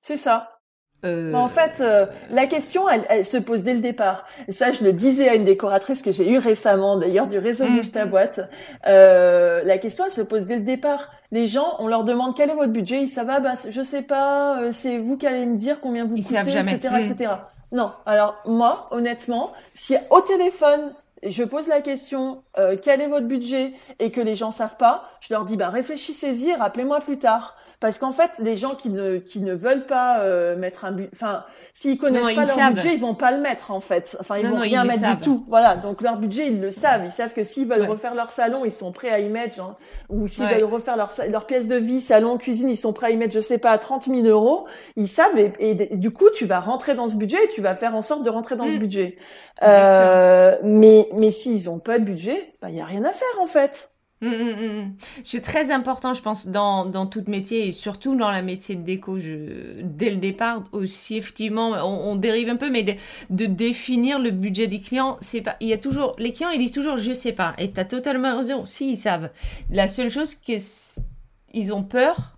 C'est 0.00 0.16
ça. 0.16 0.58
Euh... 1.04 1.32
En 1.32 1.48
fait, 1.48 1.80
euh, 1.80 2.06
la 2.30 2.46
question, 2.46 2.88
elle, 2.88 3.04
elle, 3.08 3.24
se 3.24 3.36
pose 3.36 3.62
dès 3.62 3.74
le 3.74 3.80
départ. 3.80 4.24
ça, 4.48 4.72
je 4.72 4.82
le 4.82 4.92
disais 4.92 5.28
à 5.28 5.34
une 5.36 5.44
décoratrice 5.44 6.02
que 6.02 6.12
j'ai 6.12 6.28
eue 6.28 6.38
récemment, 6.38 6.96
d'ailleurs, 6.96 7.28
du 7.28 7.38
réseau 7.38 7.66
Bouge 7.66 7.92
ta 7.92 8.04
boîte. 8.04 8.40
Euh, 8.86 9.62
la 9.64 9.78
question, 9.78 10.06
elle 10.06 10.10
se 10.10 10.22
pose 10.22 10.46
dès 10.46 10.56
le 10.56 10.62
départ. 10.62 11.12
Les 11.30 11.46
gens, 11.46 11.76
on 11.78 11.86
leur 11.86 12.02
demande 12.02 12.36
quel 12.36 12.50
est 12.50 12.54
votre 12.54 12.72
budget, 12.72 13.02
ils 13.02 13.08
savent, 13.08 13.30
ah, 13.30 13.38
bah, 13.38 13.54
je 13.70 13.82
sais 13.82 14.02
pas, 14.02 14.60
euh, 14.60 14.72
c'est 14.72 14.98
vous 14.98 15.16
qui 15.16 15.26
allez 15.26 15.46
me 15.46 15.56
dire 15.56 15.80
combien 15.80 16.04
vous 16.04 16.16
ils 16.16 16.24
coûtez, 16.24 16.38
etc., 16.38 16.88
etc. 17.00 17.30
Non. 17.72 17.92
Alors 18.06 18.36
moi, 18.46 18.88
honnêtement, 18.90 19.52
si 19.74 19.96
au 20.10 20.20
téléphone 20.20 20.92
je 21.24 21.42
pose 21.42 21.66
la 21.66 21.80
question 21.80 22.44
euh, 22.58 22.76
quel 22.80 23.00
est 23.00 23.08
votre 23.08 23.26
budget 23.26 23.72
et 23.98 24.10
que 24.10 24.20
les 24.20 24.36
gens 24.36 24.50
savent 24.50 24.76
pas, 24.76 25.10
je 25.20 25.34
leur 25.34 25.44
dis 25.44 25.56
bah 25.56 25.68
réfléchissez-y, 25.68 26.54
rappelez-moi 26.54 27.00
plus 27.00 27.18
tard. 27.18 27.56
Parce 27.80 27.98
qu'en 27.98 28.12
fait, 28.12 28.32
les 28.40 28.56
gens 28.56 28.74
qui 28.74 28.90
ne 28.90 29.18
qui 29.18 29.40
ne 29.40 29.54
veulent 29.54 29.86
pas 29.86 30.20
euh, 30.20 30.56
mettre 30.56 30.84
un 30.84 30.90
but, 30.90 31.08
enfin, 31.12 31.44
s'ils 31.74 31.96
connaissent 31.96 32.34
pas 32.34 32.44
leur 32.44 32.72
budget, 32.72 32.94
ils 32.94 33.00
vont 33.00 33.14
pas 33.14 33.30
le 33.30 33.38
mettre 33.38 33.70
en 33.70 33.80
fait. 33.80 34.16
Enfin, 34.20 34.38
ils 34.38 34.48
vont 34.48 34.58
rien 34.58 34.82
mettre 34.82 35.16
du 35.16 35.22
tout. 35.22 35.44
Voilà. 35.48 35.76
Donc 35.76 36.00
leur 36.00 36.16
budget, 36.16 36.48
ils 36.48 36.60
le 36.60 36.72
savent. 36.72 37.02
Ils 37.04 37.12
savent 37.12 37.32
que 37.32 37.44
s'ils 37.44 37.68
veulent 37.68 37.88
refaire 37.88 38.16
leur 38.16 38.32
salon, 38.32 38.64
ils 38.64 38.72
sont 38.72 38.90
prêts 38.90 39.10
à 39.10 39.20
y 39.20 39.28
mettre. 39.28 39.54
Genre, 39.54 39.78
ou 40.08 40.26
s'ils 40.26 40.46
veulent 40.46 40.64
refaire 40.64 40.96
leur 40.96 41.12
leur 41.28 41.46
pièce 41.46 41.68
de 41.68 41.76
vie, 41.76 42.00
salon, 42.00 42.36
cuisine, 42.36 42.68
ils 42.68 42.76
sont 42.76 42.92
prêts 42.92 43.08
à 43.08 43.10
y 43.10 43.16
mettre, 43.16 43.34
je 43.34 43.40
sais 43.40 43.58
pas, 43.58 43.78
30 43.78 44.06
000 44.06 44.22
euros. 44.26 44.66
Ils 44.96 45.08
savent 45.08 45.38
et, 45.38 45.74
du 45.92 46.10
coup, 46.10 46.30
tu 46.34 46.46
vas 46.46 46.58
rentrer 46.58 46.96
dans 46.96 47.06
ce 47.06 47.14
budget 47.14 47.38
et 47.44 47.48
tu 47.48 47.60
vas 47.60 47.76
faire 47.76 47.94
en 47.94 48.02
sorte 48.02 48.24
de 48.24 48.30
rentrer 48.30 48.56
dans 48.56 48.68
ce 48.68 48.74
mm. 48.74 48.78
budget. 48.78 49.18
Euh, 49.62 50.56
mais 50.64 51.08
mais 51.14 51.30
s'ils 51.30 51.70
ont 51.70 51.78
pas 51.78 52.00
de 52.00 52.04
budget, 52.04 52.48
bah 52.60 52.70
il 52.70 52.76
y 52.76 52.80
a 52.80 52.84
rien 52.84 53.04
à 53.04 53.12
faire 53.12 53.40
en 53.40 53.46
fait. 53.46 53.90
Hum, 54.20 54.32
hum, 54.32 54.48
hum, 54.58 54.94
c'est 55.22 55.42
très 55.42 55.70
important, 55.70 56.12
je 56.12 56.22
pense, 56.22 56.48
dans, 56.48 56.84
dans 56.84 57.06
tout 57.06 57.22
métier 57.28 57.68
et 57.68 57.72
surtout 57.72 58.16
dans 58.16 58.32
la 58.32 58.42
métier 58.42 58.74
de 58.74 58.82
déco. 58.82 59.20
Je, 59.20 59.80
dès 59.82 60.10
le 60.10 60.16
départ 60.16 60.64
aussi, 60.72 61.16
effectivement, 61.16 61.70
on, 61.84 62.16
dérive 62.16 62.48
un 62.48 62.56
peu, 62.56 62.68
mais 62.68 62.98
de, 63.30 63.46
définir 63.46 64.18
le 64.18 64.32
budget 64.32 64.66
des 64.66 64.80
clients, 64.80 65.18
c'est 65.20 65.40
pas. 65.40 65.56
Il 65.60 65.68
y 65.68 65.72
a 65.72 65.78
toujours 65.78 66.16
les 66.18 66.32
clients, 66.32 66.50
ils 66.50 66.58
disent 66.58 66.72
toujours, 66.72 66.96
je 66.96 67.12
sais 67.12 67.32
pas. 67.32 67.54
Et 67.58 67.70
tu 67.70 67.78
as 67.78 67.84
totalement 67.84 68.36
raison. 68.36 68.66
Si 68.66 68.90
ils 68.90 68.96
savent, 68.96 69.30
la 69.70 69.86
seule 69.86 70.10
chose 70.10 70.34
qu'ils 70.34 71.72
ont 71.72 71.84
peur, 71.84 72.36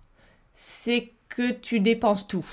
c'est 0.53 1.13
que 1.29 1.51
tu 1.51 1.79
dépenses 1.79 2.27
tout. 2.27 2.45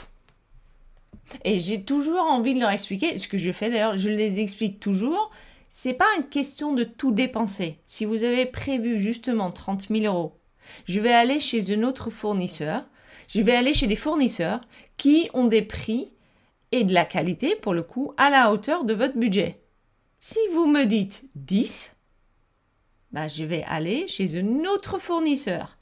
Et 1.45 1.59
j'ai 1.59 1.83
toujours 1.83 2.23
envie 2.23 2.55
de 2.55 2.61
leur 2.61 2.71
expliquer, 2.71 3.19
ce 3.19 3.29
que 3.29 3.37
je 3.37 3.53
fais 3.53 3.69
d'ailleurs, 3.69 3.99
je 3.99 4.09
les 4.09 4.41
explique 4.41 4.81
toujours 4.81 5.31
c'est 5.69 5.95
pas 5.95 6.09
une 6.17 6.29
question 6.29 6.73
de 6.73 6.85
tout 6.85 7.13
dépenser. 7.13 7.79
Si 7.87 8.05
vous 8.05 8.25
avez 8.25 8.47
prévu 8.47 8.99
justement 8.99 9.51
30 9.51 9.89
000 9.89 10.05
euros, 10.05 10.39
je 10.87 11.01
vais 11.01 11.13
aller 11.13 11.41
chez 11.41 11.75
un 11.75 11.83
autre 11.83 12.11
fournisseur, 12.11 12.85
je 13.29 13.41
vais 13.41 13.55
aller 13.55 13.75
chez 13.75 13.87
des 13.87 13.97
fournisseurs 13.97 14.61
qui 14.97 15.31
ont 15.35 15.47
des 15.47 15.63
prix 15.63 16.13
et 16.73 16.85
de 16.85 16.93
la 16.93 17.05
qualité, 17.05 17.57
pour 17.57 17.75
le 17.75 17.83
coup, 17.83 18.13
à 18.17 18.31
la 18.31 18.53
hauteur 18.53 18.85
de 18.85 18.95
votre 18.95 19.17
budget. 19.17 19.63
Si 20.19 20.39
vous 20.53 20.67
me 20.67 20.85
dites 20.85 21.25
10, 21.35 21.97
bah, 23.13 23.29
je 23.29 23.45
vais 23.45 23.65
aller 23.65 24.07
chez 24.09 24.39
un 24.39 24.65
autre 24.65 24.99
fournisseur. 24.99 25.79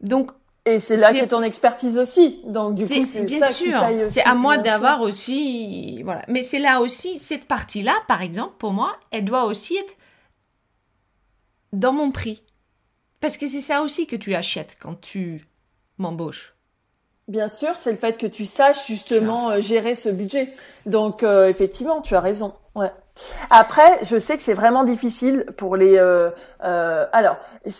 Donc, 0.00 0.30
et 0.66 0.80
c'est 0.80 0.96
là 0.96 1.12
qu'est 1.12 1.28
ton 1.28 1.42
expertise 1.42 1.96
aussi. 1.96 2.40
Donc 2.44 2.74
du 2.74 2.86
coup, 2.86 3.06
c'est 3.06 3.24
bien 3.24 3.46
sûr. 3.46 3.80
C'est 4.08 4.24
à 4.24 4.34
moi 4.34 4.58
d'avoir 4.58 5.00
aussi, 5.00 6.02
voilà. 6.02 6.22
Mais 6.28 6.42
c'est 6.42 6.58
là 6.58 6.80
aussi 6.80 7.18
cette 7.20 7.46
partie-là, 7.46 7.94
par 8.08 8.20
exemple, 8.20 8.54
pour 8.58 8.72
moi, 8.72 8.96
elle 9.12 9.24
doit 9.24 9.44
aussi 9.44 9.76
être 9.76 9.96
dans 11.72 11.92
mon 11.92 12.10
prix, 12.10 12.42
parce 13.20 13.36
que 13.36 13.46
c'est 13.46 13.60
ça 13.60 13.82
aussi 13.82 14.06
que 14.06 14.16
tu 14.16 14.34
achètes 14.34 14.76
quand 14.80 15.00
tu 15.00 15.46
m'embauches. 15.98 16.54
Bien 17.28 17.48
sûr, 17.48 17.74
c'est 17.76 17.90
le 17.90 17.96
fait 17.96 18.16
que 18.16 18.26
tu 18.26 18.46
saches 18.46 18.86
justement 18.86 19.50
euh, 19.50 19.60
gérer 19.60 19.94
ce 19.94 20.08
budget. 20.08 20.52
Donc 20.84 21.22
euh, 21.22 21.48
effectivement, 21.48 22.00
tu 22.00 22.14
as 22.14 22.20
raison. 22.20 22.52
Ouais. 22.74 22.90
Après, 23.50 24.04
je 24.04 24.18
sais 24.18 24.36
que 24.36 24.42
c'est 24.42 24.54
vraiment 24.54 24.84
difficile 24.84 25.46
pour 25.56 25.76
les. 25.76 25.96
Euh, 25.96 26.30
euh, 26.64 27.06
alors, 27.12 27.36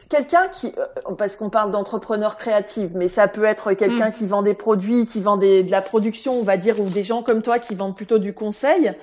quelqu'un 0.09 0.49
qui, 0.49 0.73
euh, 0.79 1.15
parce 1.15 1.37
qu'on 1.37 1.51
parle 1.51 1.71
d'entrepreneurs 1.71 2.37
créatifs, 2.37 2.91
mais 2.95 3.09
ça 3.09 3.29
peut 3.29 3.45
être 3.45 3.75
quelqu'un 3.75 4.11
mm. 4.11 4.13
qui 4.13 4.27
vend 4.27 4.43
des 4.43 4.55
produits, 4.55 5.07
qui 5.07 5.21
vend 5.21 5.37
des, 5.37 5.63
de 5.63 5.71
la 5.71 5.83
production, 5.83 6.39
on 6.39 6.43
va 6.43 6.57
dire, 6.57 6.81
ou 6.81 6.89
des 6.89 7.05
gens 7.05 7.23
comme 7.23 7.43
toi 7.43 7.59
qui 7.59 7.75
vendent 7.75 7.97
plutôt 7.97 8.19
du 8.19 8.33
conseil. 8.33 8.95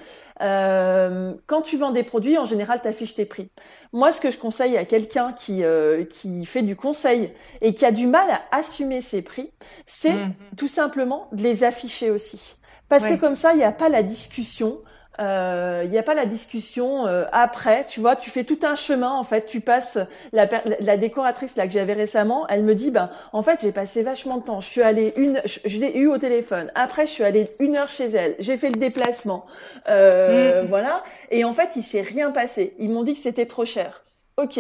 Euh, 0.41 1.34
quand 1.46 1.62
tu 1.62 1.78
vends 1.78 1.91
des 1.91 2.04
produits, 2.04 2.38
en 2.38 2.46
général, 2.46 2.82
tu 2.82 2.88
affiches 2.88 3.13
tes 3.13 3.26
prix. 3.26 3.50
Moi, 3.91 4.12
ce 4.12 4.19
que 4.19 4.32
je 4.32 4.38
conseille 4.38 4.78
à 4.78 4.86
quelqu'un 4.86 5.34
qui 5.34 5.63
euh, 5.63 6.04
qui 6.04 6.46
fait 6.46 6.63
du 6.63 6.76
conseil 6.76 7.32
et 7.62 7.76
qui 7.76 7.86
a 7.86 7.91
du 7.91 8.08
mal 8.08 8.28
à 8.30 8.58
assumer 8.58 9.02
ses 9.02 9.22
prix, 9.22 9.52
c'est 9.86 10.13
mm. 10.13 10.34
tout 10.58 10.67
simplement 10.67 11.28
de 11.32 11.43
les 11.43 11.63
afficher 11.63 12.10
aussi. 12.10 12.56
Parce 12.89 13.08
que 13.08 13.15
comme 13.15 13.36
ça, 13.36 13.54
il 13.54 13.58
n'y 13.58 13.63
a 13.63 13.72
pas 13.72 13.89
la 13.89 14.04
discussion 14.04 14.80
il 15.19 15.26
euh, 15.26 15.86
n'y 15.86 15.99
a 15.99 16.04
pas 16.04 16.15
la 16.15 16.26
discussion 16.26 17.06
euh, 17.06 17.26
après, 17.32 17.86
tu 17.86 17.99
vois, 17.99 18.15
tu 18.15 18.32
fais 18.32 18.43
tout 18.43 18.58
un 18.63 18.73
chemin 18.73 19.12
en 19.12 19.23
fait, 19.23 19.45
tu 19.45 19.62
passes 19.62 19.99
la, 20.32 20.49
la 20.80 20.97
décoratrice 20.97 21.56
là 21.56 21.67
que 21.67 21.73
j'avais 21.73 21.93
récemment, 21.93 22.47
elle 22.47 22.63
me 22.63 22.73
dit 22.73 22.89
ben 22.89 23.12
en 23.31 23.44
fait 23.44 23.60
j'ai 23.62 23.71
passé 23.71 24.02
vachement 24.02 24.37
de 24.37 24.44
temps, 24.44 24.60
je 24.60 24.67
suis 24.67 24.81
allée 24.81 25.13
une, 25.15 25.40
je, 25.46 25.79
l'ai 25.79 25.96
eu 25.98 26.08
au 26.08 26.17
téléphone, 26.17 26.71
après 26.73 27.06
je 27.06 27.12
suis 27.12 27.23
allée 27.23 27.48
une 27.60 27.75
heure 27.75 27.92
chez 27.92 28.10
elle, 28.10 28.35
j'ai 28.40 28.58
fait 28.58 28.69
le 28.69 28.79
déplacement, 28.79 29.46
euh, 29.87 30.63
mm. 30.63 30.67
voilà, 30.67 31.04
et 31.29 31.44
en 31.46 31.54
fait 31.54 31.71
il 31.75 31.83
s'est 31.83 32.02
rien 32.02 32.31
passé, 32.31 32.73
ils 32.79 32.90
m'ont 32.90 33.04
dit 33.04 33.13
que 33.13 33.19
c'était 33.19 33.46
trop 33.46 33.65
cher. 33.65 34.04
Ok. 34.38 34.60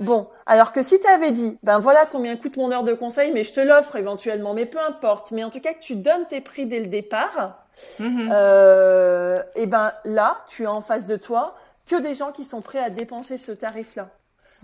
Bon, 0.00 0.28
alors 0.46 0.72
que 0.72 0.82
si 0.82 1.00
tu 1.00 1.06
avais 1.06 1.30
dit, 1.30 1.56
ben 1.62 1.78
voilà 1.78 2.06
combien 2.10 2.36
coûte 2.36 2.56
mon 2.56 2.72
heure 2.72 2.82
de 2.82 2.92
conseil, 2.92 3.30
mais 3.32 3.44
je 3.44 3.52
te 3.52 3.60
l'offre 3.60 3.94
éventuellement, 3.96 4.52
mais 4.52 4.66
peu 4.66 4.80
importe, 4.80 5.30
mais 5.30 5.44
en 5.44 5.50
tout 5.50 5.60
cas 5.60 5.74
que 5.74 5.80
tu 5.80 5.94
donnes 5.94 6.26
tes 6.26 6.40
prix 6.40 6.66
dès 6.66 6.80
le 6.80 6.86
départ, 6.86 7.64
mm-hmm. 8.00 8.30
euh, 8.32 9.42
et 9.54 9.66
ben 9.66 9.92
là, 10.04 10.44
tu 10.48 10.66
as 10.66 10.72
en 10.72 10.80
face 10.80 11.06
de 11.06 11.16
toi 11.16 11.54
que 11.86 11.96
des 11.96 12.14
gens 12.14 12.32
qui 12.32 12.44
sont 12.44 12.62
prêts 12.62 12.80
à 12.80 12.90
dépenser 12.90 13.38
ce 13.38 13.52
tarif-là. 13.52 14.08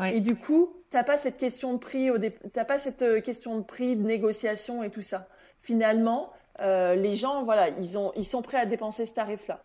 Et 0.07 0.21
du 0.21 0.37
coup, 0.37 0.73
t'as 0.91 1.03
pas 1.03 1.19
cette 1.19 1.39
question 1.39 1.73
de 1.75 1.79
prix, 1.79 2.11
t'as 2.53 2.65
pas 2.65 2.79
cette 2.79 3.03
euh, 3.03 3.21
question 3.21 3.59
de 3.59 3.63
prix, 3.65 3.97
de 3.97 4.07
négociation 4.07 4.85
et 4.85 4.91
tout 4.91 5.03
ça. 5.03 5.27
Finalement, 5.63 6.33
euh, 6.61 6.95
les 6.95 7.17
gens, 7.17 7.43
voilà, 7.43 7.69
ils 7.69 7.99
ont, 7.99 8.13
ils 8.17 8.25
sont 8.25 8.43
prêts 8.43 8.59
à 8.59 8.67
dépenser 8.67 9.07
ce 9.07 9.15
tarif-là. 9.15 9.61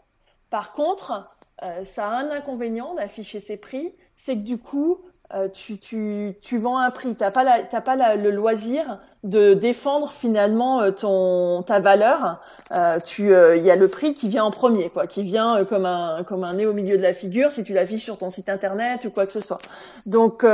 Par 0.50 0.74
contre, 0.74 1.36
euh, 1.62 1.84
ça 1.86 2.08
a 2.08 2.16
un 2.16 2.32
inconvénient 2.32 2.96
d'afficher 2.96 3.40
ces 3.40 3.58
prix, 3.58 3.94
c'est 4.18 4.36
que 4.36 4.44
du 4.44 4.58
coup, 4.58 5.00
euh, 5.34 5.48
tu, 5.50 5.80
tu, 5.80 6.36
tu 6.42 6.60
vends 6.60 6.78
un 6.78 6.92
prix. 6.92 7.16
T'as 7.16 7.32
pas 7.32 7.44
la, 7.44 7.64
pas 7.82 8.16
le 8.16 8.30
loisir 8.30 9.00
de 9.24 9.54
défendre 9.54 10.12
finalement 10.12 10.82
euh, 10.82 10.92
ton 10.92 11.64
ta 11.64 11.80
valeur. 11.80 12.40
Euh, 12.72 13.00
tu, 13.00 13.32
il 13.32 13.64
y 13.64 13.72
a 13.72 13.76
le 13.76 13.88
prix 13.88 14.14
qui 14.14 14.30
vient 14.30 14.44
en 14.44 14.52
premier, 14.52 14.90
quoi, 14.90 15.08
qui 15.08 15.24
vient 15.24 15.66
comme 15.66 15.86
un 15.88 16.24
comme 16.24 16.44
un 16.44 16.54
nez 16.54 16.68
au 16.68 16.74
milieu 16.74 16.98
de 16.98 17.02
la 17.02 17.14
figure 17.14 17.50
si 17.50 17.64
tu 17.64 17.74
l'affiches 17.74 18.04
sur 18.04 18.18
ton 18.18 18.30
site 18.30 18.48
internet 18.50 19.06
ou 19.06 19.10
quoi 19.10 19.26
que 19.26 19.32
ce 19.32 19.42
soit. 19.42 19.60
Donc 20.06 20.46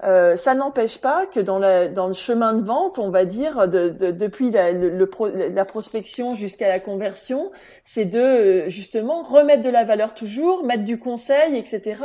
ça 0.00 0.54
n'empêche 0.54 0.98
pas 0.98 1.26
que 1.26 1.40
dans 1.40 1.58
la 1.58 1.88
dans 1.88 2.06
le 2.06 2.14
chemin 2.14 2.54
de 2.54 2.62
vente, 2.62 2.98
on 2.98 3.10
va 3.10 3.24
dire 3.24 3.68
de, 3.68 3.90
de 3.90 4.12
depuis 4.12 4.50
la, 4.50 4.72
le, 4.72 5.10
la 5.52 5.64
prospection 5.64 6.34
jusqu'à 6.34 6.68
la 6.68 6.80
conversion, 6.80 7.50
c'est 7.84 8.04
de 8.04 8.68
justement 8.68 9.22
remettre 9.22 9.62
de 9.62 9.70
la 9.70 9.84
valeur 9.84 10.14
toujours, 10.14 10.64
mettre 10.64 10.84
du 10.84 10.98
conseil, 10.98 11.56
etc. 11.56 11.96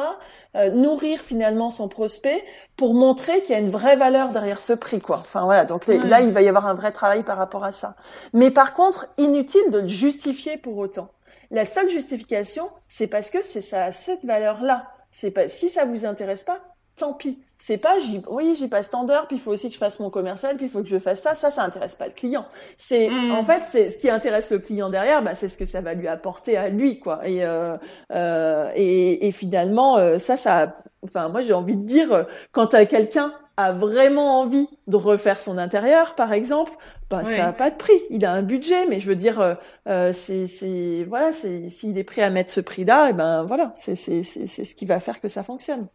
nourrir 0.74 1.20
finalement 1.20 1.70
son 1.70 1.88
prospect 1.88 2.44
pour 2.76 2.94
montrer 2.94 3.42
qu'il 3.42 3.52
y 3.52 3.56
a 3.56 3.60
une 3.60 3.70
vraie 3.70 3.96
valeur 3.96 4.30
derrière 4.30 4.60
ce 4.60 4.74
prix, 4.74 5.02
quoi. 5.02 5.18
Enfin 5.18 5.44
voilà, 5.44 5.66
donc 5.66 5.88
là 5.88 6.22
il 6.22 6.34
va 6.34 6.42
y 6.42 6.48
avoir 6.48 6.68
un 6.68 6.74
vrai 6.74 6.92
travail 6.92 7.24
par 7.24 7.38
rapport 7.38 7.64
à 7.64 7.72
ça. 7.72 7.96
Mais 8.34 8.52
par 8.52 8.74
contre, 8.74 9.08
inutile 9.18 9.70
de 9.72 9.80
le 9.80 9.88
justifier 9.88 10.58
pour 10.58 10.78
autant. 10.78 11.10
La 11.52 11.66
seule 11.66 11.90
justification, 11.90 12.70
c'est 12.88 13.08
parce 13.08 13.30
que 13.30 13.42
c'est 13.42 13.62
ça 13.62 13.92
cette 13.92 14.26
valeur-là. 14.26 14.88
C'est 15.12 15.32
pas 15.32 15.48
si 15.48 15.70
ça 15.70 15.86
vous 15.86 16.06
intéresse 16.06 16.44
pas, 16.44 16.60
tant 16.98 17.14
pis. 17.14 17.39
C'est 17.60 17.78
pas 17.78 18.00
j'y 18.00 18.22
oui 18.30 18.56
j'y 18.58 18.68
passe 18.68 18.89
tant 18.91 19.04
d'heures, 19.04 19.28
puis 19.28 19.38
il 19.38 19.41
faut 19.41 19.52
aussi 19.52 19.70
que 19.70 19.74
je 19.74 19.80
fasse 19.80 20.00
mon 20.00 20.10
commercial, 20.10 20.58
puis 20.58 20.66
il 20.66 20.72
faut 20.72 20.82
que 20.84 20.89
je 20.89 21.00
fasse 21.00 21.22
ça. 21.22 21.34
Ça, 21.36 21.50
ça 21.50 21.64
intéresse 21.64 21.95
pas 21.95 22.06
le 22.06 22.12
client. 22.12 22.45
C'est 22.78 23.10
mm. 23.10 23.32
en 23.32 23.43
fait 23.43 23.62
c'est 23.66 23.89
ce 23.89 23.98
qui 23.98 24.10
intéresse 24.10 24.52
le 24.52 24.60
client 24.60 24.89
derrière, 24.89 25.24
bah, 25.24 25.34
c'est 25.36 25.50
ce 25.50 25.58
que 25.58 25.66
ça 25.66 25.82
va 25.82 25.93
lui 25.93 26.08
apporter 26.08 26.58
à 26.58 26.70
lui 26.70 27.00
quoi. 27.00 27.28
Et 27.28 27.43
euh, 27.45 27.78
euh, 28.14 28.72
et, 28.76 29.28
et, 29.28 29.32
finalement 29.32 29.98
euh, 29.98 30.20
ça 30.20 30.38
ça 30.38 30.78
enfin 31.04 31.30
moi 31.30 31.41
j'ai 31.41 31.54
envie 31.54 31.76
de 31.76 31.86
dire 31.86 32.26
quand 32.52 32.76
quelqu'un 32.88 33.34
a 33.58 33.72
vraiment 33.72 34.39
envie 34.39 34.70
de 34.86 34.95
refaire 34.95 35.41
son 35.41 35.58
intérieur 35.58 36.14
par 36.14 36.32
exemple 36.32 36.72
bah, 37.10 37.24
ça 37.26 37.38
n'a 37.38 37.54
pas 37.54 37.72
de 37.72 37.76
prix 37.76 38.00
il 38.10 38.24
a 38.24 38.32
un 38.32 38.43
budget 38.43 38.86
mais 38.88 39.00
je 39.00 39.08
veux 39.08 39.16
dire 39.16 39.39
euh, 39.41 39.56
euh 39.89 40.14
c'est 40.14 40.45
c'est 40.48 41.06
voilà 41.10 41.34
c'est 41.34 41.70
s'il 41.70 41.98
est 41.98 42.04
prêt 42.04 42.22
à 42.22 42.30
mettre 42.30 42.52
ce 42.52 42.60
prix 42.60 42.86
là 42.86 43.10
et 43.10 43.14
ben 43.14 43.43
voilà 43.43 43.72
c'est 43.76 43.95
c'est 43.95 44.24
c'est 44.24 44.48
ce 44.48 44.76
qui 44.76 44.86
va 44.86 45.00
faire 45.00 45.20
que 45.20 45.28
ça 45.28 45.41
fonctionne 45.41 45.88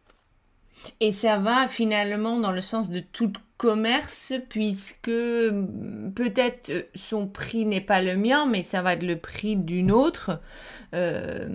et 0.99 1.11
ça 1.11 1.37
va 1.37 1.67
finalement 1.67 2.39
dans 2.39 2.51
le 2.51 2.61
sens 2.61 2.89
de 2.89 2.99
tout 2.99 3.33
commerce 3.57 4.33
puisque 4.49 5.05
peut-être 5.07 6.87
son 6.95 7.27
prix 7.27 7.65
n'est 7.65 7.81
pas 7.81 8.01
le 8.01 8.17
mien 8.17 8.45
mais 8.45 8.61
ça 8.61 8.81
va 8.81 8.93
être 8.93 9.03
le 9.03 9.17
prix 9.17 9.55
d'une 9.55 9.91
autre 9.91 10.41
euh, 10.93 11.47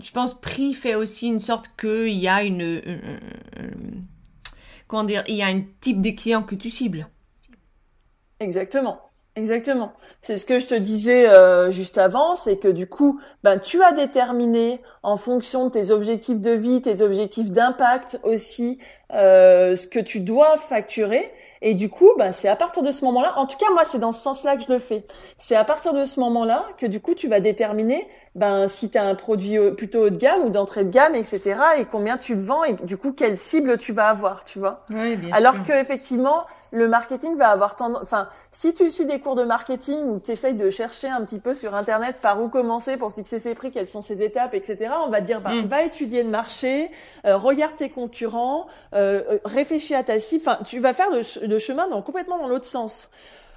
je 0.00 0.10
pense 0.10 0.40
prix 0.40 0.74
fait 0.74 0.94
aussi 0.94 1.28
une 1.28 1.40
sorte 1.40 1.70
qu'il 1.78 2.08
y 2.08 2.28
a 2.28 2.42
une, 2.42 2.82
comment 4.88 5.04
dire, 5.04 5.24
il 5.28 5.36
y 5.36 5.42
a 5.42 5.46
un 5.46 5.62
type 5.80 6.00
de 6.00 6.10
client 6.10 6.42
que 6.42 6.54
tu 6.54 6.70
cibles. 6.70 7.08
Exactement. 8.40 9.00
Exactement. 9.36 9.92
C'est 10.22 10.38
ce 10.38 10.46
que 10.46 10.58
je 10.60 10.66
te 10.66 10.74
disais 10.74 11.28
euh, 11.28 11.70
juste 11.70 11.98
avant, 11.98 12.36
c'est 12.36 12.56
que 12.56 12.68
du 12.68 12.86
coup, 12.86 13.20
ben 13.44 13.58
tu 13.58 13.82
as 13.82 13.92
déterminé 13.92 14.80
en 15.02 15.18
fonction 15.18 15.66
de 15.66 15.70
tes 15.70 15.90
objectifs 15.90 16.40
de 16.40 16.52
vie, 16.52 16.80
tes 16.80 17.02
objectifs 17.02 17.50
d'impact 17.50 18.18
aussi, 18.22 18.78
euh, 19.12 19.76
ce 19.76 19.86
que 19.86 19.98
tu 19.98 20.20
dois 20.20 20.56
facturer. 20.56 21.30
Et 21.62 21.74
du 21.74 21.88
coup, 21.90 22.10
ben, 22.18 22.32
c'est 22.32 22.48
à 22.48 22.56
partir 22.56 22.82
de 22.82 22.90
ce 22.90 23.04
moment-là, 23.04 23.34
en 23.36 23.46
tout 23.46 23.56
cas 23.56 23.70
moi 23.72 23.84
c'est 23.84 23.98
dans 23.98 24.12
ce 24.12 24.22
sens-là 24.22 24.56
que 24.56 24.62
je 24.62 24.72
le 24.72 24.78
fais. 24.78 25.04
C'est 25.36 25.56
à 25.56 25.64
partir 25.64 25.92
de 25.92 26.06
ce 26.06 26.18
moment-là 26.20 26.64
que 26.78 26.86
du 26.86 27.00
coup 27.00 27.14
tu 27.14 27.28
vas 27.28 27.40
déterminer 27.40 28.08
ben 28.34 28.68
si 28.68 28.90
tu 28.90 28.98
as 28.98 29.04
un 29.04 29.14
produit 29.14 29.58
plutôt 29.76 30.06
haut 30.06 30.10
de 30.10 30.16
gamme 30.16 30.42
ou 30.42 30.50
d'entrée 30.50 30.84
de 30.84 30.90
gamme, 30.90 31.14
etc. 31.14 31.58
et 31.78 31.84
combien 31.84 32.18
tu 32.18 32.34
le 32.34 32.42
vends 32.42 32.64
et 32.64 32.74
du 32.74 32.96
coup 32.96 33.12
quelle 33.12 33.36
cible 33.36 33.78
tu 33.78 33.92
vas 33.92 34.08
avoir, 34.08 34.44
tu 34.44 34.58
vois. 34.58 34.80
Oui, 34.90 35.16
bien 35.16 35.34
Alors 35.34 35.64
que 35.64 35.72
effectivement 35.72 36.44
le 36.72 36.88
marketing 36.88 37.36
va 37.36 37.48
avoir 37.48 37.76
tendance, 37.76 38.02
enfin, 38.02 38.28
si 38.50 38.74
tu 38.74 38.90
suis 38.90 39.06
des 39.06 39.20
cours 39.20 39.34
de 39.34 39.44
marketing 39.44 40.04
ou 40.06 40.18
tu 40.18 40.32
essayes 40.32 40.54
de 40.54 40.70
chercher 40.70 41.08
un 41.08 41.24
petit 41.24 41.38
peu 41.38 41.54
sur 41.54 41.74
internet 41.74 42.16
par 42.20 42.42
où 42.42 42.48
commencer 42.48 42.96
pour 42.96 43.12
fixer 43.12 43.38
ses 43.38 43.54
prix, 43.54 43.70
quelles 43.70 43.88
sont 43.88 44.02
ses 44.02 44.22
étapes, 44.22 44.54
etc. 44.54 44.90
On 45.04 45.10
va 45.10 45.20
te 45.20 45.26
dire, 45.26 45.40
bah, 45.40 45.52
mm. 45.52 45.66
va 45.66 45.82
étudier 45.82 46.22
le 46.22 46.30
marché, 46.30 46.90
euh, 47.24 47.36
regarde 47.36 47.76
tes 47.76 47.90
concurrents, 47.90 48.66
euh, 48.94 49.22
euh, 49.30 49.38
réfléchis 49.44 49.94
à 49.94 50.02
ta 50.02 50.18
cible. 50.20 50.44
Enfin, 50.46 50.62
tu 50.64 50.78
vas 50.80 50.92
faire 50.92 51.08
le, 51.10 51.58
chemin 51.58 51.88
dans 51.88 52.02
complètement 52.02 52.38
dans 52.38 52.48
l'autre 52.48 52.64
sens. 52.64 53.08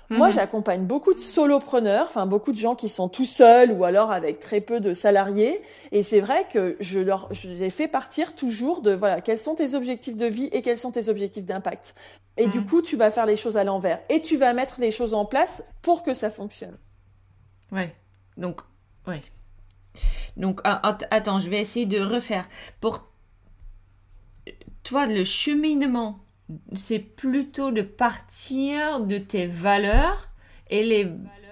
Moi, 0.09 0.27
mhm. 0.27 0.33
j'accompagne 0.33 0.85
beaucoup 0.85 1.13
de 1.13 1.19
solopreneurs, 1.19 2.07
enfin 2.09 2.25
beaucoup 2.25 2.51
de 2.51 2.57
gens 2.57 2.73
qui 2.73 2.89
sont 2.89 3.09
tout 3.09 3.25
seuls 3.25 3.71
ou 3.71 3.83
alors 3.83 4.11
avec 4.11 4.39
très 4.39 4.59
peu 4.59 4.79
de 4.79 4.93
salariés. 4.95 5.61
Et 5.91 6.01
c'est 6.01 6.19
vrai 6.19 6.45
que 6.51 6.77
je 6.79 6.99
leur, 6.99 7.31
je 7.31 7.47
les 7.47 7.69
fais 7.69 7.87
partir 7.87 8.33
toujours 8.33 8.81
de 8.81 8.91
voilà, 8.91 9.21
quels 9.21 9.37
sont 9.37 9.53
tes 9.53 9.75
objectifs 9.75 10.15
de 10.15 10.25
vie 10.25 10.49
et 10.51 10.63
quels 10.63 10.79
sont 10.79 10.91
tes 10.91 11.09
objectifs 11.09 11.45
d'impact. 11.45 11.93
Et 12.37 12.47
du 12.47 12.59
mhm. 12.59 12.65
coup, 12.65 12.81
tu 12.81 12.95
vas 12.95 13.11
faire 13.11 13.27
les 13.27 13.35
choses 13.35 13.57
à 13.57 13.63
l'envers 13.63 13.99
et 14.09 14.21
tu 14.21 14.37
vas 14.37 14.53
mettre 14.53 14.79
les 14.79 14.91
choses 14.91 15.13
en 15.13 15.25
place 15.25 15.63
pour 15.83 16.01
que 16.01 16.15
ça 16.15 16.31
fonctionne. 16.31 16.77
Ouais. 17.71 17.93
Donc, 18.37 18.61
ouais. 19.07 19.21
Donc, 20.37 20.61
attends, 20.63 21.39
je 21.39 21.49
vais 21.49 21.59
essayer 21.59 21.85
de 21.85 21.99
refaire. 21.99 22.47
Pour 22.79 23.09
toi, 24.83 25.05
le 25.05 25.23
cheminement 25.23 26.19
c'est 26.75 26.99
plutôt 26.99 27.71
de 27.71 27.81
partir 27.81 29.01
de 29.01 29.17
tes 29.17 29.47
valeurs 29.47 30.29
et 30.69 30.83
les 30.83 31.07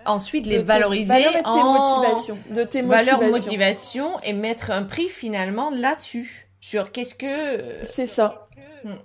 ensuite 0.06 0.46
les 0.46 0.60
valoriser 0.60 1.28
en 1.44 2.02
de 2.52 2.64
tes 2.64 2.82
valeurs 2.82 3.22
motivation 3.22 4.18
et 4.24 4.34
mettre 4.34 4.72
un 4.72 4.84
prix 4.84 5.10
finalement 5.10 5.70
là-dessus 5.70 6.48
sur 6.62 6.92
qu'est-ce 6.92 7.16
que 7.16 7.84
c'est 7.84 8.08
ça. 8.08 8.36
Hmm. 8.84 8.96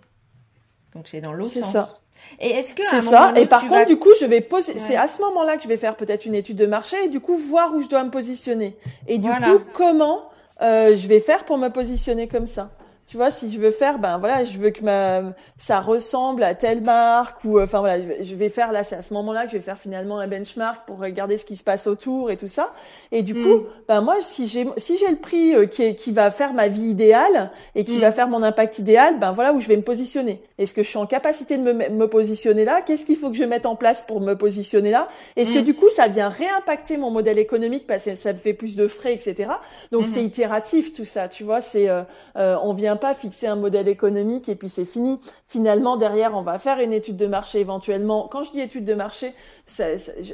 Donc 0.94 1.08
c'est 1.08 1.20
dans 1.20 1.32
l'autre 1.32 1.48
sens. 1.48 1.64
C'est 1.64 1.72
ça. 1.72 1.94
Et 2.40 2.50
est-ce 2.50 2.72
que 2.72 2.82
c'est 2.88 3.00
ça 3.00 3.32
Et 3.36 3.46
par 3.46 3.66
contre, 3.66 3.86
du 3.86 3.98
coup, 3.98 4.10
je 4.20 4.26
vais 4.26 4.40
poser. 4.40 4.78
C'est 4.78 4.96
à 4.96 5.08
ce 5.08 5.20
moment-là 5.22 5.56
que 5.56 5.64
je 5.64 5.68
vais 5.68 5.76
faire 5.76 5.96
peut-être 5.96 6.24
une 6.24 6.34
étude 6.34 6.56
de 6.56 6.66
marché 6.66 6.96
et 7.04 7.08
du 7.08 7.20
coup 7.20 7.36
voir 7.36 7.74
où 7.74 7.82
je 7.82 7.88
dois 7.88 8.04
me 8.04 8.10
positionner. 8.10 8.76
Et 9.08 9.18
du 9.18 9.28
coup, 9.28 9.60
comment 9.72 10.30
euh, 10.60 10.94
je 10.94 11.08
vais 11.08 11.20
faire 11.20 11.44
pour 11.44 11.58
me 11.58 11.68
positionner 11.68 12.28
comme 12.28 12.46
ça 12.46 12.70
tu 13.12 13.18
vois, 13.18 13.30
si 13.30 13.52
je 13.52 13.58
veux 13.58 13.72
faire, 13.72 13.98
ben 13.98 14.16
voilà, 14.16 14.42
je 14.42 14.56
veux 14.56 14.70
que 14.70 14.82
ma, 14.82 15.34
ça 15.58 15.80
ressemble 15.80 16.42
à 16.44 16.54
telle 16.54 16.80
marque 16.80 17.44
ou, 17.44 17.60
enfin 17.60 17.80
voilà, 17.80 18.02
je 18.22 18.34
vais 18.34 18.48
faire 18.48 18.72
là, 18.72 18.84
c'est 18.84 18.96
à 18.96 19.02
ce 19.02 19.12
moment-là 19.12 19.44
que 19.44 19.52
je 19.52 19.58
vais 19.58 19.62
faire 19.62 19.76
finalement 19.76 20.18
un 20.18 20.26
benchmark 20.26 20.86
pour 20.86 20.98
regarder 20.98 21.36
ce 21.36 21.44
qui 21.44 21.56
se 21.56 21.62
passe 21.62 21.86
autour 21.86 22.30
et 22.30 22.38
tout 22.38 22.48
ça. 22.48 22.72
Et 23.10 23.20
du 23.20 23.34
coup, 23.34 23.56
hmm. 23.56 23.66
ben 23.86 24.00
moi, 24.00 24.16
si 24.22 24.46
j'ai, 24.46 24.66
si 24.78 24.96
j'ai 24.96 25.10
le 25.10 25.16
prix 25.16 25.54
euh, 25.54 25.66
qui, 25.66 25.82
est, 25.82 25.94
qui 25.94 26.10
va 26.10 26.30
faire 26.30 26.54
ma 26.54 26.68
vie 26.68 26.86
idéale 26.86 27.50
et 27.74 27.84
qui 27.84 27.98
hmm. 27.98 28.00
va 28.00 28.12
faire 28.12 28.28
mon 28.28 28.42
impact 28.42 28.78
idéal, 28.78 29.18
ben 29.18 29.32
voilà 29.32 29.52
où 29.52 29.60
je 29.60 29.68
vais 29.68 29.76
me 29.76 29.82
positionner. 29.82 30.40
Est-ce 30.56 30.72
que 30.72 30.82
je 30.82 30.88
suis 30.88 30.96
en 30.96 31.04
capacité 31.04 31.58
de 31.58 31.62
me, 31.62 31.90
me 31.90 32.06
positionner 32.06 32.64
là? 32.64 32.80
Qu'est-ce 32.80 33.04
qu'il 33.04 33.18
faut 33.18 33.28
que 33.28 33.36
je 33.36 33.44
mette 33.44 33.66
en 33.66 33.76
place 33.76 34.04
pour 34.04 34.22
me 34.22 34.32
positionner 34.32 34.90
là? 34.90 35.10
Est-ce 35.36 35.52
que 35.52 35.58
hmm. 35.58 35.64
du 35.64 35.74
coup, 35.74 35.90
ça 35.90 36.08
vient 36.08 36.30
réimpacter 36.30 36.96
mon 36.96 37.10
modèle 37.10 37.38
économique 37.38 37.86
parce 37.86 38.06
que 38.06 38.14
ça 38.14 38.32
me 38.32 38.38
fait 38.38 38.54
plus 38.54 38.74
de 38.74 38.88
frais, 38.88 39.12
etc. 39.12 39.50
Donc 39.90 40.08
c'est 40.08 40.24
itératif 40.24 40.94
tout 40.94 41.04
ça, 41.04 41.28
tu 41.28 41.44
vois. 41.44 41.60
C'est, 41.60 41.90
euh, 41.90 42.04
euh 42.36 42.56
on 42.62 42.72
vient 42.72 42.96
pas 43.02 43.14
fixer 43.14 43.48
un 43.48 43.56
modèle 43.56 43.88
économique 43.88 44.48
et 44.48 44.54
puis 44.54 44.68
c'est 44.68 44.84
fini. 44.84 45.20
Finalement, 45.44 45.96
derrière, 45.96 46.36
on 46.36 46.42
va 46.42 46.60
faire 46.60 46.78
une 46.78 46.92
étude 46.92 47.16
de 47.16 47.26
marché 47.26 47.58
éventuellement. 47.58 48.28
Quand 48.30 48.44
je 48.44 48.52
dis 48.52 48.60
étude 48.60 48.84
de 48.84 48.94
marché, 48.94 49.34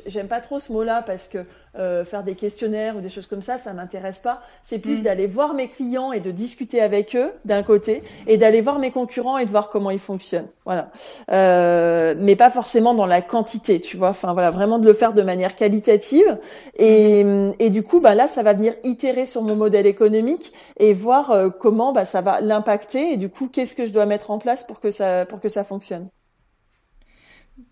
j'aime 0.04 0.28
pas 0.28 0.42
trop 0.42 0.58
ce 0.58 0.70
mot-là 0.70 1.00
parce 1.00 1.28
que 1.28 1.38
euh, 1.78 2.04
faire 2.04 2.24
des 2.24 2.34
questionnaires 2.34 2.96
ou 2.96 3.00
des 3.00 3.08
choses 3.08 3.26
comme 3.26 3.42
ça, 3.42 3.58
ça 3.58 3.72
m'intéresse 3.72 4.18
pas. 4.18 4.38
C'est 4.62 4.78
plus 4.78 5.00
mm. 5.00 5.02
d'aller 5.02 5.26
voir 5.26 5.54
mes 5.54 5.68
clients 5.68 6.12
et 6.12 6.20
de 6.20 6.30
discuter 6.30 6.80
avec 6.80 7.14
eux 7.14 7.32
d'un 7.44 7.62
côté, 7.62 8.02
et 8.26 8.36
d'aller 8.36 8.60
voir 8.60 8.78
mes 8.78 8.90
concurrents 8.90 9.38
et 9.38 9.44
de 9.44 9.50
voir 9.50 9.68
comment 9.68 9.90
ils 9.90 9.98
fonctionnent. 9.98 10.48
Voilà, 10.64 10.90
euh, 11.30 12.14
mais 12.18 12.36
pas 12.36 12.50
forcément 12.50 12.94
dans 12.94 13.06
la 13.06 13.22
quantité, 13.22 13.80
tu 13.80 13.96
vois. 13.96 14.10
Enfin 14.10 14.32
voilà, 14.32 14.50
vraiment 14.50 14.78
de 14.78 14.86
le 14.86 14.92
faire 14.92 15.12
de 15.12 15.22
manière 15.22 15.56
qualitative. 15.56 16.38
Et, 16.76 17.24
mm. 17.24 17.54
et 17.58 17.70
du 17.70 17.82
coup, 17.82 18.00
bah 18.00 18.14
là, 18.14 18.28
ça 18.28 18.42
va 18.42 18.52
venir 18.52 18.74
itérer 18.84 19.26
sur 19.26 19.42
mon 19.42 19.56
modèle 19.56 19.86
économique 19.86 20.52
et 20.78 20.92
voir 20.92 21.30
euh, 21.30 21.48
comment 21.50 21.92
bah, 21.92 22.04
ça 22.04 22.20
va 22.20 22.40
l'impacter. 22.40 23.12
Et 23.12 23.16
du 23.16 23.28
coup, 23.28 23.48
qu'est-ce 23.48 23.74
que 23.74 23.86
je 23.86 23.92
dois 23.92 24.06
mettre 24.06 24.30
en 24.30 24.38
place 24.38 24.64
pour 24.64 24.80
que 24.80 24.90
ça 24.90 25.26
pour 25.26 25.40
que 25.40 25.48
ça 25.48 25.64
fonctionne. 25.64 26.08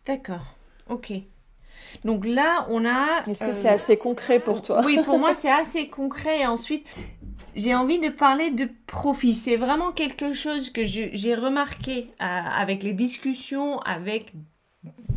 D'accord. 0.07 0.55
Ok. 0.89 1.13
Donc 2.05 2.25
là, 2.25 2.67
on 2.71 2.85
a. 2.85 3.23
Est-ce 3.29 3.45
que 3.45 3.53
c'est 3.53 3.69
euh, 3.69 3.75
assez 3.75 3.97
concret 3.97 4.39
pour 4.39 4.63
toi 4.63 4.83
Oui, 4.85 4.99
pour 5.05 5.19
moi, 5.19 5.35
c'est 5.35 5.51
assez 5.51 5.89
concret. 5.89 6.41
Et 6.41 6.47
ensuite, 6.47 6.87
j'ai 7.55 7.75
envie 7.75 7.99
de 7.99 8.09
parler 8.09 8.51
de 8.51 8.69
profit. 8.87 9.35
C'est 9.35 9.57
vraiment 9.57 9.93
quelque 9.93 10.33
chose 10.33 10.71
que 10.71 10.85
j'ai 10.85 11.35
remarqué 11.35 12.11
euh, 12.21 12.25
avec 12.25 12.83
les 12.83 12.93
discussions 12.93 13.81
avec 13.81 14.33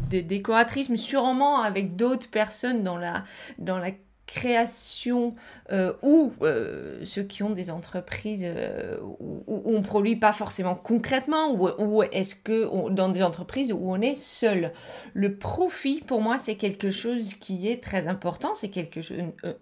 des 0.10 0.22
décoratrices, 0.24 0.90
mais 0.90 0.98
sûrement 0.98 1.62
avec 1.62 1.96
d'autres 1.96 2.30
personnes 2.30 2.84
dans 2.84 2.98
la, 2.98 3.24
dans 3.60 3.78
la 3.78 3.92
création 4.30 5.36
euh, 5.72 5.94
ou 6.04 6.34
euh, 6.44 7.04
ceux 7.04 7.24
qui 7.24 7.42
ont 7.42 7.50
des 7.50 7.72
entreprises 7.72 8.46
euh, 8.46 8.98
où, 9.02 9.44
on 9.48 9.80
ne 9.80 9.84
produit 9.84 10.16
pas 10.16 10.32
forcément 10.32 10.76
concrètement 10.76 11.52
ou, 11.52 12.04
est-ce 12.04 12.36
que 12.36 12.90
dans 12.92 13.10
des 13.10 13.24
entreprises 13.24 13.74
où 13.74 13.80
on 13.92 14.00
est 14.02 14.16
seul. 14.16 14.72
Le 15.14 15.36
profit 15.36 16.02
pour 16.02 16.22
moi 16.22 16.38
c'est 16.38 16.56
quelque 16.56 16.92
chose 16.92 17.34
qui 17.34 17.68
est 17.68 17.84
très 17.84 18.08
important. 18.08 18.54
C'est 18.54 18.70
quelque 18.70 19.02
chose. 19.02 19.18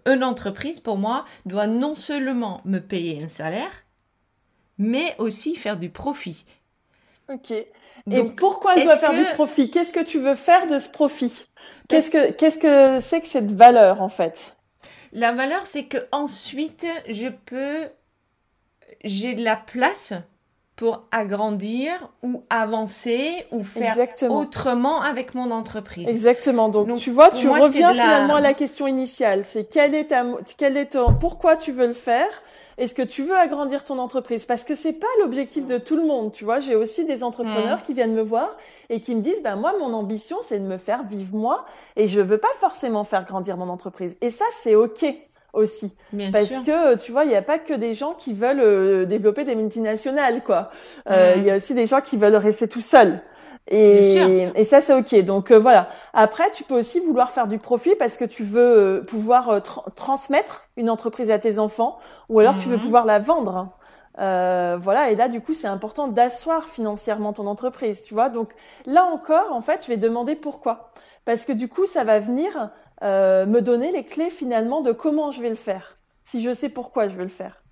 Une, 0.06 0.24
entreprise 0.24 0.80
pour 0.80 0.98
moi 0.98 1.24
doit 1.46 1.66
non 1.66 1.94
seulement 1.94 2.60
me 2.66 2.80
payer 2.80 3.22
un 3.22 3.28
salaire, 3.28 3.70
mais 4.76 5.14
aussi 5.18 5.54
faire 5.54 5.78
du 5.78 5.88
profit. 5.88 6.44
Ok. 7.32 7.52
Et 8.10 8.24
pourquoi 8.36 8.76
elle 8.76 8.84
doit 8.84 8.96
faire 8.96 9.14
du 9.14 9.24
profit? 9.34 9.70
Qu'est-ce 9.70 9.92
que 9.92 10.04
tu 10.04 10.18
veux 10.18 10.34
faire 10.34 10.66
de 10.66 10.78
ce 10.78 10.88
profit? 10.88 11.46
Qu'est-ce 11.88 12.10
que 12.10 12.32
qu'est-ce 12.32 12.58
que 12.58 13.00
c'est 13.00 13.22
que 13.22 13.26
cette 13.26 13.50
valeur 13.50 14.02
en 14.02 14.10
fait? 14.10 14.57
La 15.12 15.32
valeur, 15.32 15.66
c'est 15.66 15.84
que 15.84 15.98
ensuite, 16.12 16.86
je 17.08 17.28
peux, 17.28 17.88
j'ai 19.04 19.34
de 19.34 19.42
la 19.42 19.56
place 19.56 20.12
pour 20.76 21.00
agrandir 21.10 22.08
ou 22.22 22.44
avancer 22.50 23.46
ou 23.50 23.64
faire 23.64 23.96
autrement 24.30 25.02
avec 25.02 25.34
mon 25.34 25.50
entreprise. 25.50 26.08
Exactement. 26.08 26.68
Donc, 26.68 26.98
tu 26.98 27.10
vois, 27.10 27.30
tu 27.32 27.48
reviens 27.48 27.92
finalement 27.92 28.36
à 28.36 28.40
la 28.40 28.54
question 28.54 28.86
initiale. 28.86 29.42
C'est 29.44 29.64
quel 29.64 29.94
est 29.94 30.04
ta, 30.04 30.24
quel 30.56 30.76
est 30.76 30.92
ton, 30.92 31.14
pourquoi 31.14 31.56
tu 31.56 31.72
veux 31.72 31.88
le 31.88 31.94
faire? 31.94 32.30
Est-ce 32.78 32.94
que 32.94 33.02
tu 33.02 33.24
veux 33.24 33.36
agrandir 33.36 33.84
ton 33.84 33.98
entreprise? 33.98 34.46
Parce 34.46 34.64
que 34.64 34.74
c'est 34.74 34.92
pas 34.92 35.06
l'objectif 35.20 35.66
de 35.66 35.78
tout 35.78 35.96
le 35.96 36.06
monde, 36.06 36.32
tu 36.32 36.44
vois. 36.44 36.60
J'ai 36.60 36.76
aussi 36.76 37.04
des 37.04 37.24
entrepreneurs 37.24 37.78
mm. 37.78 37.82
qui 37.82 37.92
viennent 37.92 38.14
me 38.14 38.22
voir 38.22 38.56
et 38.88 39.00
qui 39.00 39.14
me 39.14 39.20
disent, 39.20 39.42
ben 39.42 39.56
moi, 39.56 39.74
mon 39.78 39.92
ambition, 39.92 40.38
c'est 40.42 40.60
de 40.60 40.64
me 40.64 40.78
faire 40.78 41.02
vivre 41.02 41.36
moi 41.36 41.66
et 41.96 42.06
je 42.06 42.20
veux 42.20 42.38
pas 42.38 42.48
forcément 42.60 43.04
faire 43.04 43.24
grandir 43.24 43.56
mon 43.56 43.68
entreprise. 43.68 44.16
Et 44.20 44.30
ça, 44.30 44.44
c'est 44.52 44.76
ok 44.76 45.04
aussi. 45.52 45.92
Parce 46.32 46.48
que 46.64 46.96
tu 46.96 47.10
vois, 47.12 47.24
il 47.24 47.28
n'y 47.28 47.36
a 47.36 47.42
pas 47.42 47.58
que 47.58 47.74
des 47.74 47.94
gens 47.94 48.14
qui 48.14 48.32
veulent 48.32 48.60
euh, 48.60 49.04
développer 49.06 49.44
des 49.44 49.54
multinationales, 49.54 50.42
quoi. 50.44 50.70
Euh. 51.10 51.34
Il 51.36 51.44
y 51.44 51.50
a 51.50 51.56
aussi 51.56 51.74
des 51.74 51.86
gens 51.86 52.00
qui 52.00 52.16
veulent 52.16 52.36
rester 52.36 52.68
tout 52.68 52.80
seuls. 52.80 53.20
Et, 53.70 54.48
et 54.54 54.64
ça, 54.64 54.80
c'est 54.80 54.94
OK. 54.94 55.14
Donc 55.24 55.50
euh, 55.50 55.58
voilà. 55.58 55.90
Après, 56.14 56.50
tu 56.50 56.64
peux 56.64 56.78
aussi 56.78 57.00
vouloir 57.00 57.30
faire 57.30 57.46
du 57.46 57.58
profit 57.58 57.94
parce 57.96 58.16
que 58.16 58.24
tu 58.24 58.42
veux 58.42 58.60
euh, 58.60 59.02
pouvoir 59.02 59.50
euh, 59.50 59.60
transmettre 59.94 60.64
une 60.76 60.88
entreprise 60.88 61.30
à 61.30 61.38
tes 61.38 61.58
enfants 61.58 61.98
ou 62.28 62.40
alors 62.40 62.56
tu 62.56 62.68
veux 62.68 62.76
mhm. 62.76 62.82
pouvoir 62.82 63.04
la 63.04 63.18
vendre. 63.18 63.74
voilà. 64.16 65.10
Et 65.10 65.16
là, 65.16 65.28
du 65.28 65.40
coup, 65.40 65.54
c'est 65.54 65.66
important 65.66 66.08
d'asseoir 66.08 66.64
financièrement 66.64 67.34
ton 67.34 67.46
entreprise. 67.46 68.04
Tu 68.04 68.14
vois. 68.14 68.30
Donc 68.30 68.50
là 68.86 69.04
encore, 69.04 69.52
en 69.52 69.60
fait, 69.60 69.82
je 69.84 69.88
vais 69.88 69.98
demander 69.98 70.34
pourquoi. 70.34 70.92
Parce 71.26 71.44
que 71.44 71.52
du 71.52 71.68
coup, 71.68 71.86
ça 71.86 72.04
va 72.04 72.18
venir 72.20 72.70
me 73.02 73.60
donner 73.60 73.92
les 73.92 74.04
clés 74.04 74.30
finalement 74.30 74.80
de 74.80 74.92
comment 74.92 75.30
je 75.30 75.42
vais 75.42 75.50
le 75.50 75.54
faire. 75.54 75.98
Si 76.24 76.42
je 76.42 76.54
sais 76.54 76.68
pourquoi 76.68 77.08
je 77.08 77.14
veux 77.14 77.22
le 77.22 77.28
faire. 77.28 77.62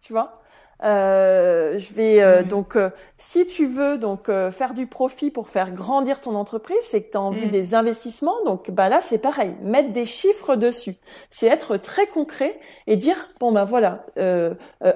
Tu 0.00 0.12
vois? 0.12 0.38
euh, 0.38 0.47
je 0.82 1.92
vais 1.94 2.22
euh, 2.22 2.42
donc 2.42 2.76
euh, 2.76 2.90
si 3.16 3.46
tu 3.46 3.66
veux 3.66 3.98
donc 3.98 4.28
euh, 4.28 4.50
faire 4.50 4.74
du 4.74 4.86
profit 4.86 5.30
pour 5.30 5.48
faire 5.48 5.72
grandir 5.72 6.20
ton 6.20 6.34
entreprise, 6.34 6.78
c'est 6.82 7.02
que 7.02 7.12
tu 7.12 7.16
as 7.16 7.20
envie 7.20 7.46
mm. 7.46 7.50
des 7.50 7.74
investissements. 7.74 8.44
Donc 8.44 8.70
bah 8.70 8.88
là 8.88 9.00
c'est 9.02 9.18
pareil, 9.18 9.54
mettre 9.62 9.92
des 9.92 10.04
chiffres 10.04 10.56
dessus. 10.56 10.96
C'est 11.30 11.46
être 11.46 11.76
très 11.76 12.06
concret 12.06 12.58
et 12.86 12.96
dire 12.96 13.28
bon 13.40 13.52
bah 13.52 13.64
voilà 13.64 14.06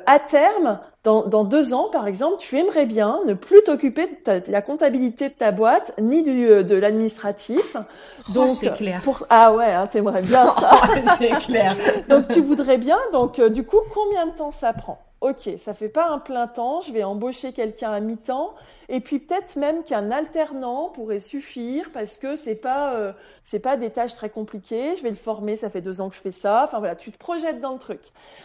à 0.07 0.19
terme 0.19 0.81
dans, 1.05 1.27
dans, 1.27 1.43
deux 1.43 1.75
ans, 1.75 1.89
par 1.91 2.07
exemple, 2.07 2.37
tu 2.39 2.57
aimerais 2.59 2.87
bien 2.87 3.19
ne 3.27 3.35
plus 3.35 3.61
t'occuper 3.65 4.07
de, 4.07 4.53
la 4.53 4.63
comptabilité 4.63 5.31
de 5.31 5.35
ta 5.35 5.51
boîte 5.51 5.95
ni 6.01 6.23
du, 6.23 6.47
de 6.63 6.75
l'administratif. 6.77 7.77
Oh, 7.77 8.33
donc, 8.33 8.51
c'est 8.51 8.73
clair. 8.77 9.01
Pour, 9.03 9.27
ah 9.29 9.53
ouais, 9.53 9.73
hein, 9.73 9.89
t'aimerais 9.89 10.23
bien 10.23 10.47
ça. 10.61 10.81
c'est 11.19 11.31
clair. 11.41 11.75
donc, 12.09 12.29
tu 12.29 12.41
voudrais 12.41 12.79
bien. 12.79 12.99
Donc, 13.11 13.41
du 13.41 13.65
coup, 13.65 13.81
combien 13.93 14.29
de 14.29 14.37
temps 14.37 14.53
ça 14.53 14.73
prend? 14.73 15.01
Ok, 15.23 15.51
ça 15.59 15.73
fait 15.73 15.89
pas 15.89 16.09
un 16.09 16.19
plein 16.19 16.49
temps, 16.49 16.81
je 16.81 16.93
vais 16.93 17.05
embaucher 17.05 17.53
quelqu'un 17.53 17.93
à 17.93 18.01
mi-temps, 18.01 18.51
et 18.89 19.01
puis 19.01 19.21
peut-être 19.21 19.57
même 19.57 19.85
qu'un 19.85 20.11
alternant 20.11 20.91
pourrait 20.91 21.21
suffire 21.21 21.91
parce 21.93 22.19
que 22.19 22.37
c'est 22.37 22.57
pas 22.57 22.93
euh, 22.95 23.13
c'est 23.43 23.61
pas 23.61 23.77
des 23.77 23.91
tâches 23.91 24.15
très 24.15 24.29
compliquées. 24.29 24.97
Je 24.99 25.03
vais 25.03 25.11
le 25.11 25.17
former, 25.17 25.57
ça 25.57 25.71
fait 25.71 25.81
deux 25.81 26.01
ans 26.01 26.11
que 26.11 26.17
je 26.17 26.21
fais 26.21 26.33
ça. 26.33 26.65
Enfin 26.65 26.79
voilà, 26.79 26.97
tu 26.97 27.11
te 27.11 27.17
projettes 27.17 27.61
dans 27.61 27.73
le 27.73 27.79
truc. 27.79 28.01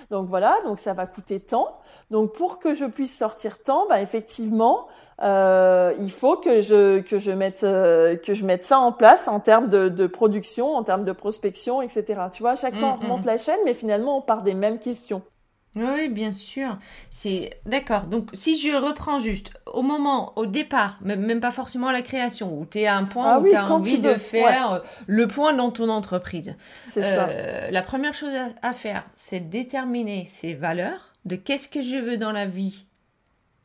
Donc 0.09 0.29
voilà, 0.29 0.55
donc 0.65 0.79
ça 0.79 0.93
va 0.93 1.05
coûter 1.05 1.39
temps. 1.39 1.77
Donc 2.11 2.33
pour 2.33 2.59
que 2.59 2.75
je 2.75 2.85
puisse 2.85 3.17
sortir 3.17 3.61
temps, 3.61 3.87
bah 3.89 4.01
effectivement, 4.01 4.87
euh, 5.21 5.93
il 5.99 6.11
faut 6.11 6.37
que 6.37 6.61
je 6.61 6.99
que 7.01 7.17
je 7.17 7.31
mette 7.31 7.63
euh, 7.63 8.15
que 8.15 8.33
je 8.33 8.45
mette 8.45 8.63
ça 8.63 8.77
en 8.77 8.91
place 8.91 9.27
en 9.27 9.39
termes 9.39 9.69
de, 9.69 9.89
de 9.89 10.07
production, 10.07 10.75
en 10.75 10.83
termes 10.83 11.03
de 11.03 11.11
prospection, 11.11 11.81
etc. 11.81 12.21
Tu 12.31 12.43
vois, 12.43 12.51
à 12.51 12.55
chaque 12.55 12.77
fois 12.77 12.89
on 12.89 12.97
mm, 12.97 13.01
remonte 13.01 13.23
mm. 13.23 13.27
la 13.27 13.37
chaîne, 13.37 13.59
mais 13.65 13.73
finalement 13.73 14.19
on 14.19 14.21
part 14.21 14.43
des 14.43 14.53
mêmes 14.53 14.79
questions. 14.79 15.23
Oui, 15.77 16.09
bien 16.09 16.31
sûr. 16.31 16.77
C'est 17.11 17.59
d'accord. 17.65 18.03
Donc, 18.03 18.29
si 18.33 18.57
je 18.57 18.75
reprends 18.75 19.19
juste 19.19 19.51
au 19.65 19.83
moment, 19.83 20.33
au 20.35 20.45
départ, 20.45 20.97
même 21.01 21.39
pas 21.39 21.51
forcément 21.51 21.87
à 21.87 21.93
la 21.93 22.01
création, 22.01 22.59
où 22.59 22.65
tu 22.65 22.79
es 22.79 22.87
à 22.87 22.95
un 22.95 23.03
point 23.03 23.33
ah 23.33 23.39
où 23.39 23.47
tu 23.47 23.55
as 23.55 23.71
envie 23.71 23.99
de 23.99 24.13
faire 24.13 24.71
euh, 24.71 24.79
le 25.05 25.27
point 25.27 25.53
dans 25.53 25.71
ton 25.71 25.89
entreprise. 25.89 26.55
C'est 26.87 27.03
ça. 27.03 27.27
Euh, 27.29 27.69
la 27.69 27.81
première 27.81 28.13
chose 28.13 28.33
à, 28.61 28.73
faire, 28.73 29.03
c'est 29.15 29.39
déterminer 29.39 30.27
ses 30.29 30.53
valeurs, 30.53 31.13
de 31.25 31.35
qu'est-ce 31.35 31.67
que 31.67 31.81
je 31.81 31.97
veux 31.97 32.17
dans 32.17 32.31
la 32.31 32.45
vie. 32.45 32.85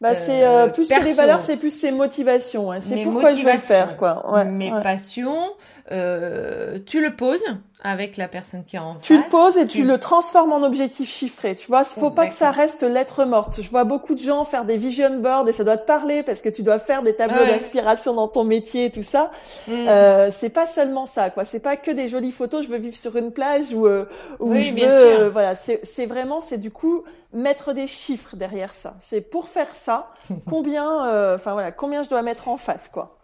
Bah, 0.00 0.14
c'est 0.16 0.44
euh, 0.44 0.66
plus 0.66 0.88
que 0.88 1.04
les 1.04 1.14
valeurs, 1.14 1.42
c'est 1.42 1.56
plus 1.56 1.70
ses 1.70 1.92
motivations. 1.92 2.72
Hein. 2.72 2.80
C'est 2.80 3.02
pourquoi 3.02 3.30
je 3.30 3.44
vais 3.44 3.54
le 3.54 3.58
faire, 3.58 3.96
quoi. 3.96 4.44
mes 4.44 4.70
passions, 4.70 5.52
euh, 5.90 6.78
tu 6.86 7.02
le 7.02 7.14
poses 7.14 7.44
avec 7.84 8.16
la 8.16 8.28
personne 8.28 8.64
qui 8.64 8.76
est 8.76 8.78
en 8.78 8.94
face. 8.94 9.02
Tu 9.02 9.16
le 9.16 9.24
poses 9.28 9.56
et 9.56 9.66
tu, 9.66 9.82
le 9.82 9.98
transformes 9.98 10.52
en 10.52 10.62
objectif 10.62 11.10
chiffré. 11.10 11.56
Tu 11.56 11.66
vois, 11.66 11.82
faut 11.82 12.10
pas 12.10 12.28
que 12.28 12.34
ça 12.34 12.52
reste 12.52 12.84
lettre 12.84 13.24
morte. 13.24 13.60
Je 13.60 13.68
vois 13.68 13.82
beaucoup 13.82 14.14
de 14.14 14.20
gens 14.20 14.44
faire 14.44 14.64
des 14.64 14.76
vision 14.76 15.18
boards 15.18 15.48
et 15.48 15.52
ça 15.52 15.64
doit 15.64 15.76
te 15.76 15.86
parler 15.86 16.22
parce 16.22 16.40
que 16.42 16.48
tu 16.48 16.62
dois 16.62 16.78
faire 16.78 17.02
des 17.02 17.14
tableaux 17.16 17.44
d'inspiration 17.44 18.14
dans 18.14 18.28
ton 18.28 18.44
métier 18.44 18.86
et 18.86 18.90
tout 18.90 19.02
ça. 19.02 19.32
Mm. 19.66 19.72
Euh, 19.72 20.30
c'est 20.30 20.50
pas 20.50 20.66
seulement 20.66 21.06
ça, 21.06 21.30
quoi. 21.30 21.44
C'est 21.44 21.60
pas 21.60 21.76
que 21.76 21.90
des 21.90 22.08
jolies 22.08 22.30
photos. 22.30 22.64
Je 22.64 22.70
veux 22.70 22.78
vivre 22.78 22.96
sur 22.96 23.16
une 23.16 23.32
plage 23.32 23.74
ou 23.74 23.86
euh, 23.86 24.04
je 24.40 24.44
veux. 24.72 24.82
Euh, 24.82 25.30
voilà, 25.30 25.56
c'est 25.56 26.06
vraiment, 26.06 26.40
c'est 26.40 26.58
du 26.58 26.70
coup 26.70 27.02
mettre 27.32 27.72
des 27.72 27.86
chiffres 27.86 28.36
derrière 28.36 28.74
ça. 28.74 28.94
C'est 28.98 29.20
pour 29.20 29.48
faire 29.48 29.74
ça, 29.74 30.10
combien, 30.48 31.06
euh, 31.06 31.36
enfin 31.36 31.52
voilà, 31.52 31.72
combien 31.72 32.02
je 32.02 32.08
dois 32.08 32.22
mettre 32.22 32.48
en 32.48 32.56
face, 32.56 32.88
quoi. 32.88 33.16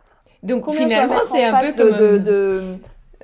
Donc 0.42 0.70
finalement, 0.72 1.16
c'est 1.30 1.44
un 1.44 1.60
peu 1.60 1.72
comme 1.72 2.18
de, 2.18 2.62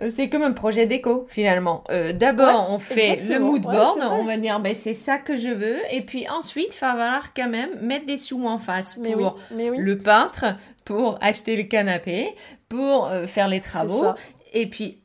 euh, 0.03 0.11
c'est 0.11 0.29
comme 0.29 0.43
un 0.43 0.53
projet 0.53 0.87
déco 0.87 1.27
finalement. 1.29 1.85
Euh, 1.91 2.13
D'abord, 2.13 2.67
on 2.71 2.79
fait 2.79 3.17
le 3.17 3.39
mood 3.39 3.63
board, 3.63 3.99
on 4.13 4.25
va 4.25 4.37
dire 4.37 4.59
ben, 4.61 4.75
c'est 4.75 4.95
ça 4.95 5.19
que 5.19 5.37
je 5.37 5.51
veux, 5.51 5.77
et 5.91 6.03
puis 6.03 6.29
ensuite, 6.29 6.75
il 6.77 6.81
va 6.81 6.93
falloir 6.93 7.35
quand 7.35 7.49
même 7.49 7.79
mettre 7.81 8.07
des 8.07 8.17
sous 8.17 8.47
en 8.47 8.59
face 8.59 8.95
pour 8.97 9.39
le 9.51 9.95
peintre, 9.95 10.57
pour 10.85 11.19
acheter 11.21 11.57
le 11.57 11.63
canapé, 11.65 12.35
pour 12.69 13.07
euh, 13.07 13.27
faire 13.27 13.49
les 13.49 13.61
travaux, 13.61 14.07
et 14.53 14.67
puis 14.67 15.01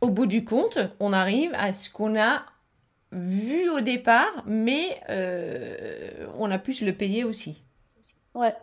au 0.00 0.10
bout 0.10 0.26
du 0.26 0.44
compte, 0.44 0.78
on 1.00 1.12
arrive 1.12 1.52
à 1.58 1.72
ce 1.72 1.90
qu'on 1.90 2.18
a 2.18 2.42
vu 3.12 3.68
au 3.70 3.80
départ, 3.80 4.44
mais 4.46 5.00
euh, 5.08 6.26
on 6.38 6.50
a 6.50 6.58
pu 6.58 6.72
se 6.72 6.84
le 6.84 6.92
payer 6.92 7.24
aussi. 7.24 7.62
Ouais, 8.34 8.54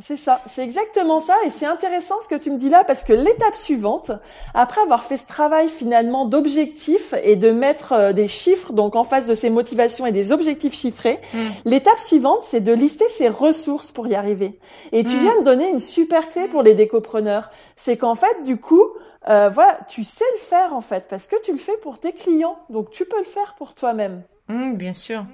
c'est 0.00 0.16
ça, 0.16 0.40
c'est 0.46 0.62
exactement 0.62 1.18
ça, 1.18 1.34
et 1.44 1.50
c'est 1.50 1.66
intéressant 1.66 2.14
ce 2.22 2.28
que 2.28 2.36
tu 2.36 2.52
me 2.52 2.56
dis 2.56 2.68
là 2.68 2.84
parce 2.84 3.02
que 3.02 3.12
l'étape 3.12 3.56
suivante, 3.56 4.12
après 4.54 4.80
avoir 4.80 5.02
fait 5.02 5.16
ce 5.16 5.26
travail 5.26 5.68
finalement 5.68 6.24
d'objectifs 6.24 7.14
et 7.24 7.34
de 7.34 7.50
mettre 7.50 7.92
euh, 7.92 8.12
des 8.12 8.28
chiffres 8.28 8.72
donc 8.72 8.94
en 8.94 9.02
face 9.02 9.26
de 9.26 9.34
ses 9.34 9.50
motivations 9.50 10.06
et 10.06 10.12
des 10.12 10.30
objectifs 10.30 10.74
chiffrés, 10.74 11.18
mm. 11.34 11.38
l'étape 11.64 11.98
suivante 11.98 12.44
c'est 12.44 12.60
de 12.60 12.72
lister 12.72 13.08
ses 13.08 13.28
ressources 13.28 13.90
pour 13.90 14.06
y 14.06 14.14
arriver. 14.14 14.60
Et 14.92 15.02
tu 15.02 15.16
mm. 15.16 15.20
viens 15.20 15.38
de 15.40 15.44
donner 15.44 15.68
une 15.68 15.80
super 15.80 16.28
clé 16.28 16.46
pour 16.46 16.62
les 16.62 16.74
décopreneurs, 16.74 17.50
c'est 17.74 17.96
qu'en 17.96 18.14
fait 18.14 18.44
du 18.44 18.56
coup 18.56 18.84
euh, 19.28 19.50
voilà, 19.52 19.80
tu 19.88 20.04
sais 20.04 20.24
le 20.34 20.38
faire 20.38 20.74
en 20.74 20.80
fait 20.80 21.08
parce 21.10 21.26
que 21.26 21.34
tu 21.42 21.50
le 21.50 21.58
fais 21.58 21.76
pour 21.82 21.98
tes 21.98 22.12
clients, 22.12 22.60
donc 22.70 22.90
tu 22.90 23.04
peux 23.04 23.18
le 23.18 23.24
faire 23.24 23.56
pour 23.58 23.74
toi-même. 23.74 24.22
Mm, 24.46 24.74
bien 24.74 24.94
sûr. 24.94 25.24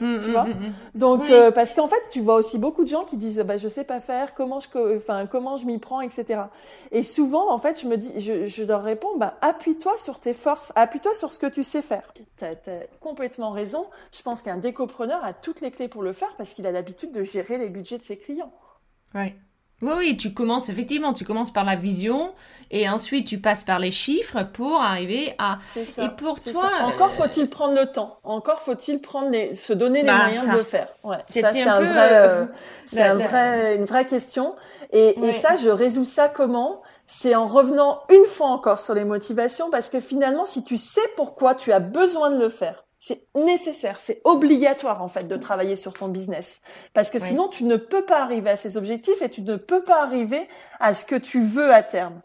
Mm, 0.00 0.18
tu 0.20 0.30
vois 0.30 0.44
mm, 0.44 0.50
mm, 0.50 0.74
Donc 0.94 1.22
euh, 1.30 1.50
parce 1.50 1.74
qu'en 1.74 1.88
fait, 1.88 2.02
tu 2.10 2.20
vois 2.20 2.36
aussi 2.36 2.58
beaucoup 2.58 2.84
de 2.84 2.88
gens 2.88 3.04
qui 3.04 3.16
disent 3.16 3.38
bah 3.40 3.56
je 3.56 3.68
sais 3.68 3.84
pas 3.84 4.00
faire, 4.00 4.34
comment 4.34 4.60
je 4.60 4.96
enfin 4.96 5.26
comment 5.26 5.56
je 5.56 5.66
m'y 5.66 5.78
prends, 5.78 6.00
etc. 6.00 6.42
Et 6.90 7.02
souvent, 7.02 7.52
en 7.52 7.58
fait, 7.58 7.80
je 7.80 7.86
me 7.86 7.96
dis, 7.96 8.12
je, 8.18 8.46
je 8.46 8.64
leur 8.64 8.82
réponds 8.82 9.16
bah 9.16 9.34
appuie-toi 9.40 9.96
sur 9.98 10.18
tes 10.18 10.34
forces, 10.34 10.72
appuie-toi 10.76 11.14
sur 11.14 11.32
ce 11.32 11.38
que 11.38 11.46
tu 11.46 11.64
sais 11.64 11.82
faire. 11.82 12.12
Tu 12.38 12.44
as, 12.44 12.54
complètement 13.00 13.50
raison. 13.50 13.86
Je 14.12 14.22
pense 14.22 14.42
qu'un 14.42 14.56
décopreneur 14.56 15.24
a 15.24 15.32
toutes 15.32 15.60
les 15.60 15.70
clés 15.70 15.88
pour 15.88 16.02
le 16.02 16.12
faire 16.12 16.34
parce 16.36 16.54
qu'il 16.54 16.66
a 16.66 16.72
l'habitude 16.72 17.12
de 17.12 17.22
gérer 17.22 17.58
les 17.58 17.68
budgets 17.68 17.98
de 17.98 18.04
ses 18.04 18.16
clients. 18.16 18.52
Ouais. 19.14 19.34
Oui, 19.82 19.92
oui, 19.98 20.16
tu 20.16 20.32
commences, 20.32 20.68
effectivement, 20.68 21.12
tu 21.12 21.24
commences 21.24 21.52
par 21.52 21.64
la 21.64 21.76
vision 21.76 22.32
et 22.70 22.88
ensuite 22.88 23.26
tu 23.26 23.38
passes 23.38 23.64
par 23.64 23.80
les 23.80 23.90
chiffres 23.90 24.44
pour 24.52 24.80
arriver 24.80 25.34
à. 25.38 25.58
Ça, 25.84 26.04
et 26.04 26.08
pour 26.08 26.40
toi. 26.40 26.70
Encore 26.84 27.10
euh, 27.18 27.24
faut-il 27.24 27.50
prendre 27.50 27.74
le 27.74 27.86
temps. 27.86 28.18
Encore 28.22 28.62
faut-il 28.62 29.00
prendre 29.00 29.30
les... 29.30 29.54
se 29.54 29.72
donner 29.72 30.02
les 30.02 30.06
bah, 30.06 30.24
moyens 30.24 30.48
de 30.48 30.56
le 30.56 30.62
faire. 30.62 30.88
Ouais. 31.02 31.18
Ça, 31.28 31.52
c'est 31.52 31.62
un, 31.62 31.80
vrai, 31.80 32.08
euh, 32.12 32.44
c'est 32.86 33.02
un 33.02 33.14
vrai, 33.16 33.76
une 33.76 33.84
vraie 33.84 34.06
question. 34.06 34.54
Et, 34.92 35.18
et 35.22 35.32
ça, 35.32 35.56
je 35.56 35.68
résous 35.68 36.06
ça 36.06 36.28
comment? 36.28 36.82
c'est 37.12 37.34
en 37.34 37.46
revenant 37.46 38.00
une 38.08 38.24
fois 38.24 38.46
encore 38.46 38.80
sur 38.80 38.94
les 38.94 39.04
motivations 39.04 39.70
parce 39.70 39.90
que 39.90 40.00
finalement, 40.00 40.46
si 40.46 40.64
tu 40.64 40.78
sais 40.78 41.02
pourquoi 41.16 41.54
tu 41.54 41.70
as 41.70 41.78
besoin 41.78 42.30
de 42.30 42.38
le 42.38 42.48
faire, 42.48 42.81
c'est 43.04 43.26
nécessaire, 43.34 43.98
c'est 43.98 44.20
obligatoire 44.22 45.02
en 45.02 45.08
fait 45.08 45.26
de 45.26 45.36
travailler 45.36 45.74
sur 45.74 45.92
ton 45.92 46.06
business 46.06 46.62
parce 46.94 47.10
que 47.10 47.18
sinon 47.18 47.48
tu 47.48 47.64
ne 47.64 47.74
peux 47.74 48.04
pas 48.04 48.22
arriver 48.22 48.50
à 48.50 48.56
ces 48.56 48.76
objectifs 48.76 49.20
et 49.22 49.28
tu 49.28 49.42
ne 49.42 49.56
peux 49.56 49.82
pas 49.82 50.04
arriver 50.04 50.48
à 50.78 50.94
ce 50.94 51.04
que 51.04 51.16
tu 51.16 51.44
veux 51.44 51.74
à 51.74 51.82
terme. 51.82 52.22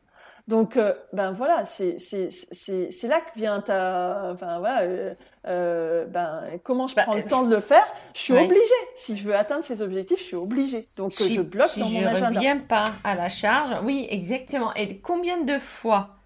Donc 0.47 0.78
euh, 0.78 0.93
ben 1.13 1.32
voilà, 1.32 1.65
c'est 1.65 1.97
c'est 1.97 2.30
c'est 2.51 2.91
c'est 2.91 3.07
là 3.07 3.21
que 3.21 3.39
vient 3.39 3.59
ta 3.59 4.30
enfin 4.32 4.59
voilà 4.59 4.84
euh, 4.84 5.15
euh 5.47 6.05
ben 6.05 6.43
comment 6.63 6.86
je 6.86 6.93
bah, 6.93 7.05
prends 7.05 7.15
le 7.15 7.23
temps 7.23 7.43
de 7.43 7.55
le 7.55 7.59
faire 7.59 7.88
Je 8.13 8.19
suis 8.19 8.34
obligée. 8.34 8.61
Si 8.95 9.17
je 9.17 9.28
veux 9.28 9.36
atteindre 9.36 9.65
ces 9.65 9.82
objectifs, 9.82 10.19
je 10.19 10.25
suis 10.25 10.36
obligée. 10.36 10.89
Donc 10.95 11.11
je 11.11 11.41
bloque 11.41 11.69
si 11.69 11.80
dans 11.80 11.89
mon 11.89 12.05
agenda. 12.05 12.15
Si 12.15 12.21
je 12.21 12.38
reviens 12.38 12.57
pas 12.59 12.86
à 13.03 13.15
la 13.15 13.30
charge, 13.30 13.75
oui 13.84 14.05
exactement. 14.11 14.71
Et 14.75 14.99
combien 14.99 15.41
de 15.41 15.57
fois 15.57 16.17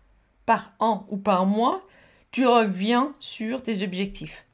par 0.46 0.74
an 0.80 1.06
ou 1.10 1.16
par 1.16 1.46
mois 1.46 1.82
tu 2.32 2.48
reviens 2.48 3.14
sur 3.20 3.62
tes 3.62 3.84
objectifs 3.84 4.46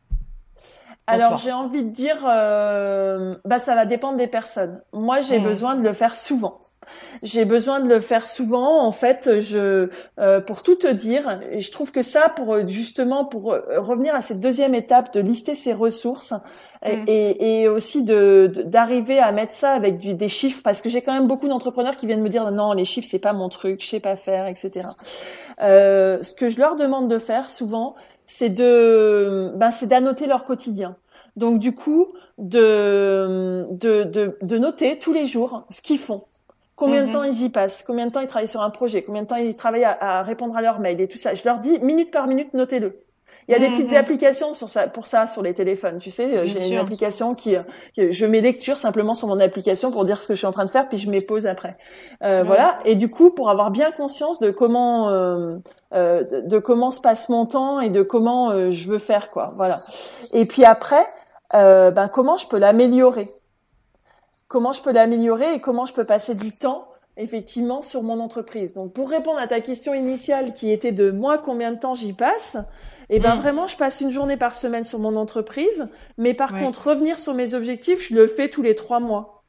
alors 1.10 1.38
j'ai 1.38 1.54
envie 1.54 1.86
de 1.86 1.90
dire, 1.90 2.18
euh, 2.28 3.36
bah 3.46 3.60
ça 3.60 3.76
va 3.76 3.86
dépendre 3.86 4.18
des 4.18 4.28
personnes. 4.28 4.82
Moi 4.92 5.22
j'ai 5.22 5.40
mmh. 5.40 5.44
besoin 5.44 5.76
de 5.76 5.82
le 5.82 5.94
faire 5.94 6.18
souvent. 6.18 6.60
J'ai 7.24 7.46
besoin 7.46 7.80
de 7.80 7.88
le 7.88 8.02
faire 8.02 8.28
souvent. 8.28 8.86
En 8.86 8.92
fait, 8.92 9.40
je, 9.40 9.90
euh, 10.20 10.42
pour 10.42 10.64
tout 10.64 10.76
te 10.76 10.88
dire, 10.88 11.42
et 11.50 11.62
je 11.62 11.72
trouve 11.72 11.92
que 11.92 12.02
ça, 12.02 12.30
pour 12.30 12.68
justement 12.68 13.26
pour 13.26 13.54
euh, 13.54 13.62
revenir 13.78 14.16
à 14.16 14.22
cette 14.22 14.42
deuxième 14.42 14.76
étape 14.76 15.14
de 15.14 15.22
lister 15.22 15.56
ses 15.56 15.74
ressources, 15.74 16.34
mmh. 16.84 17.04
et, 17.08 17.62
et, 17.62 17.68
aussi 17.70 18.04
de 18.04 18.52
d'arriver 18.66 19.20
à 19.20 19.32
mettre 19.32 19.54
ça 19.54 19.72
avec 19.72 19.98
du, 19.98 20.14
des 20.14 20.30
chiffres 20.30 20.62
parce 20.64 20.82
que 20.82 20.90
j'ai 20.90 21.02
quand 21.02 21.14
même 21.14 21.28
beaucoup 21.28 21.48
d'entrepreneurs 21.48 21.98
qui 21.98 22.08
viennent 22.08 22.22
me 22.22 22.30
dire 22.30 22.52
non 22.52 22.74
les 22.74 22.86
chiffres 22.86 23.08
c'est 23.10 23.20
pas 23.20 23.34
mon 23.34 23.50
truc 23.50 23.82
je 23.82 23.88
sais 23.88 24.00
pas 24.00 24.16
faire 24.16 24.48
etc 24.48 24.88
euh, 25.62 26.22
ce 26.22 26.34
que 26.34 26.50
je 26.50 26.60
leur 26.60 26.76
demande 26.76 27.10
de 27.10 27.20
faire 27.20 27.50
souvent 27.50 27.96
c'est 28.28 28.50
de, 28.50 29.54
ben, 29.56 29.72
c'est 29.72 29.88
d'annoter 29.88 30.28
leur 30.28 30.44
quotidien. 30.44 30.98
Donc 31.38 31.60
du 31.60 31.74
coup, 31.74 32.14
de, 32.38 33.66
de, 33.72 34.04
de, 34.04 34.38
de 34.42 34.58
noter 34.58 35.00
tous 35.00 35.14
les 35.14 35.26
jours 35.26 35.66
ce 35.72 35.82
qu'ils 35.82 35.98
font. 35.98 36.26
Combien 36.76 37.02
de 37.02 37.08
mhm. 37.08 37.14
temps 37.14 37.24
ils 37.24 37.42
y 37.42 37.50
passent 37.50 37.84
Combien 37.88 38.06
de 38.06 38.12
temps 38.12 38.20
ils 38.20 38.28
travaillent 38.28 38.48
sur 38.48 38.62
un 38.62 38.70
projet 38.70 39.02
Combien 39.02 39.24
de 39.24 39.28
temps 39.28 39.38
ils 39.38 39.56
travaillent 39.56 39.86
à, 39.86 40.20
à 40.20 40.24
répondre 40.24 40.56
à 40.56 40.62
leurs 40.62 40.80
mails 40.80 41.02
et 41.02 41.08
tout 41.08 41.18
ça 41.18 41.34
Je 41.34 41.44
leur 41.46 41.58
dis 41.58 41.80
minute 41.80 42.12
par 42.12 42.28
minute, 42.28 42.54
notez-le. 42.54 43.02
Il 43.48 43.54
y 43.54 43.56
a 43.56 43.60
des 43.60 43.70
petites 43.70 43.92
mhm. 43.92 43.98
applications 43.98 44.54
sur 44.54 44.70
ça, 44.70 44.88
pour 44.88 45.08
ça 45.08 45.26
sur 45.26 45.42
les 45.42 45.54
téléphones. 45.54 46.00
Tu 46.00 46.12
sais, 46.12 46.48
j'ai 46.48 46.68
une 46.68 46.78
application 46.78 47.34
qui, 47.34 47.56
je 47.96 48.26
mets 48.26 48.42
lecture 48.42 48.76
simplement 48.76 49.14
sur 49.14 49.30
mon 49.30 49.40
application 49.40 49.92
pour 49.92 50.04
dire 50.04 50.22
ce 50.22 50.28
que 50.28 50.34
je 50.34 50.40
suis 50.40 50.48
en 50.48 50.52
train 50.52 50.66
de 50.66 50.70
faire, 50.70 50.90
puis 50.90 50.98
je 50.98 51.10
mets 51.10 51.22
pause 51.22 51.48
après. 51.48 51.78
Euh, 52.24 52.44
Voilà. 52.44 52.80
Et 52.84 52.96
du 52.96 53.10
coup, 53.10 53.32
pour 53.32 53.50
avoir 53.50 53.72
bien 53.72 53.92
conscience 53.92 54.40
de 54.40 54.52
comment, 54.52 55.10
euh, 55.10 55.56
euh, 55.94 56.24
de 56.46 56.60
comment 56.60 56.92
se 56.92 57.00
passe 57.00 57.30
mon 57.30 57.46
temps 57.46 57.80
et 57.80 57.90
de 57.90 58.02
comment 58.02 58.52
euh, 58.52 58.72
je 58.72 58.90
veux 58.90 59.00
faire, 59.00 59.30
quoi. 59.30 59.52
Voilà. 59.56 59.80
Et 60.34 60.46
puis 60.46 60.66
après, 60.66 61.06
euh, 61.54 61.92
ben 61.92 62.10
comment 62.10 62.36
je 62.36 62.48
peux 62.48 62.58
l'améliorer? 62.58 63.32
Comment 64.50 64.74
je 64.74 64.82
peux 64.82 64.92
l'améliorer 64.92 65.54
et 65.54 65.62
comment 65.62 65.86
je 65.86 65.94
peux 65.94 66.06
passer 66.06 66.36
du 66.36 66.52
temps 66.52 66.90
effectivement 67.16 67.82
sur 67.82 68.04
mon 68.04 68.20
entreprise? 68.20 68.74
Donc 68.74 68.94
pour 68.94 69.10
répondre 69.10 69.40
à 69.40 69.48
ta 69.48 69.62
question 69.62 69.94
initiale 69.94 70.54
qui 70.54 70.72
était 70.72 70.92
de 70.92 71.12
moi 71.12 71.38
combien 71.38 71.72
de 71.72 71.80
temps 71.80 71.96
j'y 71.96 72.14
passe, 72.14 72.58
et 73.10 73.18
eh 73.18 73.20
ben 73.20 73.36
mm. 73.36 73.40
vraiment, 73.40 73.68
je 73.68 73.78
passe 73.78 74.02
une 74.02 74.12
journée 74.12 74.36
par 74.36 74.54
semaine 74.54 74.84
sur 74.84 75.00
mon 75.00 75.16
entreprise, 75.16 75.88
mais 76.18 76.34
par 76.34 76.52
contre, 76.52 76.90
revenir 76.90 77.20
sur 77.20 77.34
mes 77.34 77.54
objectifs, 77.54 78.10
je 78.10 78.16
le 78.16 78.28
fais 78.28 78.50
tous 78.50 78.62
les 78.62 78.76
trois 78.76 79.00
mois. 79.00 79.44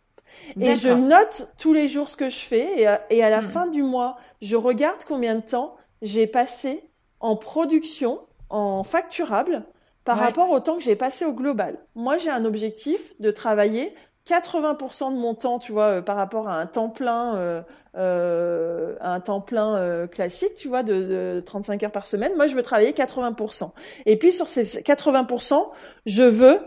Et 0.61 0.77
je 0.77 0.91
note 0.91 1.49
tous 1.59 1.73
les 1.73 1.89
jours 1.89 2.09
ce 2.09 2.17
que 2.17 2.31
je 2.31 2.39
fais, 2.39 2.87
et 3.11 3.23
à, 3.23 3.31
la 3.31 3.41
mm. 3.41 3.45
fin 3.45 3.67
du 3.67 3.83
mois, 3.83 4.17
je 4.41 4.55
regarde 4.55 5.03
combien 5.07 5.35
de 5.35 5.41
temps 5.41 5.77
j'ai 6.03 6.29
passé 6.29 6.81
en 7.19 7.35
production, 7.35 8.19
en 8.49 8.85
facturable, 8.85 9.65
par 10.05 10.19
rapport 10.19 10.51
au 10.51 10.61
temps 10.61 10.77
que 10.77 10.83
j'ai 10.83 10.97
passé 10.97 11.27
au 11.27 11.33
global. 11.33 11.77
Moi, 11.95 12.17
j'ai 12.17 12.31
un 12.31 12.45
objectif 12.45 13.13
de 13.21 13.31
travailler 13.31 13.93
80% 14.29 15.15
de 15.15 15.19
mon 15.19 15.35
temps, 15.35 15.59
tu 15.59 15.73
vois, 15.73 15.85
euh, 15.85 16.03
par 16.03 16.17
rapport 16.17 16.49
à 16.49 16.57
un 16.57 16.67
temps 16.67 16.91
plein, 16.91 17.37
euh, 17.37 17.63
euh, 17.97 18.95
un 19.01 19.21
temps 19.21 19.41
plein 19.41 20.07
classique, 20.09 20.55
tu 20.57 20.69
vois, 20.69 20.83
de, 20.83 21.35
de, 21.37 21.43
35 21.45 21.83
heures 21.83 21.91
par 21.91 22.07
semaine. 22.07 22.33
Moi, 22.37 22.47
je 22.47 22.55
veux 22.55 22.63
travailler 22.63 22.93
80%. 22.93 23.71
Et 24.07 24.17
puis 24.17 24.33
sur 24.33 24.49
ces 24.49 24.65
80%, 24.65 25.69
je 26.07 26.23
veux 26.23 26.61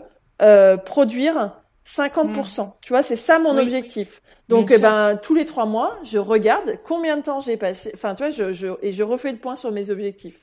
produire 0.84 1.62
50%. 1.86 2.66
Mm. 2.66 2.70
Tu 2.82 2.92
vois, 2.92 3.02
c'est 3.02 3.16
ça 3.16 3.38
mon 3.38 3.56
objectif. 3.56 4.20
Donc, 4.48 4.70
eh 4.70 4.78
ben, 4.78 5.16
tous 5.16 5.34
les 5.34 5.46
trois 5.46 5.64
mois, 5.64 5.96
je 6.02 6.18
regarde 6.18 6.78
combien 6.84 7.16
de 7.16 7.22
temps 7.22 7.40
j'ai 7.40 7.56
passé. 7.56 7.92
Enfin, 7.94 8.14
tu 8.14 8.24
vois, 8.24 8.32
je, 8.32 8.52
je, 8.52 8.68
et 8.82 8.92
je 8.92 9.02
refais 9.02 9.32
le 9.32 9.38
point 9.38 9.54
sur 9.54 9.70
mes 9.72 9.88
objectifs. 9.88 10.40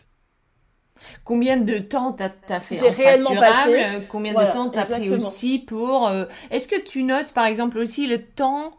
Combien 1.23 1.57
de 1.57 1.79
temps 1.79 2.13
t'as 2.13 2.29
as 2.49 2.59
fait 2.59 2.81
en 2.81 2.91
réellement 2.91 3.35
passé. 3.35 4.05
Combien 4.09 4.33
de 4.33 4.51
temps 4.51 4.69
t'as 4.69 4.85
pris 4.85 5.13
aussi 5.13 5.59
pour 5.59 6.07
euh, 6.07 6.25
Est-ce 6.51 6.67
que 6.67 6.79
tu 6.79 7.03
notes 7.03 7.33
par 7.33 7.45
exemple 7.45 7.77
aussi 7.77 8.07
le 8.07 8.21
temps 8.21 8.71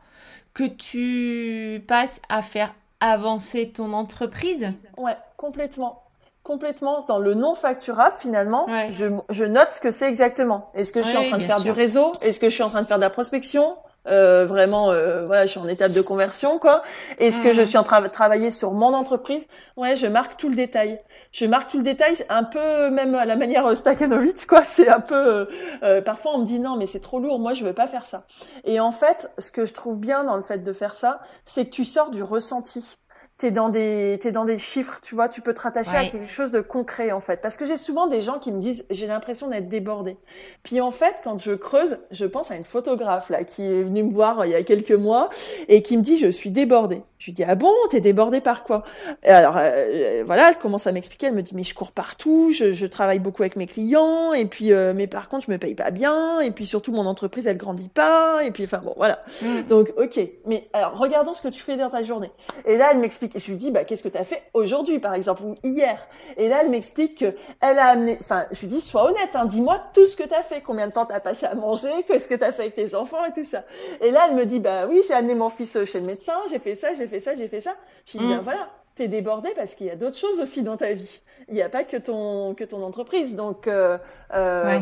que 0.55 0.65
tu 0.65 1.83
passes 1.87 2.21
à 2.29 2.43
faire 2.43 2.75
avancer 3.01 3.71
ton 3.71 3.93
entreprise? 3.93 4.73
Ouais, 4.97 5.17
complètement. 5.37 6.03
Complètement. 6.43 7.05
Dans 7.07 7.19
le 7.19 7.35
non 7.35 7.55
facturable 7.55 8.17
finalement, 8.19 8.67
je, 8.91 9.07
je, 9.29 9.45
note 9.45 9.73
ce 9.73 9.81
que 9.81 9.91
c'est 9.91 10.09
exactement. 10.09 10.71
Est-ce 10.75 10.91
que 10.91 11.03
je 11.03 11.09
suis 11.09 11.19
en 11.19 11.25
train 11.25 11.39
de 11.39 11.45
faire 11.45 11.61
du 11.61 11.71
réseau? 11.71 12.13
Est-ce 12.23 12.41
que 12.41 12.49
je 12.49 12.55
suis 12.55 12.63
en 12.63 12.71
train 12.71 12.83
de 12.83 12.87
faire 12.87 12.97
de 12.97 13.03
la 13.03 13.11
prospection? 13.11 13.77
Euh, 14.11 14.47
vraiment 14.47 14.91
euh, 14.91 15.27
voilà 15.27 15.47
je 15.47 15.53
suis 15.53 15.61
en 15.61 15.69
étape 15.69 15.93
de 15.93 16.01
conversion 16.01 16.59
quoi. 16.59 16.83
Est-ce 17.19 17.41
que 17.41 17.53
je 17.53 17.63
mhm. 17.63 17.67
suis 17.67 17.79
en 17.79 17.83
train 17.83 18.01
de 18.01 18.09
travailler 18.09 18.51
sur 18.51 18.73
mon 18.73 18.95
entreprise 18.95 19.47
ouais 19.77 19.97
je 19.97 20.07
marque 20.07 20.37
tout 20.37 20.49
le 20.49 20.55
détail. 20.55 21.01
Je 21.33 21.47
marque 21.47 21.71
tout 21.71 21.79
le 21.79 21.85
détail 21.85 22.15
un 22.29 22.45
peu 22.45 22.91
même 22.91 23.15
à 23.15 23.25
la 23.25 23.37
manière 23.37 23.77
Stakhanowitz 23.77 24.47
quoi. 24.47 24.65
C'est 24.65 24.89
un 24.89 25.01
peu 25.01 25.15
euh, 25.15 25.45
euh, 25.83 26.03
parfois 26.03 26.33
on 26.35 26.39
me 26.39 26.47
dit 26.47 26.59
non 26.59 26.77
mais 26.77 26.87
c'est 26.87 27.01
trop 27.01 27.21
lourd 27.21 27.39
moi 27.39 27.55
je 27.55 27.65
veux 27.65 27.73
pas 27.73 27.87
faire 27.87 28.05
ça. 28.05 28.27
Et 28.65 28.81
en 28.81 28.93
fait 28.93 29.31
ce 29.39 29.51
que 29.51 29.67
je 29.67 29.75
trouve 29.75 29.99
bien 29.99 30.25
dans 30.25 30.37
le 30.37 30.43
fait 30.43 30.59
de 30.59 30.73
faire 30.73 30.95
ça 30.95 31.21
c'est 31.45 31.67
que 31.67 31.71
tu 31.71 31.85
sors 31.85 32.11
du 32.11 32.23
ressenti 32.23 32.99
t'es 33.41 33.51
dans 33.51 33.71
des 33.71 34.19
t'es 34.21 34.33
dans 34.33 34.45
des 34.45 34.59
chiffres, 34.59 35.01
tu 35.03 35.15
vois, 35.15 35.31
tu 35.31 35.41
peux 35.41 35.55
te 35.55 35.61
rattacher 35.63 35.97
à 35.97 36.05
quelque 36.05 36.31
chose 36.31 36.53
de 36.53 36.61
concret 36.61 37.11
en 37.11 37.21
fait. 37.21 37.41
Parce 37.41 37.57
que 37.57 37.65
j'ai 37.65 37.79
souvent 37.79 38.07
des 38.07 38.21
gens 38.21 38.39
qui 38.39 38.53
me 38.53 38.61
disent 38.61 38.85
j'ai 38.91 39.07
l'impression 39.07 39.49
d'être 39.49 39.69
débordé. 39.69 40.19
Puis 40.63 40.81
en 40.83 40.91
fait, 40.91 41.17
quand 41.25 41.39
je 41.39 41.53
creuse, 41.53 41.99
je 42.11 42.27
pense 42.27 42.51
à 42.51 42.57
une 42.57 42.65
photographe 42.65 43.31
là 43.31 43.45
qui 43.45 43.65
est 43.65 43.83
venue 43.83 44.03
me 44.03 44.13
voir 44.13 44.41
euh, 44.41 44.47
il 44.47 44.53
y 44.53 44.55
a 44.55 44.63
quelques 44.63 44.93
mois 44.93 45.31
et 45.69 45.83
qui 45.83 45.97
me 45.97 46.03
dit 46.03 46.19
je 46.19 46.29
suis 46.29 46.51
débordée. 46.51 47.03
Je 47.19 47.27
lui 47.27 47.33
dis 47.33 47.45
ah 47.45 47.55
bon, 47.55 47.73
t'es 47.91 48.01
débordée 48.01 48.43
par 48.43 48.63
quoi? 48.63 48.83
Et 49.25 49.29
Alors 49.29 49.57
euh, 49.57 49.71
euh, 49.71 50.23
voilà, 50.27 50.51
elle 50.51 50.59
commence 50.59 50.87
à 50.87 50.93
m'expliquer. 50.93 51.29
Elle 51.29 51.35
me 51.35 51.43
dit 51.43 51.55
mais 51.55 51.65
je 51.65 51.75
cours 51.75 51.93
partout, 51.93 52.53
je, 52.53 52.75
je 52.75 52.87
travaille 52.87 53.21
beaucoup 53.21 53.43
avec 53.43 53.57
mes 53.57 53.67
clients 53.67 54.35
et 54.35 54.45
puis 54.45 54.73
mais 54.95 55.07
par 55.07 55.31
contre 55.31 55.47
je 55.47 55.51
me 55.51 55.57
paye 55.57 55.75
pas 55.75 55.91
bien 55.91 56.41
et 56.41 56.51
puis 56.51 56.67
surtout 56.67 56.93
mon 56.93 57.07
entreprise 57.07 57.47
elle 57.47 57.57
grandit 57.57 57.89
pas 57.89 58.45
et 58.45 58.51
puis 58.51 58.65
enfin 58.65 58.83
bon 58.85 58.93
voilà. 58.99 59.23
Mm. 59.41 59.63
Donc 59.69 59.95
ok, 59.97 60.21
mais 60.45 60.69
alors 60.75 60.99
regardons 60.99 61.33
ce 61.33 61.41
que 61.41 61.49
tu 61.49 61.61
fais 61.61 61.79
dans 61.79 61.89
ta 61.89 62.03
journée. 62.03 62.31
Et 62.67 62.77
là 62.77 62.91
elle 62.93 62.99
m'explique 62.99 63.30
je 63.35 63.51
lui 63.51 63.57
dis, 63.57 63.71
bah, 63.71 63.85
qu'est-ce 63.85 64.03
que 64.03 64.09
tu 64.09 64.19
as 64.19 64.25
fait 64.25 64.43
aujourd'hui, 64.55 64.99
par 64.99 65.15
exemple, 65.15 65.43
ou 65.43 65.57
hier? 65.63 66.07
Et 66.37 66.49
là, 66.49 66.61
elle 66.63 66.71
m'explique 66.71 67.19
que 67.19 67.35
elle 67.61 67.79
a 67.79 67.87
amené, 67.87 68.19
enfin, 68.21 68.47
je 68.51 68.61
lui 68.61 68.69
dis, 68.69 68.81
sois 68.81 69.05
honnête, 69.05 69.31
hein, 69.35 69.47
dis-moi 69.47 69.81
tout 69.93 70.07
ce 70.07 70.17
que 70.17 70.25
tu 70.25 70.35
as 70.35 70.43
fait, 70.43 70.61
combien 70.61 70.89
de 70.89 70.93
temps 70.93 71.07
tu 71.07 71.13
as 71.13 71.21
passé 71.21 71.47
à 71.47 71.55
manger, 71.55 71.91
qu'est-ce 72.07 72.29
que 72.29 72.35
tu 72.35 72.45
as 72.45 72.53
fait 72.53 72.63
avec 72.63 72.75
tes 72.75 72.95
enfants 72.95 73.25
et 73.25 73.33
tout 73.33 73.45
ça? 73.45 73.65
Et 74.01 74.11
là, 74.11 74.27
elle 74.29 74.37
me 74.37 74.47
dit, 74.47 74.61
bah 74.61 74.87
oui, 74.89 75.03
j'ai 75.07 75.15
amené 75.15 75.35
mon 75.35 75.51
fils 75.51 75.85
chez 75.85 76.01
le 76.01 76.07
médecin, 76.07 76.35
j'ai 76.51 76.59
fait 76.59 76.75
ça, 76.75 76.95
j'ai 76.95 77.07
fait 77.07 77.21
ça, 77.21 77.35
j'ai 77.35 77.49
fait 77.49 77.61
ça. 77.61 77.75
Je 78.07 78.19
lui 78.19 78.27
dis, 78.27 78.33
ben 78.33 78.41
voilà, 78.43 78.69
t'es 78.95 79.09
débordé 79.09 79.51
parce 79.57 79.75
qu'il 79.75 79.87
y 79.87 79.91
a 79.91 79.97
d'autres 79.97 80.19
choses 80.19 80.41
aussi 80.41 80.63
dans 80.63 80.77
ta 80.77 80.93
vie. 80.93 81.23
Il 81.49 81.55
n'y 81.55 81.63
a 81.63 81.69
pas 81.69 81.85
que 81.85 81.97
ton 81.97 82.55
que 82.55 82.65
ton 82.65 82.83
entreprise. 82.83 83.35
Donc, 83.35 83.67
euh, 83.67 83.99
euh, 84.35 84.81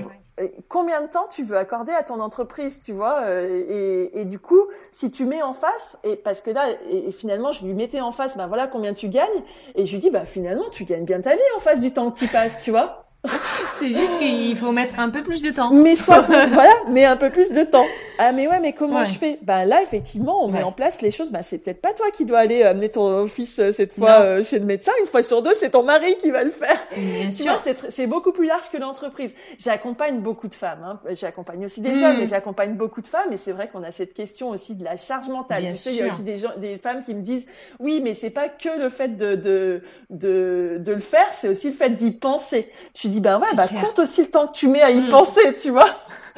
combien 0.69 1.03
de 1.03 1.07
temps 1.07 1.27
tu 1.29 1.45
veux 1.45 1.57
accorder 1.57 1.93
à 1.93 2.03
ton 2.03 2.21
entreprise, 2.21 2.83
tu 2.83 2.93
vois 2.93 3.21
euh, 3.23 4.09
et, 4.13 4.21
et, 4.21 4.25
du 4.25 4.39
coup, 4.39 4.63
si 4.93 5.11
tu 5.11 5.25
mets 5.25 5.43
en 5.43 5.55
face, 5.55 5.99
et 6.05 6.17
parce 6.17 6.43
que 6.43 6.51
là, 6.51 6.69
et, 6.91 7.13
finalement, 7.13 7.53
je 7.53 7.65
lui 7.65 7.75
mettais 7.75 8.01
en 8.01 8.13
face, 8.13 8.37
ben 8.37 8.47
voilà 8.47 8.67
combien 8.67 8.95
tu 8.95 9.09
gagnes, 9.09 9.43
et 9.75 9.87
je 9.87 9.93
lui 9.93 9.99
dis, 9.99 10.11
bah 10.11 10.27
finalement, 10.27 10.69
tu 10.71 10.85
gagnes 10.85 11.05
bien 11.05 11.21
ta 11.21 11.35
vie 11.35 11.41
en 11.57 11.61
face 11.61 11.81
du 11.81 11.93
temps 11.93 12.11
que 12.11 12.19
tu 12.19 12.27
passes, 12.29 12.63
tu 12.63 12.71
vois 12.71 13.08
c'est 13.73 13.89
juste 13.89 14.19
qu'il 14.19 14.57
faut 14.57 14.73
mettre 14.73 14.99
un 14.99 15.11
peu 15.11 15.23
plus 15.23 15.43
de 15.43 15.51
temps. 15.51 15.73
Mais 15.73 15.97
soit, 15.97 16.21
voilà, 16.53 16.73
mais 16.89 17.05
un 17.05 17.17
peu 17.17 17.31
plus 17.31 17.53
de 17.53 17.65
temps. 17.65 17.87
Ah, 18.19 18.33
mais 18.33 18.49
ouais, 18.49 18.59
mais 18.61 18.73
comment 18.73 19.05
je 19.05 19.17
fais? 19.17 19.39
Ben 19.43 19.65
là, 19.65 19.81
effectivement, 19.81 20.45
on 20.45 20.49
met 20.49 20.65
en 20.65 20.73
place 20.73 21.03
les 21.03 21.13
choses. 21.13 21.31
Ben 21.31 21.43
c'est 21.43 21.59
peut-être 21.59 21.81
pas 21.81 21.93
toi 21.93 22.07
qui 22.13 22.25
dois 22.25 22.41
aller 22.41 22.65
amener 22.65 22.89
ton 22.89 23.29
fils 23.29 23.61
euh, 23.61 23.73
cette 23.73 23.93
fois 23.93 24.21
euh, 24.21 24.43
chez 24.43 24.59
le 24.59 24.65
médecin. 24.65 24.91
Une 25.01 25.07
fois 25.07 25.23
sur 25.23 25.41
deux, 25.41 25.55
c'est 25.55 25.71
ton 25.71 25.85
mari 25.85 26.17
qui 26.19 26.33
va 26.33 26.43
le 26.43 26.51
faire. 26.51 26.79
Bien 26.97 27.31
sûr. 27.31 27.53
c'est 27.91 28.07
beaucoup 28.09 28.33
plus 28.33 28.47
large 28.47 28.69
que 28.73 28.77
l'entreprise. 28.77 29.35
J'accompagne 29.59 30.19
beaucoup 30.19 30.49
de 30.49 30.55
femmes. 30.55 30.83
Hein. 30.85 31.01
J'accompagne 31.13 31.65
aussi 31.65 31.81
des 31.81 32.03
hommes, 32.03 32.17
hmm. 32.17 32.21
mais 32.21 32.27
j'accompagne 32.27 32.75
beaucoup 32.75 33.03
de 33.03 33.07
femmes. 33.07 33.33
Et 33.33 33.37
c'est 33.37 33.53
vrai 33.53 33.69
qu'on 33.69 33.85
a 33.85 33.93
cette 33.93 34.15
question 34.15 34.51
aussi 34.51 34.75
de 34.75 34.83
la 34.83 34.97
charge 34.97 35.29
mentale. 35.29 35.63
Bien 35.63 35.73
tu 35.73 35.79
sais, 35.79 35.93
il 35.93 35.99
y 35.99 36.03
a 36.03 36.09
aussi 36.09 36.25
des 36.25 36.39
gens, 36.39 36.53
des 36.57 36.77
femmes 36.79 37.05
qui 37.05 37.15
me 37.15 37.23
disent, 37.23 37.47
oui, 37.79 38.01
mais 38.03 38.15
c'est 38.15 38.31
pas 38.31 38.49
que 38.49 38.81
le 38.81 38.89
fait 38.89 39.17
de 39.17 39.37
de 39.37 39.83
de, 40.11 40.79
de 40.81 40.93
le 40.93 41.01
faire, 41.01 41.29
c'est 41.35 41.49
aussi 41.49 41.69
le 41.69 41.75
fait 41.75 41.91
d'y 41.91 42.11
penser. 42.11 42.69
Je 42.97 43.09
dis, 43.09 43.18
ben 43.21 43.39
ouais, 43.39 43.55
bah 43.55 43.67
compte 43.69 43.99
aussi 43.99 44.23
le 44.23 44.29
temps 44.29 44.47
que 44.47 44.53
tu 44.53 44.69
mets 44.69 44.83
à 44.83 44.91
y 44.91 45.01
hmm. 45.01 45.11
penser, 45.11 45.57
tu 45.61 45.71
vois. 45.71 45.89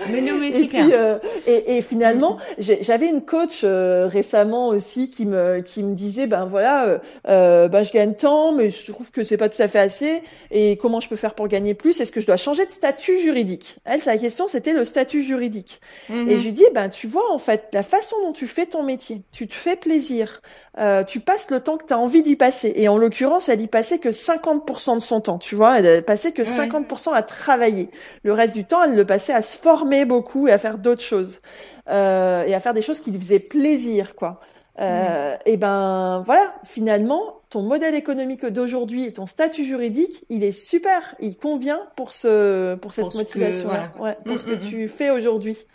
Mais 0.09 0.21
non, 0.21 0.37
mais 0.39 0.51
euh, 0.75 1.19
et, 1.47 1.77
et, 1.77 1.83
finalement, 1.83 2.39
j'avais 2.59 3.09
une 3.09 3.23
coach 3.23 3.61
euh, 3.65 4.07
récemment 4.07 4.69
aussi 4.69 5.11
qui 5.11 5.27
me 5.27 5.61
qui 5.61 5.83
me 5.83 5.95
disait 5.95 6.27
ben 6.27 6.47
voilà, 6.47 6.87
euh, 6.87 6.99
euh, 7.29 7.69
ben 7.69 7.83
je 7.83 7.93
gagne 7.93 8.15
tant, 8.15 8.53
mais 8.53 8.71
je 8.71 8.93
trouve 8.93 9.11
que 9.11 9.23
c'est 9.23 9.37
pas 9.37 9.49
tout 9.49 9.61
à 9.63 9.69
fait 9.69 9.79
assez. 9.79 10.23
Et 10.51 10.77
comment 10.77 11.01
je 11.01 11.09
peux 11.09 11.17
faire 11.17 11.35
pour 11.35 11.49
gagner 11.49 11.75
plus? 11.75 12.01
Est-ce 12.01 12.13
que 12.13 12.21
je 12.21 12.27
dois 12.27 12.37
changer 12.37 12.65
de 12.65 12.71
statut 12.71 13.19
juridique? 13.19 13.79
Elle, 13.85 14.01
sa 14.01 14.17
question, 14.17 14.49
c'était 14.49 14.73
le 14.73 14.85
statut 14.85 15.23
juridique. 15.23 15.81
Mhm. 16.09 16.29
Et 16.29 16.39
je 16.39 16.45
lui 16.45 16.53
dis 16.53 16.65
ben 16.75 16.89
tu 16.89 17.07
vois 17.07 17.31
en 17.33 17.39
fait 17.39 17.69
la 17.73 17.83
façon 17.83 18.17
dont 18.23 18.33
tu 18.33 18.47
fais 18.47 18.67
ton 18.67 18.83
métier, 18.83 19.23
tu 19.33 19.47
te 19.47 19.55
fais 19.55 19.77
plaisir, 19.77 20.41
euh, 20.79 21.03
tu 21.05 21.21
passes 21.21 21.51
le 21.51 21.61
temps 21.61 21.77
que 21.77 21.85
tu 21.85 21.93
as 21.93 21.99
envie 21.99 22.23
d'y 22.23 22.37
passer. 22.37 22.73
Et 22.77 22.89
en 22.89 22.97
l'occurrence, 22.97 23.49
elle 23.49 23.61
y 23.61 23.67
passait 23.67 23.99
que 23.99 24.11
50% 24.11 24.95
de 24.95 25.01
son 25.01 25.21
temps, 25.21 25.39
tu 25.39 25.55
vois? 25.55 25.79
Elle 25.79 26.05
passait 26.05 26.33
que 26.33 26.43
50% 26.43 27.13
à 27.13 27.23
travailler. 27.23 27.91
Le 28.23 28.33
reste 28.33 28.55
du 28.55 28.65
temps, 28.65 28.83
elle 28.85 28.95
le 28.95 29.05
passait 29.05 29.33
à 29.33 29.43
se 29.43 29.59
former 29.59 29.90
beaucoup 30.05 30.49
et 30.49 30.53
à 30.53 30.59
faire 30.59 30.79
d'autres 30.79 31.03
choses. 31.03 31.41
Euh, 31.89 32.45
et 32.45 32.55
à 32.55 32.61
faire 32.61 32.75
des 32.75 32.83
choses 32.83 33.01
qui 33.01 33.11
lui 33.11 33.19
faisaient 33.19 33.41
plaisir, 33.41 34.15
quoi. 34.15 34.41
Euh, 34.81 35.37
Et 35.45 35.57
ben 35.57 36.23
voilà, 36.25 36.55
finalement, 36.65 37.41
ton 37.51 37.63
modèle 37.63 37.95
économique 37.95 38.47
d'aujourd'hui 38.47 39.05
et 39.05 39.13
ton 39.13 39.27
statut 39.27 39.65
juridique, 39.65 40.25
il 40.31 40.45
est 40.45 40.53
super, 40.53 41.15
il 41.21 41.37
convient 41.37 41.81
pour 41.97 42.13
ce 42.13 42.77
pour 42.77 42.93
cette 42.93 43.15
motivation, 43.15 43.69
ouais, 43.99 44.17
pour 44.25 44.39
ce 44.39 44.47
que 44.47 44.53
mm, 44.53 44.55
mm, 44.55 44.71
tu 44.71 44.85
mm. 44.85 44.89
fais 44.89 45.11
aujourd'hui. 45.11 45.67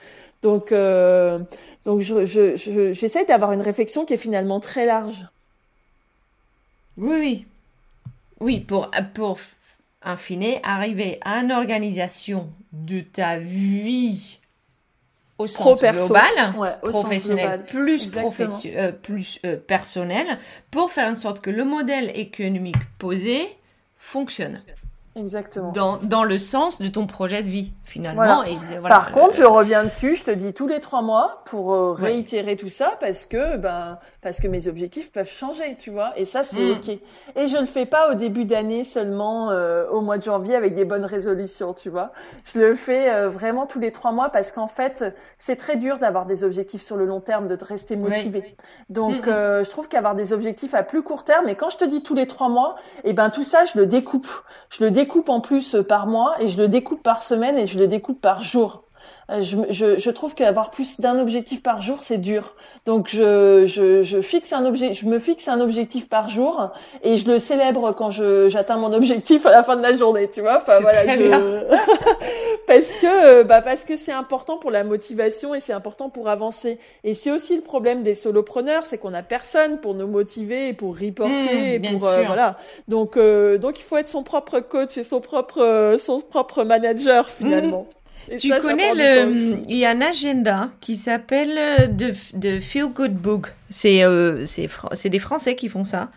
Donc 0.41 0.71
euh, 0.71 1.39
donc 1.85 1.99
je 1.99 2.25
j'essaie 2.25 3.21
je, 3.21 3.27
d'avoir 3.27 3.51
une 3.51 3.61
réflexion 3.61 4.05
qui 4.05 4.13
est 4.13 4.17
finalement 4.17 4.59
très 4.59 4.85
large. 4.85 5.27
Oui 6.97 7.15
oui 7.19 7.45
oui 8.39 8.59
pour 8.61 8.89
pour 9.13 9.37
en 10.05 10.17
fine, 10.17 10.59
arriver 10.63 11.19
à 11.25 11.39
une 11.39 11.51
organisation 11.51 12.49
de 12.71 13.01
ta 13.01 13.39
vie 13.39 14.39
au 15.37 15.47
sens 15.47 15.81
global, 15.81 16.23
professionnel 16.81 17.63
plus, 17.65 18.09
euh, 18.15 18.91
plus 18.91 19.39
euh, 19.45 19.57
personnel, 19.57 20.25
pour 20.71 20.91
faire 20.91 21.09
en 21.09 21.15
sorte 21.15 21.41
que 21.41 21.49
le 21.49 21.65
modèle 21.65 22.11
économique 22.17 22.77
posé 22.97 23.57
fonctionne. 23.97 24.61
Exactement. 25.17 25.71
Dans, 25.71 25.97
dans 25.97 26.25
le 26.25 26.37
sens 26.37 26.81
de 26.81 26.89
ton 26.89 27.07
projet 27.07 27.41
de 27.41 27.47
vie, 27.47 27.71
finalement. 27.85 28.43
Et, 28.43 28.55
voilà, 28.79 28.95
Par 28.95 29.11
contre, 29.13 29.35
je 29.35 29.43
reviens 29.43 29.85
dessus, 29.85 30.17
je 30.17 30.25
te 30.25 30.31
dis 30.31 30.53
tous 30.53 30.67
les 30.67 30.81
trois 30.81 31.01
mois 31.01 31.41
pour 31.45 31.73
euh, 31.73 31.93
réitérer 31.93 32.57
tout 32.57 32.69
ça 32.69 32.97
parce 32.99 33.25
que, 33.25 33.55
ben, 33.55 33.97
parce 34.25 34.41
que 34.41 34.49
mes 34.49 34.67
objectifs 34.67 35.11
peuvent 35.11 35.29
changer, 35.29 35.77
tu 35.79 35.89
vois. 35.89 36.11
Et 36.17 36.25
ça, 36.25 36.43
c'est 36.43 36.59
mm. 36.59 36.71
OK. 36.71 36.89
Et 36.89 37.47
je 37.47 37.57
le 37.57 37.65
fais 37.65 37.85
pas 37.85 38.11
au 38.11 38.15
début 38.15 38.43
d'année 38.43 38.83
seulement 38.83 39.51
euh, 39.51 39.87
au 39.89 40.01
mois 40.01 40.17
de 40.17 40.23
janvier 40.23 40.55
avec 40.55 40.75
des 40.75 40.83
bonnes 40.83 41.05
résolutions, 41.05 41.73
tu 41.73 41.89
vois. 41.89 42.11
Je 42.43 42.59
le 42.59 42.75
fais 42.75 43.09
euh, 43.13 43.29
vraiment 43.29 43.65
tous 43.65 43.79
les 43.79 43.93
trois 43.93 44.11
mois 44.11 44.27
parce 44.27 44.51
qu'en 44.51 44.67
fait, 44.67 45.05
c'est 45.37 45.55
très 45.55 45.77
dur 45.77 45.97
d'avoir 45.97 46.25
des 46.25 46.43
objectifs 46.43 46.81
sur 46.81 46.97
le 46.97 47.05
long 47.05 47.21
terme, 47.21 47.47
de 47.47 47.55
te 47.55 47.63
rester 47.63 47.95
motivé. 47.95 48.57
Donc, 48.89 49.27
mm. 49.27 49.63
je 49.63 49.69
trouve 49.69 49.87
qu'avoir 49.87 50.13
des 50.13 50.33
objectifs 50.33 50.73
à 50.73 50.83
plus 50.83 51.03
court 51.03 51.23
terme, 51.23 51.47
et 51.47 51.55
quand 51.55 51.69
je 51.69 51.77
te 51.77 51.85
dis 51.85 52.03
tous 52.03 52.15
les 52.15 52.27
trois 52.27 52.49
mois, 52.49 52.75
et 53.05 53.11
eh 53.11 53.13
ben 53.13 53.29
tout 53.29 53.45
ça, 53.45 53.63
je 53.65 53.79
le 53.79 53.85
découpe. 53.85 54.27
Je 54.69 54.83
le 54.83 54.91
découpe 54.91 55.05
découpe 55.05 55.29
en 55.29 55.39
plus 55.39 55.75
euh, 55.75 55.83
par 55.83 56.07
mois 56.07 56.35
et 56.39 56.47
je 56.47 56.57
le 56.57 56.67
découpe 56.67 57.03
par 57.03 57.21
semaine 57.21 57.57
et 57.57 57.67
je 57.67 57.77
le 57.77 57.87
découpe 57.87 58.19
par 58.19 58.41
jour. 58.41 58.84
Euh, 59.31 59.41
je, 59.41 59.57
je, 59.71 59.97
je 59.97 60.09
trouve 60.11 60.35
qu'avoir 60.35 60.69
plus 60.69 60.99
d'un 60.99 61.19
objectif 61.19 61.63
par 61.63 61.81
jour, 61.81 61.97
c'est 62.01 62.19
dur. 62.19 62.53
Donc 62.85 63.09
je, 63.09 63.65
je, 63.65 64.03
je, 64.03 64.21
fixe 64.21 64.53
un 64.53 64.65
objet, 64.65 64.93
je 64.93 65.05
me 65.07 65.17
fixe 65.17 65.47
un 65.47 65.61
objectif 65.61 66.07
par 66.07 66.29
jour 66.29 66.69
et 67.03 67.17
je 67.17 67.31
le 67.31 67.39
célèbre 67.39 67.91
quand 67.93 68.11
je 68.11 68.49
j'atteins 68.49 68.77
mon 68.77 68.93
objectif 68.93 69.45
à 69.47 69.51
la 69.51 69.63
fin 69.63 69.75
de 69.75 69.81
la 69.81 69.95
journée, 69.95 70.29
tu 70.29 70.41
vois. 70.41 70.61
Enfin, 70.61 70.79
voilà, 70.79 71.01
parce 72.67 72.93
que 72.93 73.41
bah 73.43 73.61
parce 73.63 73.83
que 73.83 73.97
c'est 73.97 74.11
important 74.11 74.57
pour 74.57 74.69
la 74.69 74.83
motivation 74.83 75.55
et 75.55 75.59
c'est 75.59 75.73
important 75.73 76.09
pour 76.09 76.29
avancer. 76.29 76.77
Et 77.03 77.15
c'est 77.15 77.31
aussi 77.31 77.55
le 77.55 77.63
problème 77.63 78.03
des 78.03 78.13
solopreneurs, 78.13 78.85
c'est 78.85 78.99
qu'on 78.99 79.13
a 79.15 79.23
personne 79.23 79.79
pour 79.79 79.95
nous 79.95 80.07
motiver 80.07 80.67
et 80.67 80.73
pour 80.73 80.99
reporter 80.99 81.79
mmh, 81.79 81.85
et 81.85 81.91
pour 81.91 82.07
euh, 82.07 82.23
voilà. 82.27 82.57
Donc 82.87 83.17
euh, 83.17 83.57
donc 83.57 83.79
il 83.79 83.83
faut 83.83 83.97
être 83.97 84.07
son 84.07 84.21
propre 84.21 84.59
coach 84.59 84.97
et 84.99 85.03
son 85.03 85.19
propre 85.19 85.95
son 85.97 86.21
propre 86.21 86.63
manager 86.63 87.27
finalement. 87.27 87.81
Mmh 87.81 88.04
tu 88.39 88.49
connais 88.61 88.93
le, 88.93 89.57
il 89.69 89.77
y 89.77 89.85
a 89.85 89.91
un 89.91 90.01
agenda 90.01 90.69
qui 90.81 90.95
s'appelle 90.95 91.95
The, 91.97 92.39
The, 92.39 92.59
Feel 92.59 92.87
Good 92.87 93.15
Book. 93.15 93.47
C'est 93.69 94.03
euh, 94.03 94.45
c'est 94.45 95.09
des 95.09 95.19
Français 95.19 95.55
qui 95.55 95.69
font 95.69 95.83
ça. 95.83 96.11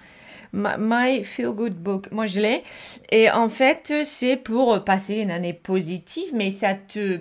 My 0.52 1.24
Feel 1.24 1.50
Good 1.50 1.74
Book. 1.74 2.10
Moi, 2.10 2.26
je 2.26 2.40
l'ai. 2.40 2.62
Et 3.10 3.30
en 3.30 3.48
fait, 3.48 3.92
c'est 4.04 4.36
pour 4.36 4.82
passer 4.84 5.16
une 5.16 5.30
année 5.30 5.52
positive, 5.52 6.30
mais 6.34 6.50
ça 6.50 6.74
te 6.74 7.20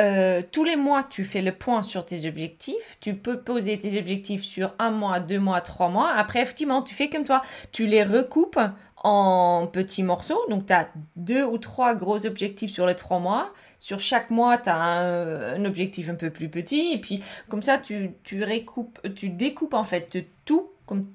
euh, 0.00 0.40
tous 0.50 0.64
les 0.64 0.76
mois, 0.76 1.04
tu 1.04 1.24
fais 1.24 1.42
le 1.42 1.52
point 1.52 1.82
sur 1.82 2.06
tes 2.06 2.26
objectifs. 2.26 2.96
Tu 3.00 3.14
peux 3.14 3.40
poser 3.40 3.78
tes 3.78 3.98
objectifs 3.98 4.42
sur 4.42 4.74
un 4.78 4.90
mois, 4.90 5.20
deux 5.20 5.38
mois, 5.38 5.60
trois 5.60 5.88
mois. 5.88 6.10
Après, 6.16 6.40
effectivement, 6.40 6.82
tu 6.82 6.94
fais 6.94 7.10
comme 7.10 7.24
toi. 7.24 7.42
Tu 7.72 7.86
les 7.86 8.02
recoupes 8.02 8.58
en 9.02 9.66
petits 9.66 10.02
morceaux. 10.02 10.40
Donc, 10.48 10.66
tu 10.66 10.72
as 10.72 10.88
deux 11.16 11.44
ou 11.44 11.58
trois 11.58 11.94
gros 11.94 12.26
objectifs 12.26 12.70
sur 12.70 12.86
les 12.86 12.96
trois 12.96 13.18
mois. 13.18 13.52
Sur 13.80 13.98
chaque 13.98 14.30
mois, 14.30 14.58
tu 14.58 14.70
as 14.70 14.76
un, 14.76 15.64
objectif 15.64 16.08
un 16.08 16.14
peu 16.14 16.30
plus 16.30 16.48
petit. 16.48 16.92
Et 16.92 16.98
puis, 16.98 17.22
comme 17.48 17.62
ça, 17.62 17.78
tu, 17.78 18.12
tu, 18.22 18.44
tu 19.14 19.28
découpes 19.28 19.74
en 19.74 19.84
fait 19.84 20.24
tout 20.44 20.68
comme 20.86 21.06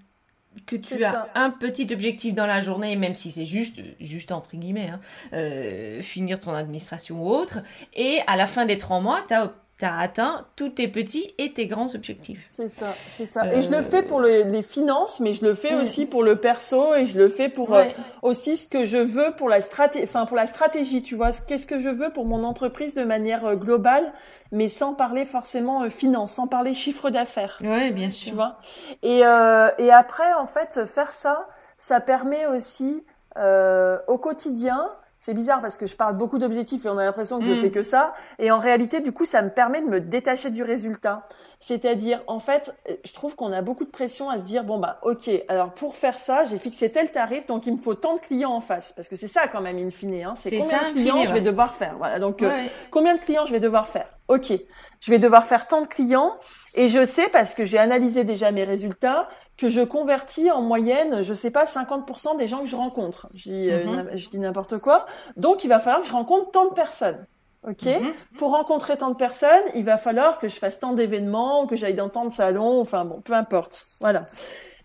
que 0.66 0.76
tu 0.76 1.04
as 1.04 1.30
un 1.36 1.50
petit 1.50 1.88
objectif 1.94 2.34
dans 2.34 2.48
la 2.48 2.60
journée, 2.60 2.96
même 2.96 3.16
si 3.16 3.32
c'est 3.32 3.46
juste, 3.46 3.80
juste 4.00 4.32
entre 4.32 4.56
guillemets, 4.56 4.90
hein, 4.90 5.00
euh, 5.34 6.02
finir 6.02 6.40
ton 6.40 6.54
administration 6.54 7.24
ou 7.24 7.30
autre, 7.30 7.60
et 7.94 8.20
à 8.28 8.36
la 8.36 8.48
fin 8.48 8.66
des 8.66 8.78
trois 8.78 9.00
mois, 9.00 9.24
tu 9.28 9.34
as 9.34 9.54
tu 9.78 9.86
as 9.86 9.98
atteint 10.00 10.48
tous 10.56 10.70
tes 10.70 10.88
petits 10.88 11.36
et 11.38 11.54
tes 11.54 11.68
grands 11.68 11.94
objectifs. 11.94 12.48
C'est 12.50 12.70
ça, 12.70 12.96
c'est 13.16 13.28
ça. 13.28 13.54
Et 13.54 13.62
je 13.62 13.70
le 13.70 13.84
fais 13.84 14.02
pour 14.02 14.22
les 14.22 14.64
finances, 14.64 15.20
mais 15.20 15.36
je 15.36 15.46
le 15.46 15.54
fais 15.54 15.76
aussi 15.76 16.08
pour 16.08 16.24
le 16.24 16.38
perso 16.38 16.96
et 16.96 17.06
je 17.06 17.18
le 17.18 17.30
fais 17.30 17.48
pour 17.48 17.76
euh, 17.76 17.84
aussi 18.24 18.58
ce 18.58 18.68
que 18.68 18.86
je 18.86 18.98
veux 18.98 19.36
pour 19.38 19.50
la 19.50 19.62
stratégie, 19.62 20.04
enfin 20.04 20.26
pour 20.26 20.36
la 20.36 20.48
stratégie, 20.48 21.04
tu 21.04 21.16
vois. 21.16 21.30
Qu'est-ce 21.32 21.68
que 21.68 21.80
je 21.80 21.90
veux 21.90 22.10
pour 22.10 22.26
mon 22.26 22.44
entreprise 22.44 22.96
de 22.96 23.04
manière 23.04 23.46
euh, 23.46 23.56
globale, 23.56 24.12
mais 24.52 24.68
sans 24.68 24.96
parler 24.96 25.26
forcément 25.26 25.84
euh, 25.84 25.90
finance, 25.90 26.34
sans 26.34 26.48
parler 26.48 26.74
chiffre 26.74 27.12
d'affaires. 27.12 27.60
Oui, 27.62 27.92
bien 27.92 28.10
sûr. 28.10 28.30
Tu 28.30 28.36
vois. 28.36 28.58
Et 29.04 29.20
et 29.20 29.92
après, 29.92 30.34
en 30.34 30.48
fait, 30.48 30.86
faire 30.88 31.14
ça, 31.14 31.48
ça 31.78 32.00
permet 32.00 32.48
aussi 32.48 33.06
au 33.36 34.18
quotidien 34.18 34.90
c'est 35.28 35.34
bizarre 35.34 35.60
parce 35.60 35.76
que 35.76 35.88
je 35.88 35.96
parle 35.98 36.16
beaucoup 36.16 36.38
d'objectifs 36.38 36.86
et 36.86 36.90
on 36.90 36.98
a 36.98 37.04
l'impression 37.04 37.40
que 37.40 37.46
je 37.46 37.52
mm. 37.52 37.62
fais 37.62 37.70
que 37.70 37.84
ça. 37.84 38.14
Et 38.40 38.50
en 38.50 38.60
réalité, 38.60 39.02
du 39.02 39.12
coup, 39.12 39.26
ça 39.26 39.42
me 39.42 39.50
permet 39.50 39.82
de 39.82 39.88
me 39.88 40.00
détacher 40.00 40.52
du 40.52 40.64
résultat. 40.64 41.28
C'est-à-dire, 41.60 42.22
en 42.28 42.40
fait, 42.40 42.74
je 43.04 43.12
trouve 43.12 43.36
qu'on 43.36 43.52
a 43.52 43.62
beaucoup 43.62 43.84
de 43.84 43.90
pression 43.90 44.30
à 44.30 44.38
se 44.38 44.44
dire, 44.44 44.64
bon, 44.64 44.80
bah, 44.80 45.00
ok, 45.02 45.30
alors 45.50 45.74
pour 45.74 45.98
faire 45.98 46.18
ça, 46.18 46.46
j'ai 46.46 46.58
fixé 46.58 46.90
tel 46.90 47.12
tarif, 47.12 47.46
donc 47.46 47.66
il 47.68 47.74
me 47.74 47.78
faut 47.78 47.94
tant 47.94 48.16
de 48.16 48.22
clients 48.22 48.54
en 48.54 48.62
face. 48.62 48.94
Parce 48.94 49.10
que 49.10 49.18
c'est 49.18 49.28
ça 49.28 49.50
quand 49.50 49.60
même, 49.60 49.76
in 49.76 49.90
fine. 49.90 50.14
Hein. 50.24 50.34
C'est 50.38 50.60
combien 50.60 50.88
de 50.88 50.94
clients 50.94 51.26
je 51.26 51.34
vais 51.34 51.42
devoir 51.42 51.74
faire. 51.74 51.96
Voilà, 51.98 52.20
donc 52.20 52.42
euh, 52.42 52.50
combien 52.90 53.14
de 53.14 53.20
clients 53.20 53.46
je 53.46 53.52
vais 53.52 53.60
devoir 53.60 53.90
faire? 53.90 54.08
Ok, 54.30 54.54
je 55.02 55.12
vais 55.12 55.20
devoir 55.20 55.46
faire 55.46 55.68
tant 55.68 55.82
de 55.82 55.88
clients. 55.88 56.38
Et 56.78 56.90
je 56.90 57.06
sais, 57.06 57.28
parce 57.28 57.54
que 57.54 57.66
j'ai 57.66 57.78
analysé 57.78 58.24
déjà 58.24 58.52
mes 58.52 58.64
résultats, 58.64 59.28
que 59.58 59.70
je 59.70 59.82
convertis 59.82 60.52
en 60.52 60.62
moyenne, 60.62 61.24
je 61.24 61.34
sais 61.34 61.52
pas, 61.52 61.66
50% 61.66 62.38
des 62.38 62.48
gens 62.48 62.60
que 62.60 62.68
je 62.68 62.76
rencontre. 62.76 63.28
Je 63.34 63.50
dis, 63.50 63.70
je 64.16 64.30
dis 64.30 64.38
n'importe 64.38 64.78
quoi. 64.78 65.06
Donc, 65.36 65.64
il 65.64 65.68
va 65.68 65.80
falloir 65.80 66.02
que 66.02 66.08
je 66.08 66.14
rencontre 66.14 66.52
tant 66.52 66.70
de 66.70 66.74
personnes. 66.74 67.26
Ok? 67.68 67.86
Mhm. 67.86 68.14
Pour 68.38 68.52
rencontrer 68.52 68.98
tant 68.98 69.10
de 69.10 69.16
personnes, 69.16 69.64
il 69.76 69.84
va 69.84 69.98
falloir 69.98 70.40
que 70.40 70.48
je 70.48 70.56
fasse 70.56 70.80
tant 70.80 70.94
d'événements, 70.94 71.68
que 71.68 71.76
j'aille 71.76 71.96
dans 71.96 72.10
tant 72.10 72.26
de 72.26 72.32
salons. 72.34 72.80
Enfin 72.80 73.04
bon, 73.04 73.22
peu 73.22 73.34
importe. 73.34 73.88
Voilà. 74.00 74.28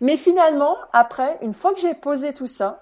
Mais 0.00 0.16
finalement, 0.16 0.76
après, 0.92 1.38
une 1.42 1.52
fois 1.52 1.72
que 1.74 1.80
j'ai 1.80 1.94
posé 1.94 2.32
tout 2.32 2.48
ça, 2.48 2.81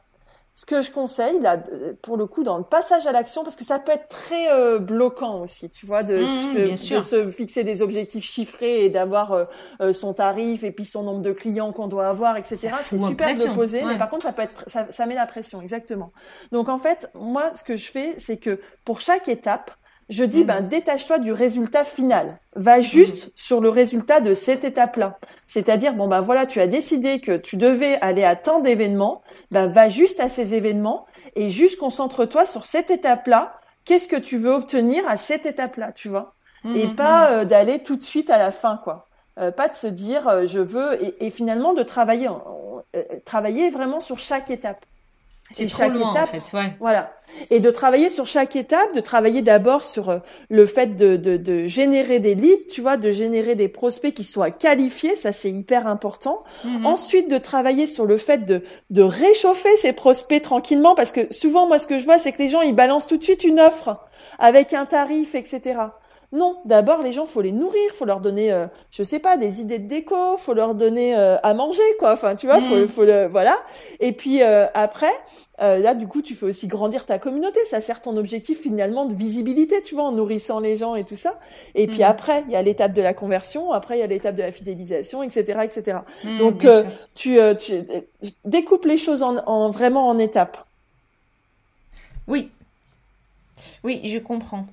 ce 0.61 0.67
que 0.67 0.83
je 0.83 0.91
conseille 0.91 1.41
là, 1.41 1.57
pour 2.03 2.19
le 2.19 2.27
coup, 2.27 2.43
dans 2.43 2.59
le 2.59 2.65
passage 2.65 3.07
à 3.07 3.13
l'action, 3.13 3.45
parce 3.45 3.57
que 3.57 3.65
ça 3.65 3.79
peut 3.79 3.93
être 3.93 4.09
très 4.09 4.53
euh, 4.53 4.79
bloquant 4.79 5.41
aussi, 5.41 5.71
tu 5.71 5.87
vois, 5.87 6.03
de, 6.03 6.19
mmh, 6.19 6.77
se 6.77 7.31
fixer 7.31 7.65
des 7.65 7.81
objectifs 7.81 8.25
chiffrés 8.25 8.85
et 8.85 8.91
d'avoir 8.91 9.33
euh, 9.33 9.45
euh, 9.81 9.95
son 9.95 10.13
tarif 10.13 10.63
et 10.63 10.71
puis 10.71 10.85
son 10.85 11.03
nombre 11.03 11.23
de 11.23 11.33
clients 11.33 11.73
qu'on 11.73 11.89
doit 11.89 12.09
avoir, 12.09 12.37
etc. 12.37 12.73
C'est 12.85 12.99
super 12.99 13.35
de 13.35 13.55
poser, 13.55 13.83
mais 13.85 13.97
par 13.97 14.11
contre, 14.11 14.27
ça 14.27 14.35
peut 14.35 14.43
être, 14.43 14.65
ça, 14.67 14.87
ça 14.91 15.07
met 15.07 15.15
la 15.15 15.25
pression, 15.25 15.63
exactement. 15.63 16.13
Donc 16.53 16.69
en 16.69 16.79
fait, 16.79 17.09
moi, 17.15 17.55
ce 17.55 17.65
que 17.65 17.79
je 17.79 17.91
fais, 17.91 18.15
c'est 18.19 18.37
que 18.37 18.61
pour 18.85 19.01
chaque 19.01 19.31
étape, 19.31 19.71
je 20.11 20.25
dis, 20.25 20.45
ben, 20.45 20.63
mhm. 20.63 20.69
détache-toi 20.69 21.19
du 21.19 21.33
résultat 21.33 21.85
final. 21.85 22.37
Va 22.57 22.77
mhm. 22.77 22.83
juste 22.83 23.33
sur 23.37 23.61
le 23.61 23.69
résultat 23.69 24.21
de 24.21 24.35
cette 24.35 24.65
étape-là. 24.65 25.19
C'est-à-dire, 25.47 25.95
bon, 25.95 26.09
ben 26.09 26.21
voilà, 26.21 26.47
tu 26.47 26.61
as 26.61 26.67
décidé 26.67 27.21
que 27.21 27.37
tu 27.37 27.57
devais 27.57 27.97
aller 28.01 28.25
à 28.25 28.37
tant 28.37 28.61
d'événements, 28.61 29.23
ben, 29.51 29.69
va 29.69 29.89
juste 29.89 30.21
à 30.21 30.29
ces 30.29 30.55
événements 30.55 31.07
et 31.37 31.49
juste 31.49 31.79
concentre-toi 31.79 32.45
sur 32.45 32.67
cette 32.67 32.91
étape-là. 32.91 33.55
Qu'est-ce 33.85 34.09
que 34.09 34.17
tu 34.17 34.37
veux 34.37 34.51
obtenir 34.51 35.09
à 35.09 35.17
cette 35.17 35.47
étape-là, 35.47 35.93
tu 35.93 36.09
vois? 36.09 36.35
Et 36.75 36.89
mhm. 36.89 36.97
pas 36.97 37.31
euh, 37.31 37.45
d'aller 37.45 37.79
tout 37.83 37.97
de 37.97 38.03
suite 38.03 38.31
à 38.31 38.39
la 38.39 38.51
fin, 38.51 38.79
quoi. 38.83 39.07
Euh, 39.39 39.53
pas 39.53 39.69
de 39.69 39.75
se 39.75 39.87
dire, 39.87 40.29
euh, 40.29 40.47
je 40.47 40.59
veux, 40.59 40.99
et, 41.23 41.31
finalement 41.31 41.73
de 41.73 41.83
travailler, 41.83 42.29
travailler 43.25 43.71
vraiment 43.71 44.01
sur 44.01 44.19
chaque 44.19 44.51
étape. 44.51 44.85
C'est 45.53 45.69
chaque 45.69 45.93
loin, 45.93 46.13
étape, 46.13 46.23
en 46.23 46.27
fait, 46.27 46.57
ouais. 46.57 46.77
Voilà. 46.79 47.13
Et 47.51 47.61
de 47.61 47.71
travailler 47.71 48.11
sur 48.11 48.27
chaque 48.27 48.55
étape, 48.57 48.95
de 48.95 49.01
travailler 49.01 49.43
d'abord 49.43 49.85
sur 49.85 50.11
euh, 50.11 50.19
le 50.49 50.67
fait 50.67 50.97
de, 50.97 51.17
de, 51.17 51.37
de, 51.37 51.67
générer 51.67 52.19
des 52.19 52.35
leads, 52.35 52.69
tu 52.71 52.81
vois, 52.81 52.97
de 52.97 53.11
générer 53.11 53.55
des 53.55 53.69
prospects 53.69 54.15
qui 54.15 54.25
soient 54.25 54.51
qualifiés, 54.51 55.17
ça 55.17 55.33
c'est 55.33 55.51
hyper 55.51 55.87
important. 55.87 56.41
Mhm. 56.65 56.87
Ensuite, 56.87 57.31
de 57.31 57.39
travailler 57.39 57.87
sur 57.87 58.05
le 58.05 58.17
fait 58.17 58.45
de, 58.45 58.63
de 58.91 59.03
réchauffer 59.03 59.77
ces 59.77 59.93
prospects 59.93 60.43
tranquillement, 60.43 60.95
parce 60.95 61.13
que 61.13 61.33
souvent, 61.33 61.67
moi, 61.67 61.79
ce 61.79 61.87
que 61.87 61.99
je 61.99 62.05
vois, 62.05 62.19
c'est 62.19 62.33
que 62.33 62.43
les 62.43 62.51
gens, 62.51 62.61
ils 62.61 62.75
balancent 62.75 63.07
tout 63.07 63.17
de 63.17 63.25
suite 63.25 63.45
une 63.45 63.61
offre 63.61 63.97
avec 64.39 64.73
un 64.73 64.87
tarif, 64.87 65.35
etc. 65.35 65.77
Non, 66.33 66.61
d'abord 66.65 67.03
les 67.03 67.13
gens 67.13 67.27
faut 67.27 67.43
les 67.43 67.51
nourrir, 67.51 67.91
faut 67.95 68.05
leur 68.05 68.21
donner, 68.21 68.53
euh, 68.53 68.67
je 68.93 69.03
sais 69.03 69.19
pas, 69.19 69.37
des 69.37 69.61
idées 69.61 69.81
de 69.81 69.89
déco, 69.89 70.37
faut 70.37 70.55
leur 70.55 70.77
donner 70.77 71.17
euh, 71.17 71.37
à 71.43 71.55
manger 71.55 71.83
quoi. 71.99 72.13
Enfin, 72.13 72.37
tu 72.37 72.47
vois, 72.47 72.61
faut, 72.61 72.77
mm. 72.77 72.89
faut 72.89 73.05
le, 73.05 73.27
voilà. 73.27 73.59
Et 73.99 74.13
puis 74.13 74.41
euh, 74.41 74.67
après, 74.75 75.11
euh, 75.61 75.79
là 75.79 75.93
du 75.93 76.07
coup, 76.07 76.23
tu 76.23 76.37
fais 76.37 76.47
aussi 76.47 76.69
grandir 76.69 77.05
ta 77.05 77.19
communauté. 77.19 77.59
Ça 77.65 77.81
sert 77.81 78.01
ton 78.01 78.17
objectif 78.17 78.61
finalement 78.61 79.07
de 79.07 79.15
visibilité, 79.15 79.83
tu 79.83 79.97
vois, 79.97 80.05
en 80.05 80.13
nourrissant 80.13 80.61
les 80.61 80.77
gens 80.77 80.95
et 80.95 81.03
tout 81.03 81.17
ça. 81.17 81.37
Et 81.75 81.89
puis 81.89 82.01
mm. 82.01 82.03
après, 82.03 82.45
il 82.47 82.53
y 82.53 82.57
a 82.57 82.63
l'étape 82.63 82.93
de 82.93 83.03
la 83.03 83.13
conversion. 83.13 83.73
Après, 83.73 83.97
il 83.97 84.01
y 84.01 84.05
a 84.05 84.07
l'étape 84.07 84.37
de 84.37 84.43
la 84.43 84.53
fidélisation, 84.53 85.25
etc., 85.25 85.63
etc. 85.65 85.99
Mm, 86.23 86.39
Donc 86.39 86.67
tu, 87.17 87.41
tu 87.59 87.75
découpes 88.45 88.85
les 88.85 88.99
choses 88.99 89.25
en, 89.25 89.39
en 89.47 89.71
vraiment 89.73 90.09
en 90.09 90.17
étapes. 90.17 90.65
Oui, 92.29 92.53
oui, 93.83 94.01
je 94.05 94.19
comprends. 94.21 94.67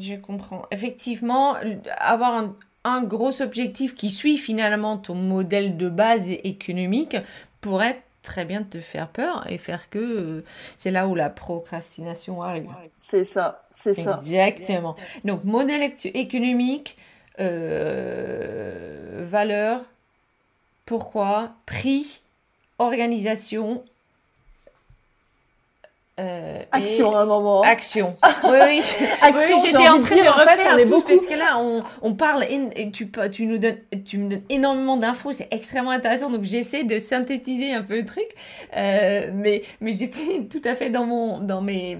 Je 0.00 0.14
comprends. 0.14 0.62
Effectivement, 0.70 1.56
avoir 1.98 2.52
un, 2.84 3.02
gros 3.02 3.42
objectif 3.42 3.94
qui 3.94 4.10
suit 4.10 4.38
finalement 4.38 4.96
ton 4.96 5.14
modèle 5.14 5.76
de 5.76 5.88
base 5.88 6.30
économique 6.30 7.16
pourrait 7.60 8.02
très 8.22 8.44
bien 8.44 8.62
te 8.62 8.80
faire 8.80 9.08
peur 9.08 9.46
et 9.50 9.58
faire 9.58 9.88
que 9.90 9.98
euh, 9.98 10.44
c'est 10.76 10.90
là 10.90 11.06
où 11.06 11.14
la 11.14 11.30
procrastination 11.30 12.42
arrive. 12.42 12.68
C'est 12.96 13.24
ça, 13.24 13.66
c'est 13.70 13.94
ça. 13.94 14.18
Exactement. 14.20 14.94
Donc, 15.24 15.44
modèle 15.44 15.92
économique, 16.14 16.98
euh, 17.38 19.20
valeur, 19.24 19.84
pourquoi, 20.84 21.54
prix, 21.66 22.22
organisation 22.78 23.84
euh, 26.20 26.62
action 26.72 27.16
à 27.16 27.20
un 27.20 27.26
moment. 27.26 27.62
Action. 27.62 28.10
Oui, 28.44 28.58
oui. 28.66 28.82
action, 29.22 29.56
oui, 29.56 29.62
j'étais 29.64 29.88
en 29.88 30.00
train 30.00 30.16
de, 30.16 30.28
refaire 30.28 30.76
tout 30.84 30.90
beaucoup... 30.90 31.08
parce 31.08 31.26
que 31.26 31.34
là, 31.34 31.58
on, 31.58 31.82
on 32.02 32.14
parle 32.14 32.44
et 32.44 32.90
tu, 32.90 33.10
tu 33.32 33.46
nous 33.46 33.58
donnes, 33.58 33.78
tu 34.04 34.18
me 34.18 34.30
donnes 34.30 34.42
énormément 34.48 34.96
d'infos, 34.96 35.32
c'est 35.32 35.48
extrêmement 35.50 35.90
intéressant. 35.90 36.30
Donc 36.30 36.42
j'essaie 36.42 36.84
de 36.84 36.98
synthétiser 36.98 37.72
un 37.72 37.82
peu 37.82 37.96
le 37.96 38.06
truc, 38.06 38.28
euh, 38.76 39.30
mais 39.32 39.62
mais 39.80 39.92
j'étais 39.92 40.46
tout 40.50 40.62
à 40.64 40.74
fait 40.74 40.90
dans 40.90 41.06
mon, 41.06 41.38
dans 41.38 41.60
mes, 41.62 41.98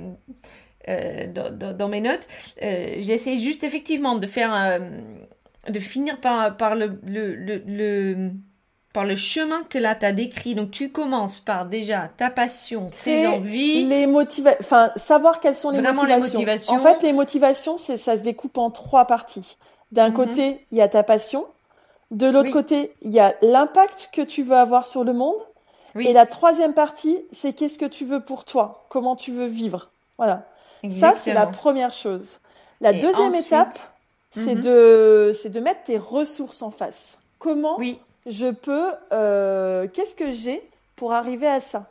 euh, 0.88 1.26
dans, 1.32 1.74
dans, 1.74 1.88
mes 1.88 2.00
notes. 2.00 2.26
J'essaie 2.60 3.36
juste 3.36 3.64
effectivement 3.64 4.16
de 4.16 4.26
faire, 4.26 4.80
de 5.68 5.78
finir 5.78 6.20
par 6.20 6.56
par 6.56 6.74
le, 6.74 6.98
le, 7.06 7.34
le, 7.34 7.62
le 7.66 8.30
par 8.92 9.04
le 9.04 9.14
chemin 9.14 9.62
que 9.68 9.78
là 9.78 9.94
tu 9.94 10.04
as 10.04 10.12
décrit. 10.12 10.54
Donc 10.54 10.70
tu 10.70 10.90
commences 10.90 11.40
par 11.40 11.66
déjà 11.66 12.10
ta 12.16 12.30
passion, 12.30 12.90
tes 13.04 13.26
envies, 13.26 13.86
les 13.86 14.06
motivations, 14.06 14.58
enfin 14.60 14.90
savoir 14.96 15.40
quelles 15.40 15.56
sont 15.56 15.70
les 15.70 15.80
motivations. 15.80 16.74
En 16.74 16.78
fait, 16.78 17.02
les 17.02 17.12
motivations, 17.12 17.76
c'est 17.76 17.96
ça 17.96 18.16
se 18.16 18.22
découpe 18.22 18.58
en 18.58 18.70
trois 18.70 19.06
parties. 19.06 19.56
D'un 19.92 20.10
mhm. 20.10 20.14
côté, 20.14 20.66
il 20.70 20.78
y 20.78 20.82
a 20.82 20.88
ta 20.88 21.02
passion. 21.02 21.46
De 22.10 22.26
l'autre 22.26 22.50
côté, 22.50 22.92
il 23.02 23.10
y 23.10 23.20
a 23.20 23.34
l'impact 23.40 24.10
que 24.12 24.22
tu 24.22 24.42
veux 24.42 24.56
avoir 24.56 24.86
sur 24.86 25.04
le 25.04 25.12
monde. 25.12 25.36
Et 25.96 26.12
la 26.12 26.26
troisième 26.26 26.72
partie, 26.72 27.18
c'est 27.32 27.52
qu'est-ce 27.52 27.78
que 27.78 27.84
tu 27.84 28.04
veux 28.04 28.20
pour 28.20 28.44
toi, 28.44 28.86
comment 28.88 29.16
tu 29.16 29.32
veux 29.32 29.46
vivre? 29.46 29.90
Voilà. 30.18 30.46
Ça, 30.90 31.14
c'est 31.16 31.34
la 31.34 31.46
première 31.46 31.92
chose. 31.92 32.38
La 32.80 32.92
deuxième 32.92 33.34
étape, 33.34 33.76
c'est 34.30 34.54
mhm. 34.54 34.60
de, 34.60 35.32
c'est 35.40 35.50
de 35.50 35.60
mettre 35.60 35.82
tes 35.84 35.98
ressources 35.98 36.62
en 36.62 36.70
face. 36.70 37.18
Comment 37.38 37.78
oui 37.78 38.00
je 38.26 38.50
peux, 38.50 38.90
euh, 39.12 39.86
qu'est-ce 39.88 40.14
que 40.14 40.32
j'ai 40.32 40.62
pour 40.96 41.12
arriver 41.12 41.46
à 41.46 41.60
ça? 41.60 41.90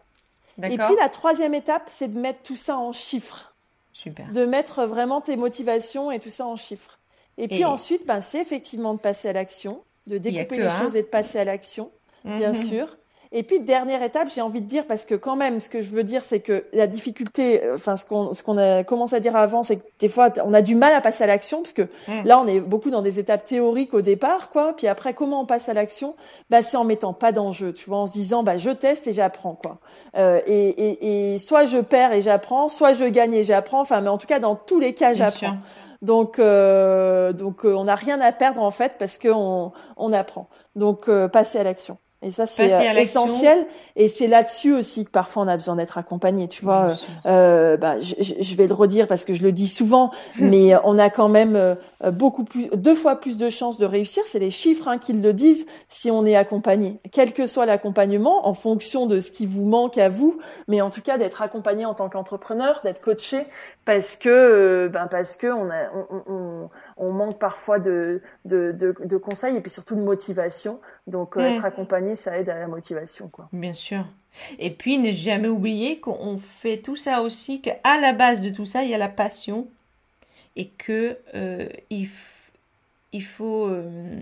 Et 0.62 0.78
puis 0.78 0.96
la 1.00 1.10
troisième 1.10 1.54
étape, 1.54 1.88
c'est 1.90 2.10
de 2.10 2.20
mettre 2.20 2.42
tout 2.44 2.58
ça 2.58 2.78
en 2.78 2.92
chiffres. 2.92 3.54
Super. 3.94 4.30
De 4.32 4.46
mettre 4.46 4.86
vraiment 4.86 5.22
tes 5.22 5.38
motivations 5.38 6.12
et 6.12 6.20
tout 6.20 6.30
ça 6.30 6.46
en 6.46 6.56
chiffres. 6.56 7.00
Et, 7.38 7.48
puis 7.48 7.64
ensuite, 7.64 8.06
ben, 8.06 8.22
c'est 8.22 8.42
effectivement 8.42 8.94
de 8.94 9.00
passer 9.00 9.30
à 9.30 9.34
l'action, 9.34 9.82
de 10.08 10.18
découper 10.18 10.58
les 10.58 10.70
choses 10.70 10.96
et 10.98 11.02
de 11.02 11.08
passer 11.08 11.40
à 11.40 11.46
l'action, 11.46 11.90
bien 12.26 12.52
mhm. 12.52 12.68
sûr. 12.68 12.98
Et 13.32 13.44
puis 13.44 13.60
dernière 13.60 14.02
étape, 14.02 14.30
j'ai 14.34 14.42
envie 14.42 14.60
de 14.60 14.66
dire 14.66 14.86
parce 14.88 15.06
que 15.06 15.14
quand 15.14 15.36
même, 15.36 15.60
ce 15.60 15.70
que 15.70 15.84
je 15.84 15.90
veux 15.90 16.04
dire, 16.04 16.26
c'est 16.26 16.40
que 16.40 16.66
la 16.74 16.88
difficulté, 16.88 17.64
euh, 17.64 17.76
enfin 17.76 17.96
ce 17.96 18.04
qu'on 18.04 18.34
ce 18.34 18.42
qu'on 18.42 18.58
a 18.58 18.84
commencé 18.84 19.16
à 19.16 19.20
dire 19.20 19.36
avant, 19.36 19.62
c'est 19.62 19.76
que 19.78 19.84
des 20.00 20.10
fois 20.10 20.30
on 20.44 20.52
a 20.52 20.64
du 20.64 20.74
mal 20.74 20.94
à 20.96 21.02
passer 21.02 21.26
à 21.26 21.28
l'action 21.28 21.62
parce 21.62 21.74
que 21.74 21.84
mm. 22.08 22.24
là 22.26 22.40
on 22.40 22.48
est 22.48 22.60
beaucoup 22.60 22.90
dans 22.90 23.04
des 23.04 23.20
étapes 23.20 23.46
théoriques 23.46 23.94
au 23.94 24.02
départ, 24.02 24.50
quoi. 24.50 24.74
Puis 24.76 24.88
après, 24.88 25.14
comment 25.14 25.42
on 25.42 25.46
passe 25.46 25.70
à 25.70 25.76
l'action? 25.76 26.16
Bah 26.50 26.64
c'est 26.64 26.76
en 26.76 26.86
mettant 26.86 27.14
pas 27.14 27.32
d'enjeu, 27.32 27.72
tu 27.72 27.88
vois, 27.88 28.00
en 28.00 28.08
se 28.08 28.14
disant 28.14 28.42
bah 28.42 28.58
je 28.58 28.72
teste 28.72 29.06
et 29.06 29.14
j'apprends, 29.14 29.54
quoi. 29.54 29.78
Euh, 30.18 30.42
et, 30.48 30.70
et, 30.70 31.34
et 31.36 31.40
soit 31.40 31.68
je 31.68 31.78
perds 31.78 32.14
et 32.14 32.24
j'apprends, 32.24 32.68
soit 32.68 32.94
je 32.94 33.06
gagne 33.06 33.36
et 33.36 33.44
j'apprends. 33.44 33.82
Enfin, 33.82 34.02
mais 34.02 34.10
en 34.10 34.18
tout 34.18 34.28
cas 34.28 34.40
dans 34.40 34.56
tous 34.56 34.80
les 34.80 34.96
cas, 34.96 35.14
j'apprends. 35.14 35.58
Donc, 36.02 36.40
euh, 36.40 37.32
donc 37.32 37.64
euh, 37.64 37.76
on 37.76 37.84
n'a 37.84 37.96
rien 37.96 38.20
à 38.22 38.32
perdre 38.32 38.64
en 38.64 38.72
fait 38.72 38.94
parce 38.98 39.20
qu'on 39.20 39.72
on 39.98 40.14
apprend. 40.14 40.48
Donc, 40.76 41.12
passer 41.28 41.60
à 41.60 41.64
l'action. 41.64 41.98
Et 42.22 42.32
ça, 42.32 42.46
c'est 42.46 42.74
euh, 42.74 43.00
essentiel. 43.00 43.66
Et 43.96 44.10
c'est 44.10 44.28
là-dessus 44.28 44.74
aussi 44.74 45.06
que 45.06 45.12
parfois 45.12 45.44
on 45.44 45.48
a 45.48 45.56
besoin 45.56 45.78
d'être 45.78 45.98
accompagné. 45.98 46.50
Tu 46.50 46.64
vois, 46.64 46.96
euh, 47.26 47.78
bah, 47.78 48.00
je, 48.02 48.16
je, 48.20 48.56
vais 48.56 48.68
le 48.68 48.74
redire 48.74 49.08
parce 49.08 49.24
que 49.24 49.34
je 49.34 49.42
le 49.42 49.54
dis 49.54 49.68
souvent, 49.68 50.12
mais 50.40 50.74
on 50.84 51.00
a 51.00 51.10
quand 51.10 51.30
même 51.30 51.56
euh, 51.56 51.76
beaucoup 52.12 52.44
plus, 52.44 52.68
deux 52.74 52.96
fois 52.96 53.18
plus 53.18 53.38
de 53.38 53.50
chances 53.50 53.78
de 53.78 53.86
réussir. 53.86 54.24
C'est 54.28 54.40
les 54.40 54.52
chiffres 54.52 54.88
hein, 54.90 54.98
qui 54.98 55.14
le 55.14 55.34
disent 55.34 55.66
si 55.88 56.12
on 56.12 56.26
est 56.26 56.36
accompagné, 56.36 57.00
quel 57.12 57.34
que 57.34 57.48
soit 57.48 57.66
l'accompagnement, 57.66 58.48
en 58.48 58.54
fonction 58.54 59.06
de 59.06 59.22
ce 59.22 59.32
qui 59.32 59.46
vous 59.46 59.66
manque 59.66 59.98
à 59.98 60.10
vous, 60.10 60.40
mais 60.68 60.82
en 60.82 60.90
tout 60.90 61.02
cas 61.02 61.18
d'être 61.18 61.42
accompagné 61.42 61.86
en 61.86 61.94
tant 61.94 62.10
qu'entrepreneur, 62.10 62.82
d'être 62.84 63.02
coaché, 63.02 63.46
parce 63.86 64.16
que, 64.16 64.30
euh, 64.30 64.88
ben 64.90 65.08
parce 65.08 65.36
que 65.36 65.48
on, 65.48 65.70
a, 65.70 65.90
on, 65.94 66.22
on, 66.32 66.70
on 67.00 67.12
manque 67.12 67.40
parfois 67.40 67.80
de, 67.80 68.22
de, 68.46 68.72
de, 68.72 68.96
de, 69.04 69.18
conseils 69.18 69.56
et 69.56 69.62
puis 69.62 69.72
surtout 69.72 69.96
de 69.96 70.02
motivation. 70.02 70.80
Donc 71.08 71.38
euh, 71.38 71.42
être 71.42 71.66
accompagné, 71.66 72.16
ça 72.16 72.38
aide 72.38 72.50
à 72.50 72.60
la 72.60 72.68
motivation, 72.68 73.30
quoi. 73.30 73.50
Bien 73.52 73.74
sûr. 73.74 74.06
Et 74.60 74.70
puis, 74.70 75.00
ne 75.00 75.12
jamais 75.12 75.48
oublier 75.48 76.00
qu'on 76.00 76.38
fait 76.38 76.78
tout 76.78 76.96
ça 76.96 77.22
aussi, 77.22 77.62
qu'à 77.62 77.80
la 78.00 78.14
base 78.14 78.42
de 78.42 78.50
tout 78.50 78.66
ça, 78.66 78.84
il 78.84 78.90
y 78.90 78.94
a 78.94 78.98
la 78.98 79.10
passion 79.10 79.68
et 80.56 80.68
que 80.68 81.18
euh, 81.36 81.68
il, 81.90 82.10
il 83.12 83.24
faut, 83.24 83.68
euh, 83.68 84.20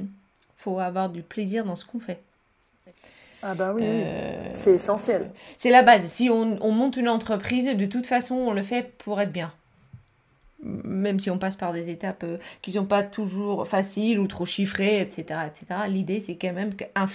faut 0.56 0.80
avoir 0.80 1.10
du 1.10 1.24
plaisir 1.24 1.66
dans 1.66 1.76
ce 1.76 1.86
qu'on 1.86 2.00
fait. 2.00 2.22
Ah 3.44 3.54
bah 3.54 3.72
oui, 3.76 3.84
euh, 3.86 4.52
c'est 4.56 4.74
essentiel. 4.74 5.30
C'est 5.58 5.70
la 5.70 5.84
base. 5.84 6.06
Si 6.06 6.30
on, 6.30 6.58
on, 6.62 6.72
monte 6.72 6.98
une 6.98 7.08
entreprise, 7.08 7.68
de 7.68 7.86
toute 7.86 8.08
façon, 8.08 8.36
on 8.36 8.52
le 8.52 8.64
fait 8.64 8.94
pour 8.98 9.22
être 9.22 9.32
bien 9.32 9.54
même 10.64 11.20
si 11.20 11.30
on 11.30 11.38
passe 11.38 11.56
par 11.56 11.72
des 11.72 11.90
étapes 11.90 12.24
euh, 12.24 12.38
qui 12.62 12.74
sont 12.74 12.86
pas 12.86 13.04
toujours 13.04 13.68
faciles 13.68 14.20
ou 14.20 14.28
trop 14.28 14.46
chiffrées, 14.46 15.02
etc. 15.02 15.42
etc. 15.48 15.82
L'idée, 15.88 16.20
c'est 16.20 16.36
quand 16.36 16.54
même 16.54 16.74
qu'in 16.74 17.06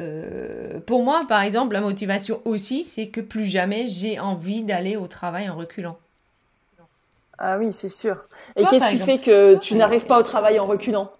euh, 0.00 0.80
pour 0.86 1.02
moi, 1.02 1.22
par 1.28 1.42
exemple, 1.42 1.74
la 1.74 1.80
motivation 1.80 2.40
aussi, 2.44 2.84
c'est 2.84 3.08
que 3.08 3.20
plus 3.20 3.44
jamais 3.44 3.86
j'ai 3.88 4.18
envie 4.18 4.62
d'aller 4.62 4.96
au 4.96 5.06
travail 5.06 5.48
en 5.48 5.56
reculant. 5.56 5.98
Ah 7.38 7.58
oui, 7.58 7.72
c'est 7.72 7.88
sûr. 7.88 8.28
Et 8.56 8.64
qu'est-ce 8.64 8.90
qui 8.90 8.98
fait 8.98 9.18
que 9.18 9.56
tu 9.56 9.74
n'arrives 9.74 10.06
pas 10.06 10.18
au 10.18 10.22
travail 10.22 10.58
en 10.58 10.66
reculant? 10.66 11.10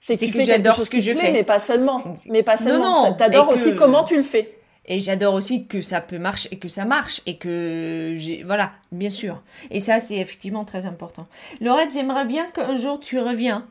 C'est 0.00 0.18
que, 0.18 0.40
j'adore 0.42 0.80
ce 0.80 0.90
que 0.90 1.00
je 1.00 1.12
fais. 1.12 1.32
mais 1.32 1.44
pas 1.44 1.60
seulement. 1.60 2.04
Mais 2.28 2.42
pas 2.42 2.58
seulement. 2.58 3.04
Non, 3.04 3.10
non. 3.10 3.14
T'adores 3.14 3.48
aussi 3.48 3.74
comment 3.74 4.04
tu 4.04 4.16
le 4.16 4.22
fais. 4.22 4.58
Et 4.86 5.00
j'adore 5.00 5.34
aussi 5.34 5.66
que 5.66 5.80
ça 5.80 6.00
peut 6.00 6.18
marcher 6.18 6.48
et 6.52 6.58
que 6.58 6.68
ça 6.68 6.84
marche 6.84 7.22
et 7.26 7.36
que 7.36 8.14
j'ai 8.16 8.42
voilà, 8.42 8.72
bien 8.92 9.10
sûr. 9.10 9.42
Et 9.70 9.80
ça 9.80 9.98
c'est 9.98 10.16
effectivement 10.16 10.64
très 10.64 10.86
important. 10.86 11.26
Laurette, 11.60 11.92
j'aimerais 11.92 12.26
bien 12.26 12.46
qu'un 12.50 12.76
jour 12.76 13.00
tu 13.00 13.18
reviens 13.18 13.66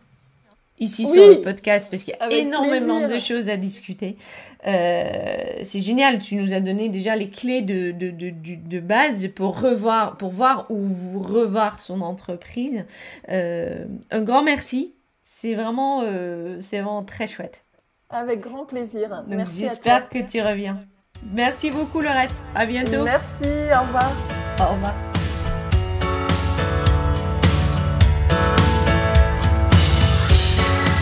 ici 0.79 1.05
sur 1.05 1.27
le 1.27 1.41
podcast 1.41 1.89
parce 1.89 2.03
qu'il 2.03 2.15
y 2.19 2.23
a 2.23 2.31
énormément 2.31 3.07
de 3.07 3.17
choses 3.19 3.49
à 3.49 3.57
discuter. 3.57 4.17
Euh, 4.65 5.35
c'est 5.61 5.81
génial, 5.81 6.19
tu 6.19 6.35
nous 6.35 6.53
as 6.53 6.59
donné 6.59 6.89
déjà 6.89 7.15
les 7.15 7.29
clés 7.29 7.61
de, 7.61 7.91
de, 7.91 8.11
de, 8.11 8.31
de, 8.31 8.79
base 8.79 9.27
pour 9.29 9.59
revoir, 9.59 10.17
pour 10.17 10.31
voir 10.31 10.67
ou 10.69 11.19
revoir 11.19 11.79
son 11.79 12.01
entreprise. 12.01 12.85
Euh, 13.29 13.85
un 14.11 14.21
grand 14.21 14.43
merci, 14.43 14.95
c'est 15.21 15.53
vraiment, 15.53 16.01
euh, 16.03 16.57
c'est 16.61 16.79
vraiment 16.79 17.03
très 17.03 17.27
chouette. 17.27 17.65
Avec 18.09 18.41
grand 18.41 18.65
plaisir. 18.65 19.23
merci. 19.27 19.61
J'espère 19.61 20.09
que 20.09 20.19
tu 20.19 20.41
reviens. 20.41 20.85
Merci 21.31 21.71
beaucoup, 21.71 22.01
Laurette. 22.01 22.33
À 22.55 22.65
bientôt. 22.65 23.03
Merci. 23.03 23.45
Au 23.45 23.81
revoir. 23.85 24.11
Au 24.59 24.73
revoir. 24.73 24.93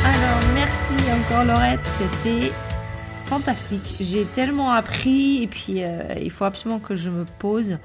Alors, 0.05 0.39
merci 0.53 0.93
encore, 1.11 1.45
Laurette. 1.45 1.85
C'était 1.97 2.51
fantastique. 3.25 3.95
J'ai 3.99 4.25
tellement 4.25 4.71
appris 4.71 5.43
et 5.43 5.47
puis 5.47 5.83
euh, 5.83 6.01
il 6.21 6.31
faut 6.31 6.43
absolument 6.45 6.79
que 6.79 6.95
je 6.95 7.09
me 7.09 7.23
pose 7.39 7.77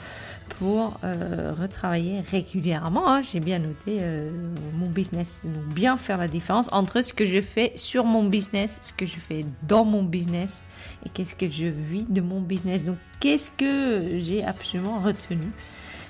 pour 0.49 0.99
euh, 1.05 1.53
retravailler 1.59 2.20
régulièrement. 2.20 3.09
Hein. 3.09 3.22
J'ai 3.22 3.40
bien 3.40 3.59
noté 3.59 3.99
euh, 4.01 4.30
mon 4.74 4.88
business, 4.88 5.44
donc 5.44 5.74
bien 5.74 5.97
faire 5.97 6.18
la 6.18 6.28
différence 6.28 6.68
entre 6.72 7.03
ce 7.03 7.12
que 7.12 7.26
je 7.26 7.40
fais 7.40 7.72
sur 7.74 8.05
mon 8.05 8.24
business, 8.24 8.78
ce 8.82 8.92
que 8.92 9.07
je 9.07 9.16
fais 9.16 9.44
dans 9.62 9.84
mon 9.84 10.03
business 10.03 10.64
et 11.05 11.09
qu'est-ce 11.09 11.34
que 11.34 11.49
je 11.49 11.66
vis 11.66 12.05
de 12.09 12.20
mon 12.20 12.40
business. 12.40 12.84
Donc 12.84 12.97
qu'est-ce 13.20 13.51
que 13.51 14.16
j'ai 14.18 14.44
absolument 14.44 15.01
retenu? 15.01 15.47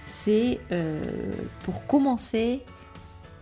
C'est 0.04 0.60
euh, 0.70 1.02
pour 1.64 1.86
commencer, 1.86 2.62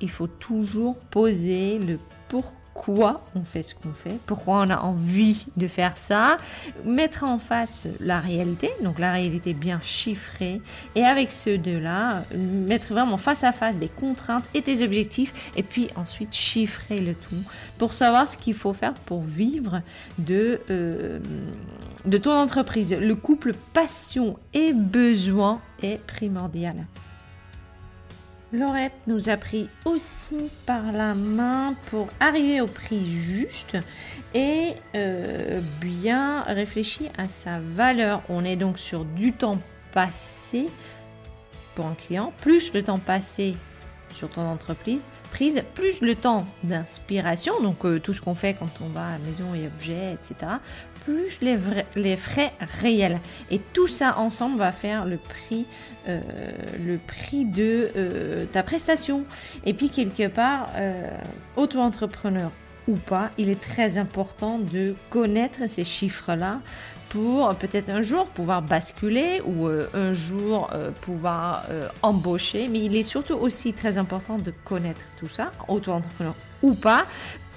il 0.01 0.11
faut 0.11 0.27
toujours 0.27 0.97
poser 1.11 1.79
le 1.79 1.99
pourquoi 2.29 2.64
pourquoi 2.75 3.25
on 3.35 3.43
fait 3.43 3.63
ce 3.63 3.75
qu'on 3.75 3.93
fait, 3.93 4.19
pourquoi 4.27 4.59
on 4.59 4.71
a 4.71 4.79
envie 4.79 5.47
de 5.57 5.69
faire 5.69 5.97
ça, 5.97 6.37
mettre 6.85 7.25
en 7.25 7.39
face 7.39 7.87
la 8.01 8.21
réalité, 8.21 8.71
donc 8.83 8.99
la 8.99 9.13
réalité 9.13 9.55
bien 9.55 9.81
chiffrée, 9.81 10.61
et 10.95 11.05
avec 11.05 11.31
ceux 11.31 11.57
deux-là, 11.57 12.25
mettre 12.35 12.89
vraiment 12.89 13.17
face 13.17 13.45
à 13.45 13.53
face 13.53 13.79
des 13.79 13.89
contraintes 13.89 14.45
et 14.55 14.63
tes 14.63 14.83
objectifs, 14.83 15.53
et 15.57 15.63
puis 15.63 15.89
ensuite 15.97 16.35
chiffrer 16.35 17.01
le 17.01 17.15
tout 17.15 17.43
pour 17.79 17.95
savoir 17.95 18.27
ce 18.27 18.37
qu'il 18.37 18.55
faut 18.55 18.73
faire 18.73 18.95
pour 18.95 19.23
vivre 19.23 19.81
de, 20.19 20.61
euh, 20.71 21.21
de 22.05 22.19
ton 22.19 22.33
entreprise. 22.33 22.97
Le 22.99 23.15
couple 23.15 23.53
passion 23.73 24.37
et 24.53 24.73
besoin 24.73 25.61
est 25.83 26.05
primordial. 26.07 26.87
Laurette 28.55 28.95
nous 29.09 29.31
a 29.31 29.37
pris 29.37 29.69
aussi 29.85 30.49
par 30.65 30.93
la 30.93 31.15
main 31.15 31.75
pour 31.91 32.07
arriver 32.21 32.61
au 32.61 32.67
prix 32.67 33.05
juste 33.05 33.77
et 34.33 34.75
euh, 34.95 35.61
bien 35.81 36.43
réfléchir 36.43 37.11
à 37.19 37.25
sa 37.25 37.59
valeur. 37.59 38.23
On 38.29 38.45
est 38.45 38.55
donc 38.55 38.79
sur 38.79 39.05
du 39.05 39.33
temps 39.33 39.59
passé 39.93 40.67
pour 41.75 41.87
un 41.87 41.95
client, 41.95 42.33
plus 42.43 42.73
le 42.73 42.85
temps 42.85 43.01
passé 43.01 43.57
sur 44.09 44.31
ton 44.31 44.43
entreprise, 44.43 45.09
prise, 45.33 45.65
plus 45.75 46.01
le 46.01 46.15
temps 46.15 46.47
d'inspiration, 46.63 47.61
donc 47.61 47.85
euh, 47.85 47.99
tout 47.99 48.15
ce 48.15 48.21
qu'on 48.21 48.35
fait 48.35 48.55
quand 48.55 48.81
on 48.81 48.89
va 48.91 49.09
à 49.09 49.11
la 49.13 49.19
maison 49.19 49.53
et 49.53 49.67
objets, 49.67 50.13
etc., 50.13 50.53
plus 51.05 51.41
les 51.41 52.17
frais 52.17 52.53
réels. 52.81 53.19
Et 53.51 53.59
tout 53.59 53.89
ça 53.89 54.17
ensemble 54.19 54.59
va 54.59 54.73
faire 54.73 55.05
le 55.05 55.19
prix, 55.19 55.67
euh, 56.09 56.21
le 56.85 56.99
prix 56.99 57.45
de 57.45 57.91
euh, 57.97 58.45
ta 58.53 58.63
prestation. 58.63 59.25
Et 59.65 59.73
puis 59.73 59.89
quelque 59.89 60.29
part, 60.29 60.67
euh, 60.77 61.09
auto-entrepreneur 61.57 62.51
ou 62.89 62.97
pas, 62.97 63.31
il 63.39 63.49
est 63.49 63.61
très 63.61 63.97
important 63.97 64.59
de 64.59 64.95
connaître 65.09 65.69
ces 65.69 65.85
chiffres-là 65.85 66.61
pour 67.09 67.55
peut-être 67.57 67.89
un 67.89 68.03
jour 68.03 68.27
pouvoir 68.27 68.61
basculer 68.61 69.41
ou 69.47 69.69
un 69.69 70.13
jour 70.13 70.69
pouvoir 71.01 71.65
embaucher. 72.03 72.67
Mais 72.69 72.81
il 72.81 72.97
est 72.97 73.05
surtout 73.05 73.35
aussi 73.35 73.73
très 73.73 73.97
important 73.99 74.37
de 74.37 74.53
connaître 74.65 75.01
tout 75.17 75.29
ça, 75.29 75.53
auto-entrepreneur 75.69 76.35
ou 76.63 76.75
pas, 76.75 77.07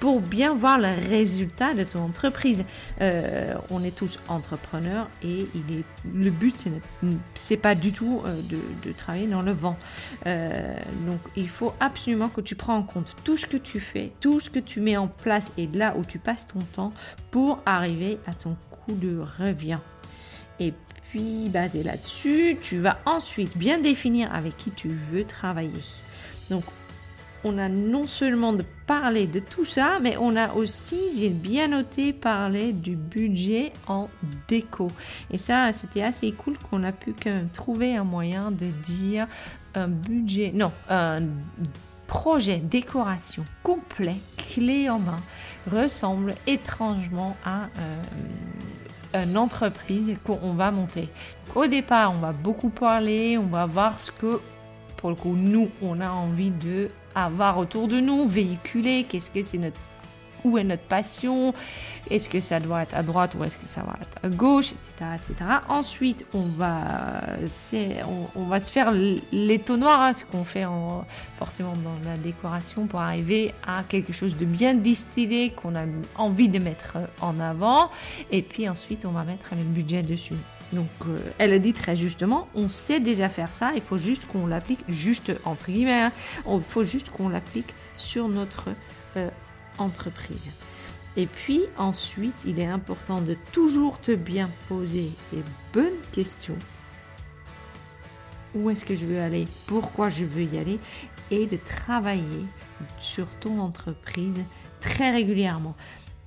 pour 0.00 0.20
bien 0.20 0.54
voir 0.54 0.78
le 0.78 0.88
résultat 1.08 1.74
de 1.74 1.84
ton 1.84 2.00
entreprise. 2.00 2.64
Euh, 3.00 3.54
on 3.70 3.82
est 3.82 3.94
tous 3.94 4.20
entrepreneurs 4.28 5.08
et 5.22 5.46
il 5.54 5.78
est, 5.78 5.84
le 6.14 6.30
but, 6.30 6.68
c'est 7.34 7.56
pas 7.56 7.74
du 7.74 7.92
tout 7.92 8.22
euh, 8.24 8.40
de, 8.42 8.92
travailler 8.92 9.26
dans 9.26 9.42
le 9.42 9.52
vent. 9.52 9.76
Euh, 10.26 10.74
donc, 11.10 11.20
il 11.36 11.48
faut 11.48 11.72
absolument 11.80 12.28
que 12.28 12.40
tu 12.40 12.54
prends 12.54 12.76
en 12.76 12.82
compte 12.82 13.14
tout 13.24 13.36
ce 13.36 13.46
que 13.46 13.56
tu 13.56 13.80
fais, 13.80 14.12
tout 14.20 14.40
ce 14.40 14.50
que 14.50 14.58
tu 14.58 14.80
mets 14.80 14.96
en 14.96 15.08
place 15.08 15.52
et 15.56 15.68
là 15.72 15.94
où 15.96 16.04
tu 16.04 16.18
passes 16.18 16.46
ton 16.46 16.60
temps 16.60 16.92
pour 17.30 17.60
arriver 17.66 18.18
à 18.26 18.34
ton 18.34 18.56
coût 18.70 18.94
de 18.94 19.18
revient. 19.38 19.78
Et 20.60 20.72
puis, 21.10 21.48
basé 21.48 21.82
là-dessus, 21.82 22.56
tu 22.60 22.78
vas 22.78 22.98
ensuite 23.06 23.56
bien 23.56 23.78
définir 23.78 24.32
avec 24.34 24.56
qui 24.56 24.70
tu 24.70 24.88
veux 24.88 25.24
travailler. 25.24 25.82
Donc, 26.50 26.64
on 27.44 27.58
a 27.58 27.68
non 27.68 28.04
seulement 28.04 28.52
de 28.52 28.64
parler 28.86 29.26
de 29.26 29.38
tout 29.38 29.64
ça, 29.64 29.98
mais 30.00 30.16
on 30.16 30.34
a 30.36 30.54
aussi, 30.54 30.98
j'ai 31.16 31.30
bien 31.30 31.68
noté, 31.68 32.12
parler 32.12 32.72
du 32.72 32.96
budget 32.96 33.72
en 33.86 34.08
déco. 34.48 34.88
Et 35.30 35.36
ça, 35.36 35.72
c'était 35.72 36.02
assez 36.02 36.32
cool 36.32 36.56
qu'on 36.58 36.82
a 36.84 36.92
pu 36.92 37.14
trouver 37.52 37.96
un 37.96 38.04
moyen 38.04 38.50
de 38.50 38.66
dire 38.82 39.26
un 39.74 39.88
budget, 39.88 40.52
non, 40.54 40.72
un 40.88 41.18
projet 42.06 42.56
décoration 42.58 43.44
complet, 43.62 44.16
clé 44.36 44.88
en 44.88 44.98
main, 44.98 45.18
ressemble 45.70 46.34
étrangement 46.46 47.36
à 47.44 47.68
euh, 49.14 49.24
une 49.24 49.36
entreprise 49.36 50.16
qu'on 50.24 50.54
va 50.54 50.70
monter. 50.70 51.08
Au 51.54 51.66
départ, 51.66 52.12
on 52.12 52.18
va 52.18 52.32
beaucoup 52.32 52.70
parler, 52.70 53.38
on 53.38 53.46
va 53.46 53.66
voir 53.66 54.00
ce 54.00 54.10
que, 54.10 54.40
pour 54.96 55.10
le 55.10 55.16
coup, 55.16 55.36
nous, 55.36 55.68
on 55.82 56.00
a 56.00 56.08
envie 56.08 56.50
de 56.50 56.88
avoir 57.24 57.58
autour 57.58 57.88
de 57.88 58.00
nous, 58.00 58.26
véhiculer, 58.26 59.04
qu'est-ce 59.08 59.30
que 59.30 59.42
c'est 59.42 59.58
notre 59.58 59.78
où 60.44 60.58
est 60.58 60.64
notre 60.64 60.82
passion, 60.82 61.54
est-ce 62.10 62.28
que 62.28 62.40
ça 62.40 62.60
doit 62.60 62.82
être 62.82 62.94
à 62.94 63.02
droite 63.02 63.34
ou 63.38 63.44
est-ce 63.44 63.58
que 63.58 63.68
ça 63.68 63.82
va 63.82 63.94
être 64.00 64.18
à 64.22 64.28
gauche, 64.28 64.72
etc. 64.72 65.34
Ensuite, 65.68 66.26
on 66.32 66.42
va, 66.42 66.82
on, 68.36 68.44
va 68.44 68.60
se 68.60 68.70
faire 68.70 68.92
l'étonnoir, 69.32 70.00
hein, 70.00 70.12
ce 70.12 70.24
qu'on 70.24 70.44
fait 70.44 70.64
en, 70.64 71.04
forcément 71.36 71.72
dans 71.72 72.10
la 72.10 72.16
décoration 72.16 72.86
pour 72.86 73.00
arriver 73.00 73.54
à 73.66 73.82
quelque 73.82 74.12
chose 74.12 74.36
de 74.36 74.44
bien 74.44 74.74
distillé 74.74 75.50
qu'on 75.50 75.74
a 75.74 75.84
envie 76.16 76.48
de 76.48 76.58
mettre 76.58 76.98
en 77.20 77.38
avant. 77.40 77.90
Et 78.30 78.42
puis 78.42 78.68
ensuite, 78.68 79.04
on 79.04 79.12
va 79.12 79.24
mettre 79.24 79.54
le 79.56 79.64
budget 79.64 80.02
dessus. 80.02 80.36
Donc, 80.72 80.88
euh, 81.06 81.18
elle 81.38 81.60
dit 81.60 81.72
très 81.72 81.96
justement, 81.96 82.48
on 82.54 82.68
sait 82.68 83.00
déjà 83.00 83.28
faire 83.28 83.52
ça, 83.52 83.72
il 83.74 83.80
faut 83.80 83.96
juste 83.96 84.26
qu'on 84.26 84.46
l'applique, 84.46 84.84
juste 84.88 85.32
entre 85.44 85.70
guillemets, 85.70 86.02
hein. 86.02 86.12
il 86.50 86.60
faut 86.60 86.84
juste 86.84 87.10
qu'on 87.10 87.28
l'applique 87.28 87.74
sur 87.94 88.28
notre 88.28 88.68
euh, 89.16 89.30
entreprise. 89.78 90.50
Et 91.16 91.26
puis 91.26 91.62
ensuite, 91.76 92.44
il 92.46 92.60
est 92.60 92.66
important 92.66 93.20
de 93.20 93.36
toujours 93.52 93.98
te 94.00 94.12
bien 94.12 94.50
poser 94.68 95.10
les 95.32 95.42
bonnes 95.72 96.00
questions. 96.12 96.58
Où 98.54 98.70
est-ce 98.70 98.84
que 98.84 98.94
je 98.94 99.06
veux 99.06 99.20
aller? 99.20 99.46
Pourquoi 99.66 100.10
je 100.10 100.24
veux 100.24 100.44
y 100.44 100.58
aller? 100.58 100.78
Et 101.30 101.46
de 101.46 101.56
travailler 101.56 102.44
sur 102.98 103.26
ton 103.40 103.58
entreprise 103.58 104.40
très 104.80 105.10
régulièrement. 105.10 105.74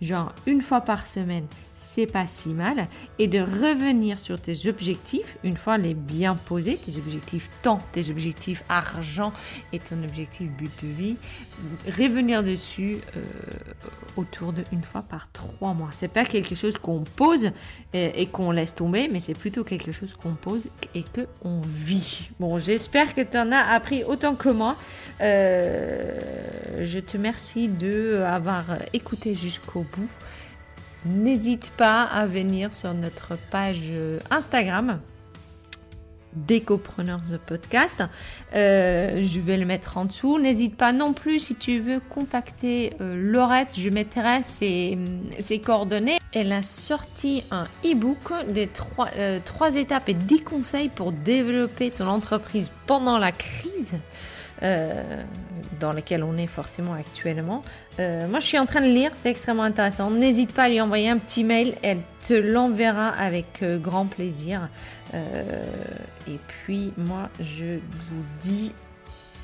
Genre 0.02 0.34
une 0.47 0.62
fois 0.62 0.82
par 0.82 1.08
semaine, 1.08 1.45
c'est 1.82 2.06
pas 2.06 2.28
si 2.28 2.49
mal. 2.49 2.88
Et 3.20 3.28
de 3.28 3.39
revenir 3.39 4.20
sur 4.20 4.39
tes 4.39 4.68
objectifs, 4.68 5.38
une 5.43 5.58
fois 5.58 5.78
les 5.78 5.93
bien 5.93 6.36
posés, 6.36 6.78
tes 6.78 6.97
objectifs 6.97 7.49
temps, 7.62 7.80
tes 7.91 8.10
objectifs 8.10 8.64
argent 8.70 9.34
et 9.74 9.80
ton 9.80 10.04
objectif 10.04 10.49
but 10.52 10.72
de 10.84 10.88
vie, 10.88 11.16
revenir 11.97 12.43
dessus 12.43 12.97
euh, 13.16 13.22
autour 14.16 14.54
de 14.54 14.64
une 14.72 14.84
fois 14.84 15.02
par 15.02 15.32
trois 15.32 15.74
mois. 15.74 15.89
C'est 15.91 16.08
pas 16.08 16.26
quelque 16.26 16.56
chose 16.56 16.78
qu'on 16.78 17.04
pose 17.04 17.52
et, 17.93 18.26
qu'on 18.28 18.52
laisse 18.52 18.76
tomber, 18.76 19.10
mais 19.12 19.20
c'est 19.20 19.38
plutôt 19.38 19.64
quelque 19.64 19.91
chose 19.91 20.14
qu'on 20.14 20.34
pose 20.34 20.70
et 20.95 21.04
que 21.04 21.22
on 21.43 21.62
vit. 21.62 22.30
Bon, 22.39 22.60
j'espère 22.60 23.16
que 23.16 23.22
tu 23.22 23.38
en 23.38 23.52
as 23.52 23.72
appris 23.72 24.04
autant 24.04 24.36
que 24.36 24.49
moi. 24.49 24.76
Euh, 25.22 26.20
je 26.82 26.99
te 26.99 27.18
remercie 27.18 27.68
de 27.68 28.24
avoir 28.26 28.66
écouté 28.93 29.36
jusqu'au 29.36 29.84
n'hésite 31.06 31.72
pas 31.78 32.04
à 32.04 32.26
venir 32.26 32.74
sur 32.74 32.94
notre 32.94 33.38
page 33.50 33.92
Instagram 34.30 35.00
Décopreneurs 36.34 37.20
Podcast. 37.46 38.04
Euh, 38.54 39.22
je 39.24 39.39
vais 39.39 39.58
le 39.58 39.66
mettre 39.66 39.98
en 39.98 40.06
dessous. 40.06 40.39
N'hésite 40.39 40.76
pas 40.76 40.94
non 40.94 41.14
plus 41.14 41.39
si 41.39 41.56
tu 41.56 41.80
veux 41.80 42.00
contacter 42.10 42.94
euh, 43.02 43.16
Laurette, 43.18 43.78
je 43.78 43.89
mettrai 43.89 44.44
ses, 44.44 44.98
coordonnées. 45.64 46.20
Elle 46.34 46.52
a 46.52 46.64
sorti 46.64 47.44
un 47.52 47.68
e-book 47.86 48.32
des 48.50 48.68
trois, 48.68 49.10
euh, 49.18 49.39
trois 49.44 49.76
étapes 49.76 50.10
et 50.10 50.14
10 50.14 50.39
conseils 50.42 50.89
pour 50.89 51.12
développer 51.12 51.92
ton 51.92 52.08
entreprise 52.08 52.72
pendant 52.88 53.18
la 53.18 53.32
crise. 53.32 53.96
Euh, 54.64 55.24
dans 55.80 55.91
lesquels 55.91 56.24
on 56.24 56.38
est 56.38 56.45
forcément 56.45 56.93
actuellement. 56.93 57.64
Euh, 57.99 58.28
moi, 58.28 58.39
je 58.39 58.45
suis 58.45 58.59
en 58.59 58.68
train 58.68 58.82
de 58.82 58.93
lire, 58.93 59.09
c'est 59.16 59.32
extrêmement 59.32 59.64
intéressant. 59.64 60.12
N'hésite 60.12 60.53
pas 60.53 60.64
à 60.66 60.70
lui 60.70 60.80
envoyer 60.80 61.09
un 61.09 61.18
petit 61.18 61.43
mail, 61.43 61.74
elle 61.82 62.01
te 62.24 62.36
l'enverra 62.36 63.09
avec 63.09 63.64
euh, 63.64 63.80
grand 63.80 64.05
plaisir. 64.05 64.70
et 65.16 66.38
puis, 66.47 66.93
moi, 66.97 67.30
je 67.39 67.80
vous 68.05 68.24
dis 68.39 68.74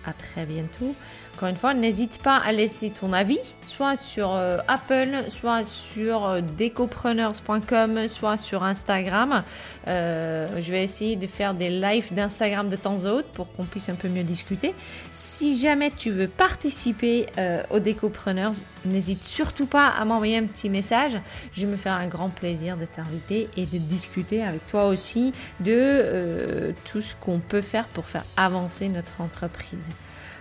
à 0.06 0.14
très 0.14 0.46
bientôt. 0.46 0.94
Encore 1.38 1.50
une 1.50 1.56
fois, 1.56 1.76
n'hésite 1.76 2.20
pas 2.24 2.38
à 2.38 2.52
laisser 2.52 2.90
ton 2.90 3.14
avis, 3.14 3.38
soit 3.68 3.96
sur 3.96 4.34
euh, 4.34 4.58
Apple, 4.68 5.26
soit 5.28 5.64
sur 5.64 6.26
euh, 6.26 6.42
decopreneurs.com, 6.42 8.08
soit 8.08 8.38
sur 8.38 8.64
Instagram. 8.64 9.44
Euh, 9.88 10.48
je 10.60 10.72
vais 10.72 10.84
essayer 10.84 11.16
de 11.16 11.28
faire 11.28 11.54
des 11.54 11.70
lives 11.70 12.12
d'Instagram 12.12 12.68
de 12.72 12.76
temps 12.76 13.06
en 13.06 13.22
temps 13.22 13.28
pour 13.34 13.54
qu'on 13.54 13.66
puisse 13.66 13.88
un 13.90 13.94
peu 13.94 14.08
mieux 14.10 14.24
discuter. 14.24 14.74
Si 15.14 15.56
jamais 15.56 15.92
tu 15.96 16.10
veux 16.10 16.28
participer 16.28 17.28
aux 17.70 17.80
Decopreneurs, 17.80 18.54
n'hésite 18.86 19.24
surtout 19.24 19.68
pas 19.68 19.90
à 19.90 20.06
m'envoyer 20.06 20.38
un 20.38 20.46
petit 20.46 20.72
message. 20.72 21.20
Je 21.54 21.68
vais 21.68 21.72
me 21.72 21.78
faire 21.78 21.94
un 21.94 22.08
grand 22.08 22.30
plaisir 22.30 22.78
de 22.78 22.86
t'inviter 22.86 23.48
et 23.56 23.68
de 23.68 23.78
discuter 23.78 24.44
avec 24.44 24.66
toi 24.66 24.88
aussi 24.88 25.34
de 25.60 26.74
tout 26.86 27.02
ce 27.02 27.14
qu'on 27.16 27.38
peut 27.38 27.62
faire 27.62 27.86
pour 27.86 28.06
faire 28.06 28.26
avancer 28.38 28.90
notre 28.90 29.22
entreprise. 29.22 29.90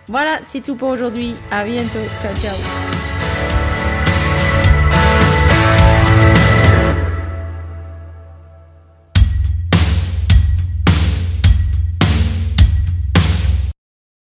Voilà, 0.09 0.39
c'est 0.43 0.61
tout 0.61 0.77
pour 0.77 0.89
aujourd'hui. 0.89 1.35
À 1.51 1.65
bientôt. 1.65 1.99
Ciao, 2.23 2.35
ciao. 2.37 2.57